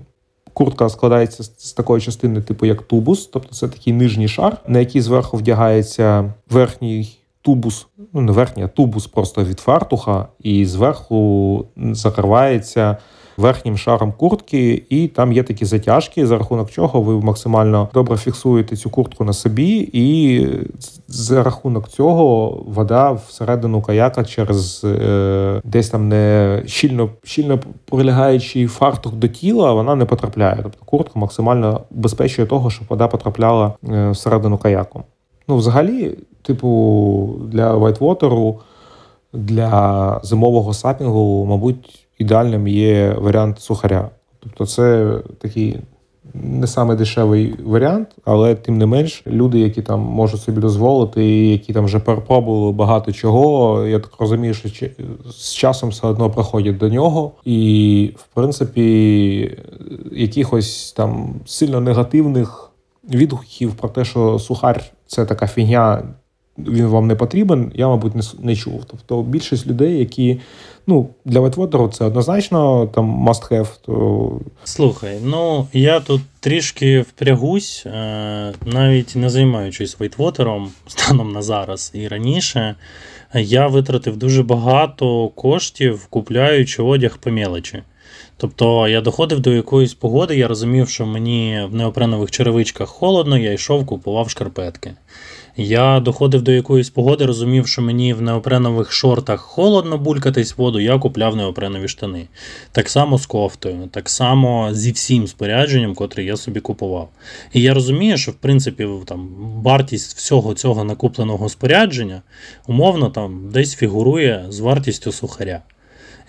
Куртка 0.54 0.90
складається 0.90 1.44
з 1.44 1.74
такої 1.74 2.02
частини, 2.02 2.42
типу 2.42 2.66
як 2.66 2.82
тубус, 2.82 3.26
тобто 3.26 3.56
це 3.56 3.68
такий 3.68 3.94
нижній 3.94 4.28
шар, 4.28 4.58
на 4.68 4.80
який 4.80 5.02
зверху 5.02 5.38
вдягається 5.38 6.34
верхній 6.50 7.18
тубус, 7.48 7.88
ну 8.14 8.22
не 8.22 8.32
верхній, 8.32 8.64
а 8.64 8.68
тубус 8.68 9.08
просто 9.08 9.43
від 9.43 9.60
фартуха, 9.60 10.28
і 10.39 10.66
зверху 10.66 11.66
закривається 11.78 12.98
верхнім 13.38 13.78
шаром 13.78 14.14
куртки, 14.18 14.84
і 14.89 15.08
там 15.08 15.34
є 15.34 15.43
такі 15.43 15.66
затяжки, 15.66 16.28
за 16.28 16.38
рахунок 16.38 16.72
чого 16.72 17.02
ви 17.02 17.22
максимально 17.22 17.89
добре 17.93 18.18
фіксуєте 18.18 18.76
цю 18.76 18.89
куртку 18.89 19.24
на 19.24 19.34
собі, 19.34 19.89
і 19.93 20.48
за 21.08 21.43
рахунок 21.43 21.88
цього 21.88 22.50
вода 22.68 23.12
всередину 23.12 23.82
каяка 23.82 24.24
через 24.24 24.82
е, 24.84 25.62
десь 25.64 25.89
там 25.89 26.08
не 26.08 26.64
щільно 26.66 27.10
щільно 27.24 27.60
прилягаючий 27.86 28.68
фартух 28.68 29.14
до 29.14 29.28
тіла, 29.28 29.74
вона 29.74 29.95
не 29.95 30.06
потрапляє. 30.06 30.60
Тобто 30.64 30.86
куртка 30.86 31.20
максимально 31.20 31.82
безпечує 31.91 32.48
того, 32.48 32.70
щоб 32.70 32.88
вода 32.89 33.08
потрапляла 33.08 33.74
е, 33.89 34.10
всередину 34.10 34.58
каяку. 34.58 35.04
Ну, 35.48 35.58
взагалі, 35.58 36.18
типу, 36.48 37.39
для 37.48 37.74
вайтвотеру, 37.74 38.60
для 39.34 40.20
зимового 40.24 40.74
сапінгу, 40.74 41.45
мабуть, 41.45 42.08
ідеальним 42.18 42.68
є 42.68 43.16
варіант 43.18 43.60
сухаря. 43.60 44.10
Тобто, 44.39 44.66
це 44.66 45.18
такий 45.39 45.78
не 46.34 46.68
саме 46.68 46.95
дешевий 46.95 47.56
варіант, 47.66 48.08
але 48.26 48.56
тим 48.56 48.78
не 48.78 48.86
менш, 48.86 49.24
люди, 49.28 49.60
які 49.60 49.82
там 49.82 50.00
можуть 50.00 50.41
собі 50.41 50.62
дозволити, 50.62 51.26
і 51.26 51.52
які 51.52 51.74
там 51.74 51.86
вже 51.86 52.00
перепробували 52.00 52.72
багато 52.72 53.12
чого, 53.12 53.86
я 53.86 54.00
так 54.00 54.12
розумію, 54.20 54.54
що 54.54 54.70
з 55.32 55.54
часом 55.54 55.89
все 55.89 56.08
одно 56.08 56.30
приходять 56.30 56.78
до 56.78 56.89
нього. 56.89 57.32
І, 57.45 58.12
в 58.18 58.26
принципі, 58.34 59.58
якихось 60.12 60.91
там 60.91 61.36
сильно 61.45 61.82
негативних 61.82 62.72
відгуків 63.10 63.76
про 63.76 63.89
те, 63.89 64.06
що 64.06 64.39
сухар 64.39 64.84
це 65.08 65.26
така 65.26 65.48
фігня, 65.48 66.04
він 66.58 66.86
вам 66.86 67.08
не 67.08 67.16
потрібен, 67.16 67.72
я, 67.76 67.88
мабуть, 67.88 68.16
не 68.16 68.22
не 68.39 68.55
чув. 68.55 68.84
Тобто 68.88 69.22
більшість 69.22 69.68
людей, 69.68 69.99
які 69.99 70.39
ну, 70.88 71.10
для 71.26 71.39
ветвотеру 71.39 71.88
це 71.88 72.05
однозначно 72.05 72.88
там 72.88 73.28
must 73.30 73.51
have, 73.51 73.68
то. 73.86 74.39
Слухай, 74.64 75.20
ну 75.24 75.68
я 75.74 75.99
тут 75.99 76.22
трішки 76.39 77.01
впрягусь, 77.01 77.84
е, 77.86 78.53
навіть 78.66 79.16
не 79.16 79.30
займаючись 79.30 79.99
вейтвотером 79.99 80.70
станом 80.88 81.32
на 81.32 81.41
зараз 81.41 81.91
і 81.93 82.08
раніше. 82.08 82.76
Я 83.34 83.68
витратив 83.68 84.18
дуже 84.18 84.43
багато 84.43 85.28
коштів, 85.28 86.08
купляючи 86.10 86.84
одяг 86.84 87.18
по 87.18 87.32
мелочі. 87.32 87.84
Тобто 88.38 88.88
я 88.88 89.01
доходив 89.01 89.39
до 89.39 89.53
якоїсь 89.53 89.93
погоди, 89.93 90.38
я 90.38 90.47
розумів, 90.47 90.89
що 90.89 91.05
мені 91.05 91.68
в 91.72 91.76
неопренових 91.76 92.32
черевичках 92.32 92.89
холодно, 92.89 93.38
я 93.38 93.53
йшов, 93.53 93.86
купував 93.86 94.30
шкарпетки. 94.30 94.93
Я 95.60 95.99
доходив 95.99 96.41
до 96.41 96.51
якоїсь 96.51 96.89
погоди, 96.89 97.26
розумів, 97.26 97.68
що 97.68 97.82
мені 97.82 98.14
в 98.14 98.22
неопренових 98.22 98.91
шортах 98.91 99.41
холодно 99.41 99.97
булькатись 99.97 100.58
воду, 100.58 100.80
я 100.80 100.99
купляв 100.99 101.36
неопренові 101.36 101.88
штани. 101.88 102.28
Так 102.72 102.89
само 102.89 103.18
з 103.18 103.26
кофтою, 103.26 103.88
так 103.91 104.10
само 104.10 104.70
зі 104.74 104.91
всім 104.91 105.28
спорядженням, 105.28 105.95
котре 105.95 106.24
я 106.24 106.38
собі 106.38 106.60
купував. 106.60 107.10
І 107.53 107.62
я 107.62 107.74
розумію, 107.74 108.18
що 108.18 108.32
в 108.32 108.36
принципі 108.36 108.88
там 109.05 109.30
вартість 109.64 110.18
всього 110.18 110.53
цього 110.53 110.84
накупленого 110.84 111.49
спорядження 111.49 112.22
умовно 112.68 113.10
там 113.10 113.49
десь 113.51 113.76
фігурує 113.76 114.45
з 114.49 114.60
вартістю 114.60 115.12
сухаря. 115.12 115.62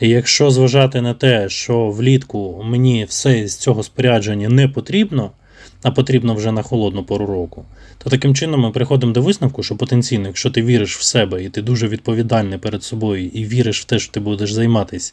І 0.00 0.08
якщо 0.08 0.50
зважати 0.50 1.00
на 1.00 1.14
те, 1.14 1.48
що 1.48 1.90
влітку 1.90 2.62
мені 2.64 3.04
все 3.04 3.48
з 3.48 3.56
цього 3.56 3.82
спорядження 3.82 4.48
не 4.48 4.68
потрібно, 4.68 5.30
а 5.82 5.90
потрібно 5.90 6.34
вже 6.34 6.52
на 6.52 6.62
холодну 6.62 7.04
пору 7.04 7.26
року, 7.26 7.64
то 7.98 8.10
таким 8.10 8.34
чином 8.34 8.60
ми 8.60 8.70
приходимо 8.70 9.12
до 9.12 9.22
висновку, 9.22 9.62
що 9.62 9.76
потенційно, 9.76 10.26
якщо 10.26 10.50
ти 10.50 10.62
віриш 10.62 10.96
в 10.96 11.02
себе 11.02 11.44
і 11.44 11.48
ти 11.48 11.62
дуже 11.62 11.88
відповідальний 11.88 12.58
перед 12.58 12.82
собою, 12.82 13.26
і 13.26 13.44
віриш 13.44 13.80
в 13.80 13.84
те, 13.84 13.98
що 13.98 14.12
ти 14.12 14.20
будеш 14.20 14.52
займатися 14.52 15.12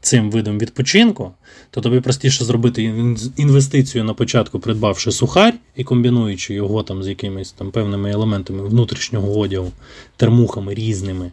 цим 0.00 0.30
видом 0.30 0.58
відпочинку, 0.58 1.32
то 1.70 1.80
тобі 1.80 2.00
простіше 2.00 2.44
зробити 2.44 2.82
інвестицію 3.36 4.04
на 4.04 4.14
початку, 4.14 4.60
придбавши 4.60 5.12
сухарь 5.12 5.54
і 5.76 5.84
комбінуючи 5.84 6.54
його 6.54 6.82
там 6.82 7.02
з 7.02 7.08
якимись 7.08 7.52
там 7.52 7.70
певними 7.70 8.10
елементами 8.10 8.62
внутрішнього 8.62 9.38
одягу, 9.38 9.72
термухами 10.16 10.74
різними 10.74 11.32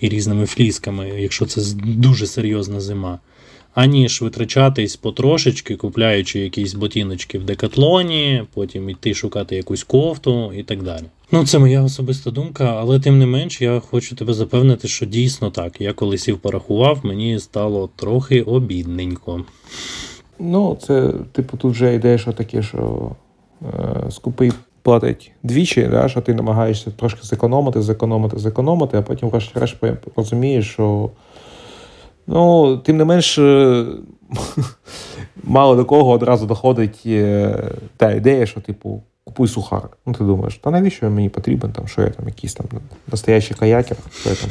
і 0.00 0.08
різними 0.08 0.46
флісками, 0.46 1.08
якщо 1.08 1.46
це 1.46 1.62
дуже 1.84 2.26
серйозна 2.26 2.80
зима 2.80 3.18
аніж 3.76 4.22
витрачатись 4.22 4.96
потрошечки, 4.96 5.76
купляючи 5.76 6.40
якісь 6.40 6.74
ботиночки 6.74 7.38
в 7.38 7.44
декатлоні, 7.44 8.44
потім 8.54 8.90
йти 8.90 9.14
шукати 9.14 9.56
якусь 9.56 9.84
кофту 9.84 10.52
і 10.52 10.62
так 10.62 10.82
далі. 10.82 11.02
Ну, 11.32 11.46
це 11.46 11.58
моя 11.58 11.82
особиста 11.82 12.30
думка, 12.30 12.76
але 12.78 13.00
тим 13.00 13.18
не 13.18 13.26
менш, 13.26 13.60
я 13.60 13.80
хочу 13.80 14.16
тебе 14.16 14.34
запевнити, 14.34 14.88
що 14.88 15.06
дійсно 15.06 15.50
так. 15.50 15.80
Я 15.80 15.92
коли 15.92 16.18
сів 16.18 16.38
порахував, 16.38 17.00
мені 17.02 17.38
стало 17.38 17.90
трохи 17.96 18.42
обідненько. 18.42 19.44
Ну, 20.38 20.78
це, 20.82 21.12
типу, 21.32 21.56
тут 21.56 21.72
вже 21.72 21.94
йде, 21.94 22.18
що 22.18 22.32
таке, 22.32 22.62
що 22.62 23.10
е, 23.62 24.10
скупий 24.10 24.52
платить 24.82 25.32
двічі, 25.42 25.88
да, 25.90 26.08
що 26.08 26.20
ти 26.20 26.34
намагаєшся 26.34 26.90
трошки 26.90 27.20
зекономити, 27.22 27.82
зекономити, 27.82 28.38
зекономити, 28.38 28.98
а 28.98 29.02
потім 29.02 29.28
врешті-решт 29.28 29.76
розумієш, 30.16 30.70
що 30.70 31.10
Ну, 32.26 32.76
тим 32.76 32.96
не 32.96 33.04
менш, 33.04 33.38
е, 33.38 33.86
мало 35.44 35.76
до 35.76 35.84
кого 35.84 36.10
одразу 36.10 36.46
доходить 36.46 37.02
е, 37.06 37.64
та 37.96 38.12
ідея, 38.12 38.46
що, 38.46 38.60
типу, 38.60 39.02
купуй 39.26 39.48
сухар. 39.48 39.88
Ну, 40.06 40.12
ти 40.12 40.24
думаєш, 40.24 40.54
та 40.62 40.70
навіщо 40.70 41.10
мені 41.10 41.28
потрібен, 41.28 41.72
там, 41.72 41.88
що 41.88 42.02
я 42.02 42.10
там 42.10 42.28
якийсь 42.28 42.54
там 42.54 42.66
настоящий 43.12 43.56
каякер, 43.56 43.96
що 44.20 44.30
я 44.30 44.36
там 44.36 44.50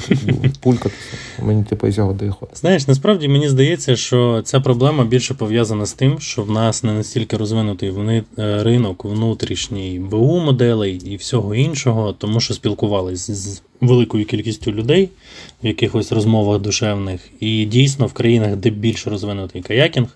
пулькатися. 0.62 1.18
Мені 1.42 1.64
типу 1.64 1.92
з 1.92 1.98
його 1.98 2.14
доходить. 2.14 2.58
Знаєш, 2.58 2.88
насправді 2.88 3.28
мені 3.28 3.50
здається, 3.50 3.96
що 3.96 4.42
ця 4.46 4.60
проблема 4.60 5.06
більше 5.06 5.34
пов'язана 5.34 5.86
з 5.86 5.94
тим, 5.94 6.20
що 6.20 6.44
в 6.44 6.52
нас 6.52 6.84
не 6.84 6.94
настільки 6.94 7.38
розвинутий 7.38 7.94
е, 8.00 8.24
ринок 8.64 9.06
внутрішній 9.06 10.00
БУ 10.00 10.40
моделей 10.40 10.96
і 10.96 11.16
всього 11.16 11.56
іншого, 11.56 12.14
тому 12.14 12.40
що 12.40 12.54
спілкувалися 12.54 13.36
з 13.36 13.62
великою 13.88 14.26
кількістю 14.26 14.72
людей 14.72 15.10
в 15.64 15.68
якихось 15.68 16.12
розмовах 16.12 16.62
душевних. 16.62 17.22
І 17.40 17.66
дійсно 17.66 18.08
в 18.08 18.14
країнах, 18.14 18.56
де 18.56 18.70
більш 18.70 19.08
розвинутий 19.08 19.62
каякінг, 19.62 20.08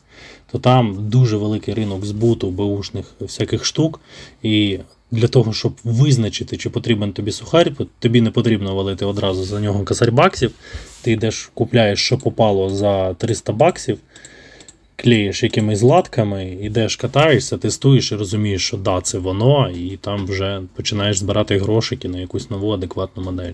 то 0.51 0.59
там 0.59 1.09
дуже 1.09 1.38
великий 1.38 1.74
ринок 1.74 2.05
збуту 2.05 2.49
беушних 2.49 3.05
всяких 3.20 3.65
штук. 3.65 3.99
І 4.43 4.80
для 5.11 5.28
того, 5.28 5.53
щоб 5.53 5.74
визначити, 5.84 6.57
чи 6.57 6.70
потрібен 6.70 7.13
тобі 7.13 7.32
сухарь, 7.32 7.72
тобі 7.99 8.22
не 8.22 8.32
потрібно 8.32 8.76
валити 8.76 9.05
одразу 9.05 9.43
за 9.43 9.59
нього 9.59 9.84
косарь 9.84 10.11
баксів. 10.11 10.51
Ти 11.01 11.11
йдеш, 11.11 11.51
купляєш, 11.53 11.99
що 11.99 12.17
попало 12.17 12.70
за 12.70 13.13
300 13.13 13.53
баксів, 13.53 13.97
клеїш 15.02 15.43
якимись 15.43 15.82
латками, 15.82 16.58
йдеш, 16.62 16.95
катаєшся, 16.95 17.58
тестуєш 17.58 18.12
і 18.12 18.16
розумієш, 18.16 18.68
що 18.68 18.78
да, 18.78 19.02
це 19.02 19.18
воно, 19.18 19.70
і 19.70 19.97
там 20.02 20.26
вже 20.26 20.62
починаєш 20.76 21.20
збирати 21.20 21.58
грошики 21.58 22.08
на 22.08 22.20
якусь 22.20 22.50
нову 22.50 22.72
адекватну 22.72 23.24
модель. 23.24 23.54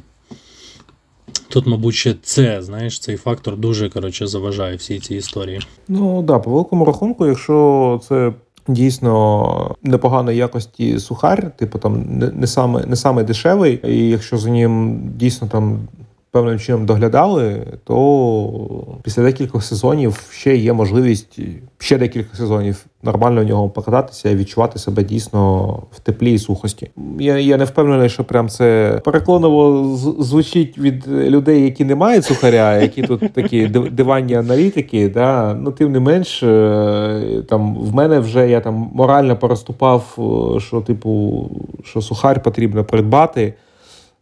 Тут, 1.48 1.68
мабуть, 1.68 1.96
ще 1.96 2.16
це, 2.22 2.62
знаєш, 2.62 3.00
цей 3.00 3.18
фактор 3.18 3.58
дуже 3.58 3.90
коротше, 3.90 4.28
заважає 4.28 4.76
всій 4.76 5.00
цій 5.00 5.16
історії. 5.16 5.60
Ну 5.88 6.22
да, 6.22 6.40
по 6.40 6.52
великому 6.52 6.86
рахунку, 6.86 7.28
якщо 7.28 8.02
це 8.08 8.34
дійсно 8.68 9.76
непоганої 9.84 10.38
якості 10.38 11.00
сухар, 11.00 11.52
типу 11.58 11.80
там 11.80 12.04
не 12.34 12.48
саме 12.48 12.86
не 12.86 12.96
саме 12.96 13.24
дешевий, 13.24 13.80
і 13.88 14.10
якщо 14.10 14.38
за 14.38 14.50
ним 14.50 15.02
дійсно 15.16 15.48
там 15.48 15.88
певним 16.36 16.60
чином 16.60 16.86
доглядали, 16.86 17.64
то 17.84 18.98
після 19.04 19.24
декількох 19.24 19.64
сезонів 19.64 20.28
ще 20.32 20.56
є 20.56 20.74
можливість 20.74 21.40
ще 21.78 21.98
декілька 21.98 22.38
сезонів 22.38 22.86
нормально 23.04 23.42
в 23.42 23.48
нього 23.48 23.70
покататися 23.70 24.30
і 24.30 24.36
відчувати 24.36 24.80
себе 24.80 25.04
дійсно 25.04 25.68
в 25.92 26.00
теплі 26.00 26.34
і 26.34 26.40
сухості. 26.40 26.90
Я 27.20 27.38
я 27.38 27.58
не 27.58 27.66
впевнений, 27.66 28.10
що 28.10 28.24
прям 28.24 28.50
це 28.50 29.02
переконливо 29.06 29.86
звучить 30.20 30.78
від 30.78 31.08
людей, 31.08 31.64
які 31.64 31.86
не 31.86 31.96
мають 31.96 32.26
сухаря, 32.26 32.78
які 32.78 33.02
тут 33.02 33.34
такі 33.34 33.68
диванні 33.68 34.36
аналітики. 34.36 35.10
Да? 35.10 35.54
Ну 35.54 35.72
тим 35.72 35.92
не 35.92 36.00
менш, 36.00 36.44
е, 36.44 37.44
там 37.50 37.76
в 37.76 37.96
мене 37.96 38.20
вже 38.20 38.50
я 38.50 38.62
там 38.62 38.90
морально 38.94 39.38
переступав, 39.38 40.18
е, 40.58 40.60
що 40.60 40.82
типу, 40.82 41.50
що 41.84 42.02
сухар 42.02 42.44
потрібно 42.44 42.84
придбати. 42.84 43.54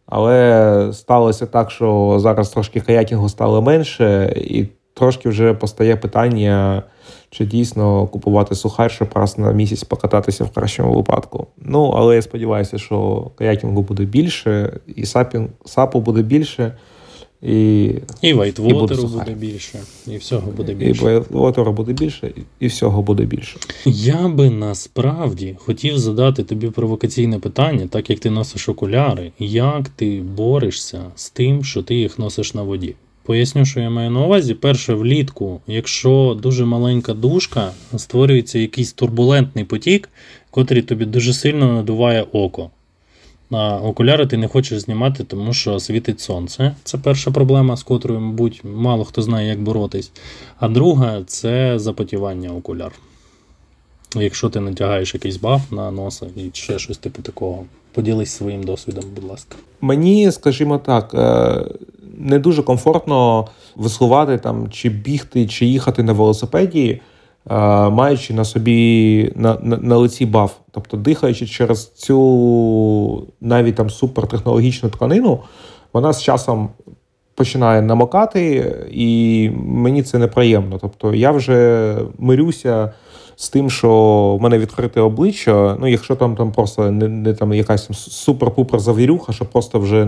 Але 0.06 0.90
сталося 0.92 1.46
так, 1.46 1.70
що 1.70 2.16
зараз 2.20 2.48
трошки 2.48 2.80
каякінгу 2.80 3.28
стало 3.28 3.62
менше, 3.62 4.34
і 4.36 4.66
трошки 4.94 5.28
вже 5.28 5.54
постає 5.54 5.96
питання, 5.96 6.82
чи 7.30 7.44
дійсно 7.44 8.06
купувати 8.06 8.54
сухар, 8.54 8.90
щоб 8.90 9.08
раз 9.14 9.38
на 9.38 9.52
місяць 9.52 9.84
покататися 9.84 10.44
в 10.44 10.50
кращому 10.50 10.94
випадку. 10.94 11.46
Ну, 11.56 11.94
але 11.96 12.14
я 12.14 12.22
сподіваюся, 12.22 12.78
що 12.78 13.30
каякінгу 13.36 13.82
буде 13.82 14.04
більше, 14.04 14.80
і 14.86 15.06
сапінг, 15.06 15.48
сапу 15.64 16.00
буде 16.00 16.22
більше. 16.22 16.72
І 17.44 17.90
і 18.22 18.32
вайтвотеру 18.32 19.02
буде, 19.02 19.18
буде 19.18 19.34
більше, 19.34 19.78
і 20.06 20.16
всього 20.16 20.52
буде 20.52 20.74
більше. 20.74 21.02
І 21.02 21.04
вайтвотеру 21.04 21.72
буде 21.72 21.92
більше, 21.92 22.32
і 22.60 22.66
всього 22.66 23.02
буде 23.02 23.24
більше. 23.24 23.56
Я 23.86 24.28
би 24.28 24.50
насправді 24.50 25.56
хотів 25.58 25.98
задати 25.98 26.44
тобі 26.44 26.70
провокаційне 26.70 27.38
питання, 27.38 27.86
так 27.86 28.10
як 28.10 28.18
ти 28.18 28.30
носиш 28.30 28.68
окуляри, 28.68 29.32
як 29.38 29.88
ти 29.88 30.22
борешся 30.36 31.04
з 31.16 31.30
тим, 31.30 31.64
що 31.64 31.82
ти 31.82 31.94
їх 31.94 32.18
носиш 32.18 32.54
на 32.54 32.62
воді? 32.62 32.94
Поясню, 33.22 33.64
що 33.64 33.80
я 33.80 33.90
маю 33.90 34.10
на 34.10 34.24
увазі. 34.24 34.54
Перше, 34.54 34.94
влітку, 34.94 35.60
якщо 35.66 36.38
дуже 36.42 36.64
маленька 36.64 37.14
дужка, 37.14 37.70
створюється 37.96 38.58
якийсь 38.58 38.92
турбулентний 38.92 39.64
потік, 39.64 40.08
котрий 40.50 40.82
тобі 40.82 41.04
дуже 41.04 41.32
сильно 41.32 41.72
надуває 41.72 42.26
око. 42.32 42.70
А 43.54 43.76
окуляри 43.76 44.26
ти 44.26 44.36
не 44.36 44.48
хочеш 44.48 44.78
знімати, 44.78 45.24
тому 45.24 45.52
що 45.52 45.80
світить 45.80 46.20
сонце. 46.20 46.74
Це 46.84 46.98
перша 46.98 47.30
проблема, 47.30 47.76
з 47.76 47.82
котрою, 47.82 48.20
мабуть, 48.20 48.60
мало 48.64 49.04
хто 49.04 49.22
знає, 49.22 49.48
як 49.48 49.62
боротись. 49.62 50.12
А 50.58 50.68
друга 50.68 51.22
це 51.26 51.78
запотівання 51.78 52.50
окуляр. 52.50 52.92
Якщо 54.16 54.48
ти 54.48 54.60
натягаєш 54.60 55.14
якийсь 55.14 55.36
баф 55.36 55.72
на 55.72 55.90
носа 55.90 56.26
і 56.36 56.50
ще 56.52 56.78
щось 56.78 56.98
типу 56.98 57.22
такого, 57.22 57.64
поділись 57.92 58.30
своїм 58.30 58.62
досвідом, 58.62 59.04
будь 59.14 59.24
ласка. 59.24 59.56
Мені, 59.80 60.32
скажімо 60.32 60.78
так, 60.78 61.14
е, 61.14 61.64
не 62.18 62.38
дуже 62.38 62.62
комфортно 62.62 63.46
веслувати 63.76 64.38
там, 64.38 64.70
чи 64.70 64.88
бігти, 64.88 65.46
чи 65.46 65.66
їхати 65.66 66.02
на 66.02 66.12
велосипеді 66.12 67.00
маючи 67.90 68.34
на 68.34 68.44
собі 68.44 69.32
на, 69.36 69.58
на, 69.62 69.76
на 69.76 69.96
лиці 69.96 70.26
баф, 70.26 70.52
тобто 70.70 70.96
дихаючи 70.96 71.46
через 71.46 71.92
цю 71.92 73.28
навіть 73.40 73.74
там 73.74 73.90
супертехнологічну 73.90 74.88
тканину, 74.90 75.40
вона 75.92 76.12
з 76.12 76.22
часом 76.22 76.68
починає 77.34 77.82
намокати, 77.82 78.74
і 78.90 79.50
мені 79.54 80.02
це 80.02 80.18
неприємно. 80.18 80.78
Тобто 80.78 81.14
я 81.14 81.30
вже 81.30 81.96
мирюся. 82.18 82.92
З 83.36 83.48
тим, 83.48 83.70
що 83.70 83.90
в 84.38 84.42
мене 84.42 84.58
відкрите 84.58 85.00
обличчя, 85.00 85.76
ну 85.80 85.86
якщо 85.86 86.16
там 86.16 86.36
там 86.36 86.52
просто 86.52 86.90
не 86.90 87.08
не 87.08 87.34
там 87.34 87.52
якась 87.52 87.90
супер-пупер 87.90 88.78
завірюха, 88.78 89.32
що 89.32 89.44
просто 89.44 89.78
вже 89.78 90.04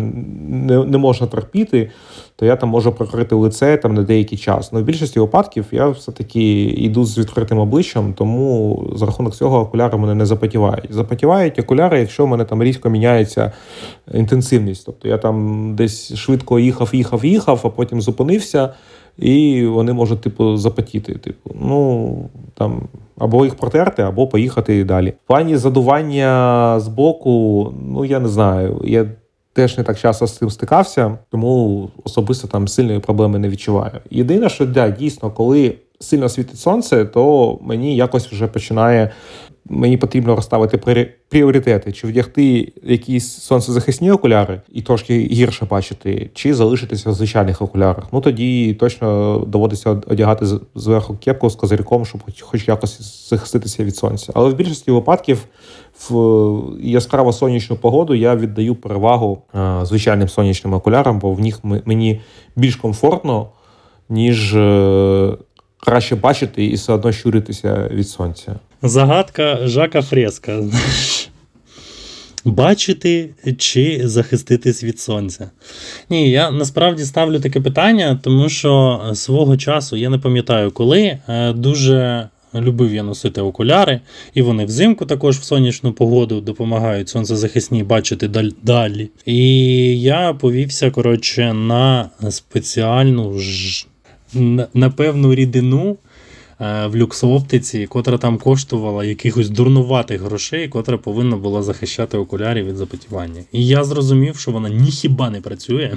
не 0.49 0.85
не 0.85 0.99
можна 0.99 1.27
терпіти, 1.27 1.91
то 2.37 2.47
я 2.47 2.57
там 2.57 2.69
можу 2.69 2.93
прикрити 2.93 3.35
лице 3.35 3.77
там 3.77 3.95
на 3.95 4.03
деякий 4.03 4.39
час. 4.39 4.73
Ну 4.73 4.81
в 4.81 4.83
більшості 4.83 5.21
випадків 5.21 5.67
я 5.71 5.89
все-таки 5.89 6.63
йду 6.65 7.05
з 7.05 7.19
відкритим 7.19 7.59
обличчям, 7.59 8.13
тому 8.13 8.83
за 8.97 9.07
рахунок 9.07 9.35
цього 9.35 9.61
окуляри 9.61 9.99
мене 9.99 10.15
не 10.15 10.27
запотівають. 10.27 10.93
Запотівають 10.93 11.59
окуляри, 11.59 12.01
якщо 12.01 12.25
в 12.25 12.29
мене 12.29 12.45
там 12.45 12.63
різко 12.63 12.91
міняється 12.91 13.53
інтенсивність. 14.15 14.87
Тобто 14.87 15.09
я 15.09 15.19
там 15.19 15.75
десь 15.77 16.15
швидко 16.15 16.59
їхав, 16.59 16.91
їхав, 16.93 17.25
їхав, 17.25 17.61
а 17.65 17.69
потім 17.69 18.01
зупинився, 18.01 18.75
і 19.19 19.67
вони 19.67 19.93
можуть, 19.93 20.21
типу, 20.21 20.57
запотіти. 20.57 21.15
Типу, 21.15 21.51
ну 21.61 22.29
там. 22.55 22.83
Або 23.19 23.45
їх 23.45 23.55
протерти, 23.55 24.03
або 24.03 24.27
поїхати 24.27 24.85
далі. 24.85 25.11
В 25.25 25.27
плані 25.27 25.57
задування 25.57 26.81
з 26.81 26.89
боку, 26.89 27.73
ну 27.83 28.05
я 28.05 28.21
не 28.21 28.29
знаю. 28.29 28.83
Я 28.85 29.07
теж 29.53 29.79
не 29.79 29.85
так 29.85 29.99
часто 29.99 30.27
з 30.27 30.37
цим 30.37 30.51
стикався, 30.51 31.19
тому 31.31 31.89
особисто 32.05 32.49
там 32.49 32.69
сильної 32.69 32.99
проблеми 32.99 33.39
не 33.39 33.49
відчуваю. 33.49 33.93
Єдине, 34.11 34.49
що 34.49 34.67
да, 34.67 34.91
дійсно, 34.91 35.31
коли 35.31 35.75
сильно 36.01 36.29
світить 36.29 36.59
сонце, 36.59 37.05
то 37.05 37.59
мені 37.63 37.97
якось 37.97 38.27
вже 38.27 38.47
починає. 38.47 39.13
Мені 39.69 39.97
потрібно 39.97 40.37
розставити 40.37 40.79
пріоритети, 41.29 41.93
чи 41.93 42.07
вдягти 42.07 42.73
якісь 42.83 43.33
сонцезахисні 43.33 44.11
окуляри 44.11 44.61
і 44.73 44.83
трошки 44.83 45.19
гірше 45.19 45.65
бачити, 45.65 46.31
чи 46.35 46.55
залишитися 46.55 47.11
в 47.11 47.15
звичайних 47.15 47.63
окулярах. 47.63 48.05
Ну 48.13 48.21
тоді 48.21 48.75
точно 48.75 49.39
доводиться 49.47 49.91
одягати 49.91 50.47
зверху 50.75 51.17
кепку 51.25 51.51
з 51.51 51.57
козирьком, 51.57 52.07
щоб 52.07 52.21
хоч 52.41 52.69
якось 52.69 53.29
захиститися 53.29 53.85
від 53.85 53.97
сонця. 53.97 54.33
Але 54.35 54.51
в 54.51 54.55
більшості 54.55 54.91
випадків 54.91 55.45
в 56.11 56.63
яскраво 56.81 57.33
сонячну 57.33 57.77
погоду 57.77 58.15
я 58.15 58.37
віддаю 58.37 58.75
перевагу 58.75 59.43
звичайним 59.83 60.29
сонячним 60.29 60.75
окулярам, 60.75 61.19
бо 61.19 61.33
в 61.33 61.41
них 61.41 61.61
мені 61.65 62.21
більш 62.57 62.77
комфортно, 62.77 63.49
ніж 64.09 64.55
е, 64.55 65.37
краще 65.81 66.17
бачити 66.17 66.65
і 66.65 66.75
все 66.75 66.93
одно 66.93 67.13
щуритися 67.13 67.89
від 67.93 68.09
сонця. 68.09 68.55
Загадка 68.83 69.67
Жака 69.67 70.03
Фреска. 70.03 70.63
Бачити 72.45 73.31
чи 73.59 74.01
захиститись 74.05 74.85
від 74.85 75.01
сонця? 75.01 75.51
Ні, 76.11 76.31
я 76.31 76.51
насправді 76.51 77.05
ставлю 77.05 77.41
таке 77.41 77.61
питання, 77.61 78.21
тому 78.23 78.49
що 78.49 79.01
свого 79.15 79.57
часу 79.57 79.97
я 79.97 80.09
не 80.09 80.19
пам'ятаю 80.19 80.71
коли. 80.71 81.19
Е, 81.29 81.53
дуже 81.53 82.29
любив 82.55 82.95
я 82.95 83.03
носити 83.03 83.41
окуляри, 83.41 84.01
і 84.35 84.43
вони 84.43 84.65
взимку 84.65 85.07
також 85.07 85.39
в 85.39 85.43
сонячну 85.43 85.93
погоду 85.93 86.41
допомагають 86.41 87.09
сонцезахисні 87.09 87.83
бачити 87.83 88.31
далі. 88.63 89.11
І 89.27 90.01
я 90.01 90.33
повівся 90.33 90.91
коротше, 90.91 91.53
на 91.53 92.11
спеціальну 92.31 93.39
ж 93.39 93.87
на 94.75 94.91
певну 94.91 95.35
рідину. 95.35 95.97
Е, 96.61 96.87
в 96.87 96.97
люксооптиці, 96.97 97.87
котра 97.87 98.19
там 98.19 98.39
коштувала 98.39 99.05
якихось 99.05 99.49
дурнуватих 99.49 100.21
грошей, 100.21 100.69
котра 100.69 100.99
повинна 100.99 101.37
була 101.37 101.63
захищати 101.63 102.19
окулярі 102.19 102.63
від 102.63 102.77
запотівання. 102.77 103.43
І 103.53 103.67
я 103.67 103.85
зрозумів, 103.85 104.37
що 104.39 104.51
вона 104.51 104.69
ніхіба 104.69 105.31
не 105.31 105.41
працює. 105.41 105.95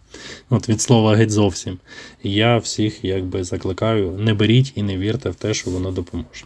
От 0.50 0.68
від 0.68 0.80
слова 0.80 1.16
геть 1.16 1.30
зовсім. 1.30 1.78
Я 2.22 2.58
всіх 2.58 3.04
якби 3.04 3.44
закликаю: 3.44 4.10
не 4.10 4.34
беріть 4.34 4.72
і 4.74 4.82
не 4.82 4.96
вірте 4.96 5.30
в 5.30 5.34
те, 5.34 5.54
що 5.54 5.70
воно 5.70 5.90
допоможе. 5.90 6.44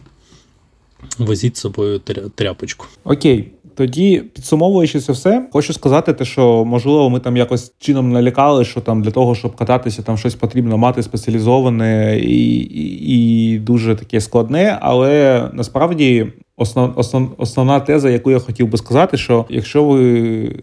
Возіть 1.17 1.57
з 1.57 1.59
собою 1.59 1.99
тряпочку. 2.35 2.85
Окей, 3.03 3.51
тоді, 3.77 4.23
підсумовуючи 4.35 4.99
це 4.99 5.11
все, 5.11 5.47
хочу 5.51 5.73
сказати, 5.73 6.13
те, 6.13 6.25
що 6.25 6.65
можливо 6.65 7.09
ми 7.09 7.19
там 7.19 7.37
якось 7.37 7.73
чином 7.79 8.11
налякали, 8.11 8.65
що 8.65 8.81
там 8.81 9.01
для 9.01 9.11
того, 9.11 9.35
щоб 9.35 9.55
кататися, 9.55 10.01
там 10.01 10.17
щось 10.17 10.35
потрібно 10.35 10.77
мати 10.77 11.03
спеціалізоване 11.03 12.19
і 12.19 12.57
і, 12.57 13.53
і 13.53 13.59
дуже 13.59 13.95
таке 13.95 14.21
складне. 14.21 14.77
Але 14.81 15.43
насправді 15.53 16.27
основ, 16.57 16.93
основ, 16.95 17.35
основна 17.37 17.79
теза, 17.79 18.09
яку 18.09 18.31
я 18.31 18.39
хотів 18.39 18.67
би 18.67 18.77
сказати, 18.77 19.17
що 19.17 19.45
якщо 19.49 19.83
ви 19.83 20.55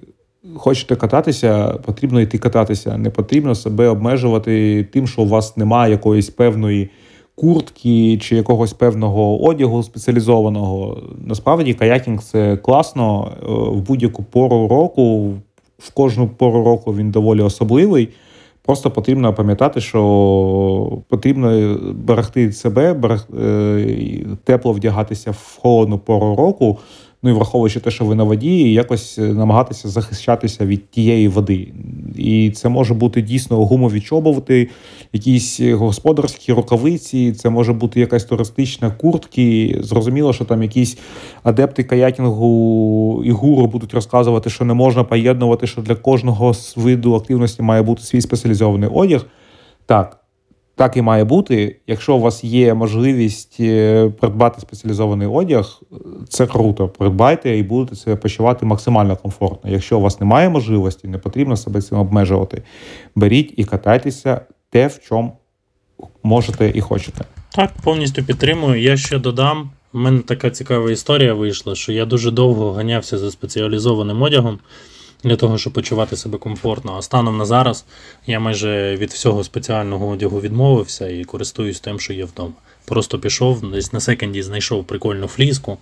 хочете 0.57 0.97
кататися, 0.97 1.69
потрібно 1.69 2.21
йти 2.21 2.39
кататися. 2.39 2.99
Не 2.99 3.11
потрібно 3.11 3.55
себе 3.55 3.89
обмежувати 3.89 4.85
тим, 4.93 5.07
що 5.07 5.23
у 5.23 5.29
вас 5.29 5.57
немає 5.57 5.93
якоїсь 5.93 6.31
певної 6.31 6.91
куртки 7.35 8.19
чи 8.19 8.37
якогось 8.37 8.73
певного 8.73 9.45
одягу 9.45 9.83
спеціалізованого. 9.83 11.03
Насправді 11.27 11.75
каякінг 11.75 12.23
це 12.23 12.57
класно 12.57 13.33
е, 13.43 13.47
в 13.49 13.81
будь-яку 13.81 14.23
пору 14.23 14.69
року. 14.69 15.33
В 15.79 15.95
кожну 15.95 16.29
пору 16.29 16.65
року 16.65 16.95
він 16.95 17.11
доволі 17.11 17.41
особливий. 17.41 18.09
Просто 18.67 18.91
потрібно 18.91 19.35
пам'ятати, 19.35 19.81
що 19.81 20.99
потрібно 21.09 21.79
берегти 21.95 22.53
себе, 22.53 22.95
берег... 22.95 23.27
Е, 23.41 24.27
тепло 24.45 24.73
вдягатися 24.73 25.31
в 25.31 25.59
холодну 25.63 25.99
пору 25.99 26.37
року. 26.37 26.79
Ну 27.25 27.31
і 27.31 27.33
враховуючи 27.33 27.81
те, 27.81 27.91
що 27.91 28.05
ви 28.05 28.15
на 28.15 28.25
воді, 28.25 28.73
якось 28.73 29.19
е, 29.19 29.23
намагатися 29.23 29.89
захищатися 29.89 30.67
від 30.67 30.91
тієї 30.91 31.29
води. 31.29 31.69
І 32.17 32.51
це 32.51 32.69
може 32.69 32.95
бути 32.95 33.23
дійсно 33.23 33.67
гумові 33.67 34.01
чоботи, 34.01 34.69
якісь 35.13 35.61
господарські 35.61 36.53
рукавиці, 36.53 37.33
це 37.33 37.51
може 37.51 37.73
бути 37.73 38.01
якась 38.01 38.25
туристична 38.25 38.91
куртки. 38.91 39.79
Зрозуміло, 39.81 40.33
що 40.33 40.45
там 40.45 40.63
якісь 40.63 40.99
адепти 41.43 41.85
каякінгу 41.85 43.23
і 43.25 43.31
гуру 43.31 43.67
будуть 43.67 43.95
розказувати, 43.95 44.51
що 44.51 44.65
не 44.65 44.75
можна 44.75 45.05
поєднувати, 45.05 45.67
що 45.67 45.83
для 45.83 45.95
кожного 45.95 46.53
виду 46.77 47.15
активності 47.15 47.63
має 47.63 47.83
бути 47.83 48.03
свій 48.03 48.21
спеціалізований 48.21 48.91
одяг. 48.93 49.27
Так. 49.87 50.24
Так 50.77 50.97
і 50.97 51.03
має 51.03 51.25
бути. 51.25 51.77
Якщо 51.87 52.17
у 52.17 52.21
вас 52.21 52.45
є 52.45 52.75
можливість 52.75 53.57
е, 53.61 54.11
придбати 54.21 54.61
спеціалізований 54.61 55.29
одяг, 55.29 55.81
це 56.29 56.47
круто. 56.47 56.89
Придбайте 56.89 57.59
і 57.59 57.63
будете 57.63 57.97
себе 57.97 58.17
почувати 58.17 58.67
максимально 58.67 59.17
комфортно. 59.17 59.71
Якщо 59.71 59.99
у 59.99 60.01
вас 60.01 60.21
немає 60.21 60.49
можливості, 60.49 61.09
не 61.09 61.19
потрібно 61.19 61.57
себе 61.57 61.83
цим 61.83 61.99
обмежувати. 61.99 62.63
Беріть 63.15 63.55
і 63.57 63.65
катайтеся 63.65 64.41
те, 64.71 64.87
в 64.87 64.99
чому 65.09 65.37
можете 66.23 66.73
і 66.75 66.81
хочете. 66.81 67.25
Так, 67.53 67.71
повністю 67.85 68.25
підтримую. 68.25 68.83
Я 68.83 68.97
ще 68.97 69.19
додам. 69.19 69.71
У 69.93 69.99
мене 69.99 70.19
така 70.19 70.51
цікава 70.51 70.91
історія 70.91 71.35
вийшла, 71.35 71.75
що 71.75 71.93
я 71.93 72.05
дуже 72.05 72.31
довго 72.31 72.73
ганявся 72.73 73.19
за 73.19 73.31
спеціалізованим 73.31 74.23
одягом 74.23 74.59
для 75.25 75.37
того, 75.37 75.59
щоб 75.59 75.73
почувати 75.73 76.17
себе 76.17 76.39
комфортно. 76.39 76.95
А 76.99 77.03
станом 77.03 77.37
на 77.37 77.45
зараз 77.45 77.85
я 78.27 78.41
майже 78.41 78.97
від 78.97 79.11
всього 79.11 79.45
спеціального 79.45 80.09
одягу 80.09 80.41
відмовився 80.41 81.09
і 81.09 81.25
користуюсь 81.25 81.81
тим, 81.81 82.01
що 82.01 82.13
є 82.13 82.25
вдома. 82.25 82.53
Просто 82.85 83.19
пішов, 83.19 83.71
десь 83.71 83.93
на 83.93 84.01
секонді 84.01 84.43
знайшов 84.43 84.85
прикольну 84.85 85.27
фліску, 85.27 85.79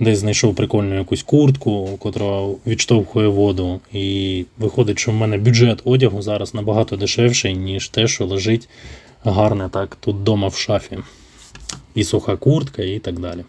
десь 0.00 0.18
знайшов 0.18 0.54
прикольну 0.54 0.98
якусь 0.98 1.22
куртку, 1.22 1.96
котра 1.98 2.42
відштовхує 2.66 3.28
воду. 3.28 3.80
І 3.92 4.44
виходить, 4.58 4.98
що 4.98 5.10
в 5.10 5.14
мене 5.14 5.38
бюджет 5.38 5.80
одягу 5.84 6.22
зараз 6.22 6.54
набагато 6.54 6.96
дешевший, 6.96 7.54
ніж 7.54 7.88
те, 7.88 8.08
що 8.08 8.26
лежить 8.26 8.68
гарне 9.24 9.68
так 9.68 9.96
тут 10.00 10.16
вдома 10.16 10.48
в 10.48 10.56
шафі. 10.56 10.98
І 11.94 12.04
суха 12.04 12.36
куртка, 12.36 12.82
і 12.82 12.98
так 12.98 13.18
далі. 13.20 13.44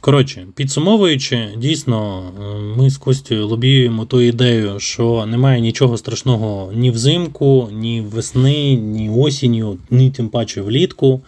Коротше, 0.00 0.46
підсумовуючи, 0.54 1.48
дійсно, 1.56 2.22
е, 2.40 2.58
ми 2.78 2.90
з 2.90 2.96
Костю 2.96 3.46
лобіюємо 3.46 4.04
ту 4.04 4.20
ідею, 4.20 4.80
що 4.80 5.26
немає 5.26 5.60
нічого 5.60 5.96
страшного 5.96 6.72
ні 6.74 6.90
взимку, 6.90 7.68
ні 7.72 8.00
весни, 8.00 8.74
ні 8.74 9.10
осінню, 9.10 9.78
ні 9.90 10.10
тим 10.10 10.28
паче 10.28 10.62
влітку. 10.62 11.20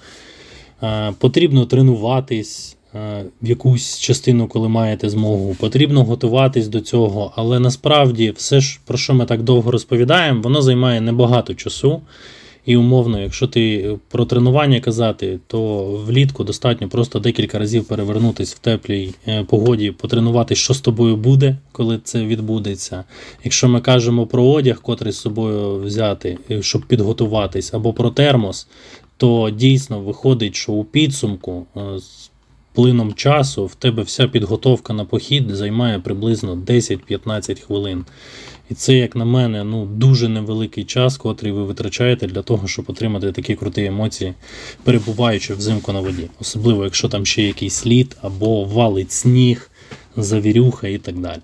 Е, 0.82 1.12
потрібно 1.18 1.66
тренуватись 1.66 2.76
е, 2.94 3.24
в 3.42 3.48
якусь 3.48 3.98
частину, 3.98 4.46
коли 4.46 4.68
маєте 4.68 5.10
змогу. 5.10 5.56
Потрібно 5.60 6.04
готуватись 6.04 6.68
до 6.68 6.80
цього, 6.80 7.32
але 7.36 7.60
насправді 7.60 8.30
все, 8.36 8.60
ж, 8.60 8.80
про 8.86 8.98
що 8.98 9.14
ми 9.14 9.24
так 9.24 9.42
довго 9.42 9.70
розповідаємо, 9.70 10.42
воно 10.42 10.62
займає 10.62 11.00
небагато 11.00 11.54
часу. 11.54 12.00
І 12.66 12.76
умовно, 12.76 13.20
якщо 13.20 13.46
ти 13.46 13.94
про 14.08 14.24
тренування 14.24 14.80
казати, 14.80 15.38
то 15.46 15.84
влітку 16.06 16.44
достатньо 16.44 16.88
просто 16.88 17.18
декілька 17.18 17.58
разів 17.58 17.84
перевернутися 17.84 18.54
в 18.56 18.58
теплій 18.58 19.14
е, 19.28 19.44
погоді, 19.44 19.90
потренувати, 19.90 20.54
що 20.54 20.74
з 20.74 20.80
тобою 20.80 21.16
буде, 21.16 21.56
коли 21.72 21.98
це 22.04 22.24
відбудеться. 22.24 23.04
Якщо 23.44 23.68
ми 23.68 23.80
кажемо 23.80 24.26
про 24.26 24.44
одяг, 24.44 24.80
котрий 24.80 25.12
з 25.12 25.18
собою 25.18 25.76
взяти, 25.76 26.38
е, 26.50 26.62
щоб 26.62 26.82
підготуватись, 26.82 27.74
або 27.74 27.92
про 27.92 28.10
термос, 28.10 28.68
то 29.16 29.50
дійсно 29.50 30.00
виходить, 30.00 30.54
що 30.54 30.72
у 30.72 30.84
підсумку 30.84 31.66
е, 31.76 31.98
з 31.98 32.30
плином 32.74 33.14
часу 33.14 33.66
в 33.66 33.74
тебе 33.74 34.02
вся 34.02 34.28
підготовка 34.28 34.92
на 34.92 35.04
похід 35.04 35.50
займає 35.50 35.98
приблизно 35.98 36.56
10-15 36.56 37.60
хвилин. 37.60 38.04
І 38.72 38.74
це, 38.74 38.94
як 38.94 39.16
на 39.16 39.24
мене, 39.24 39.64
ну 39.64 39.86
дуже 39.86 40.28
невеликий 40.28 40.84
час, 40.84 41.16
котрий 41.16 41.52
ви 41.52 41.64
витрачаєте 41.64 42.26
для 42.26 42.42
того, 42.42 42.68
щоб 42.68 42.84
отримати 42.88 43.32
такі 43.32 43.54
круті 43.54 43.84
емоції, 43.84 44.34
перебуваючи 44.84 45.54
взимку 45.54 45.92
на 45.92 46.00
воді. 46.00 46.28
Особливо, 46.40 46.84
якщо 46.84 47.08
там 47.08 47.26
ще 47.26 47.42
якийсь 47.42 47.86
лід 47.86 48.16
або 48.22 48.64
валить 48.64 49.12
сніг, 49.12 49.70
завірюха 50.16 50.88
і 50.88 50.98
так 50.98 51.18
далі. 51.18 51.40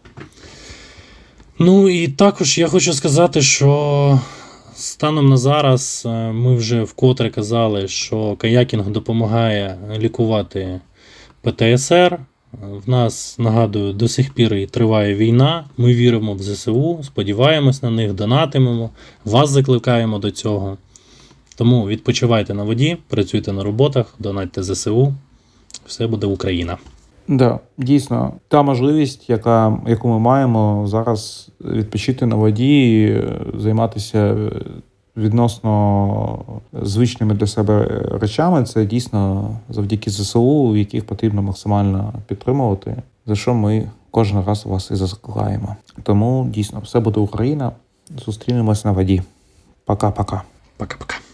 Ну 1.59 1.89
і 1.89 2.09
також 2.09 2.59
я 2.59 2.69
хочу 2.69 2.93
сказати, 2.93 3.43
що 3.43 4.21
станом 4.75 5.29
на 5.29 5.37
зараз 5.37 6.03
е, 6.07 6.33
ми 6.33 6.57
вже 6.57 6.83
вкотре 6.83 7.31
казали, 7.31 7.89
що 7.89 8.37
каякінг 8.37 8.91
допомагає 8.91 9.79
лікувати 9.99 10.81
ПТСР. 11.43 12.19
В 12.53 12.91
нас 12.91 13.39
нагадую, 13.39 13.93
до 13.93 14.09
сих 14.09 14.35
пір 14.35 14.55
і 14.55 14.67
триває 14.67 15.15
війна. 15.15 15.65
Ми 15.77 15.95
віримо 15.95 16.35
в 16.35 16.43
ЗСУ, 16.43 17.01
сподіваємось 17.03 17.83
на 17.83 17.91
них, 17.91 18.13
донатимемо, 18.13 18.91
вас 19.25 19.51
закликаємо 19.51 20.19
до 20.19 20.31
цього. 20.31 20.77
Тому 21.57 21.89
відпочивайте 21.89 22.55
на 22.55 22.63
воді, 22.63 22.97
працюйте 23.09 23.53
на 23.53 23.65
роботах, 23.65 24.15
донатьте 24.19 24.63
ЗСУ. 24.63 25.15
Все 25.87 26.07
буде 26.07 26.27
Україна. 26.27 26.79
Да, 27.29 27.61
дійсно, 27.79 28.33
та 28.49 28.63
можливість, 28.63 29.31
яка, 29.31 29.79
яку 29.87 30.09
ми 30.09 30.19
маємо 30.19 30.87
зараз 30.87 31.51
відпочити 31.61 32.27
на 32.27 32.37
воді, 32.37 33.05
е, 33.11 33.41
займатися 33.59 34.37
відносно 35.19 36.39
звичними 36.83 37.35
для 37.35 37.47
себе 37.47 38.03
речами, 38.21 38.65
це 38.65 38.85
дійсно 38.85 39.51
завдяки 39.69 40.11
ЗСУ, 40.11 40.77
яких 40.77 41.07
потрібно 41.07 41.43
максимально 41.43 42.13
підтримувати, 42.27 42.97
за 43.27 43.35
що 43.35 43.55
ми 43.55 43.91
кожен 44.11 44.45
раз 44.45 44.67
вас 44.67 44.91
і 44.91 44.97
закликаємо. 44.97 45.77
Тому 46.03 46.47
дійсно 46.51 46.81
все 46.81 47.01
буде 47.01 47.21
Україна. 47.21 47.73
Зустрінемось 48.27 48.85
на 48.85 48.93
воді. 48.93 49.23
Пока-пока. 49.87 50.43
Пока-пока. 50.77 51.28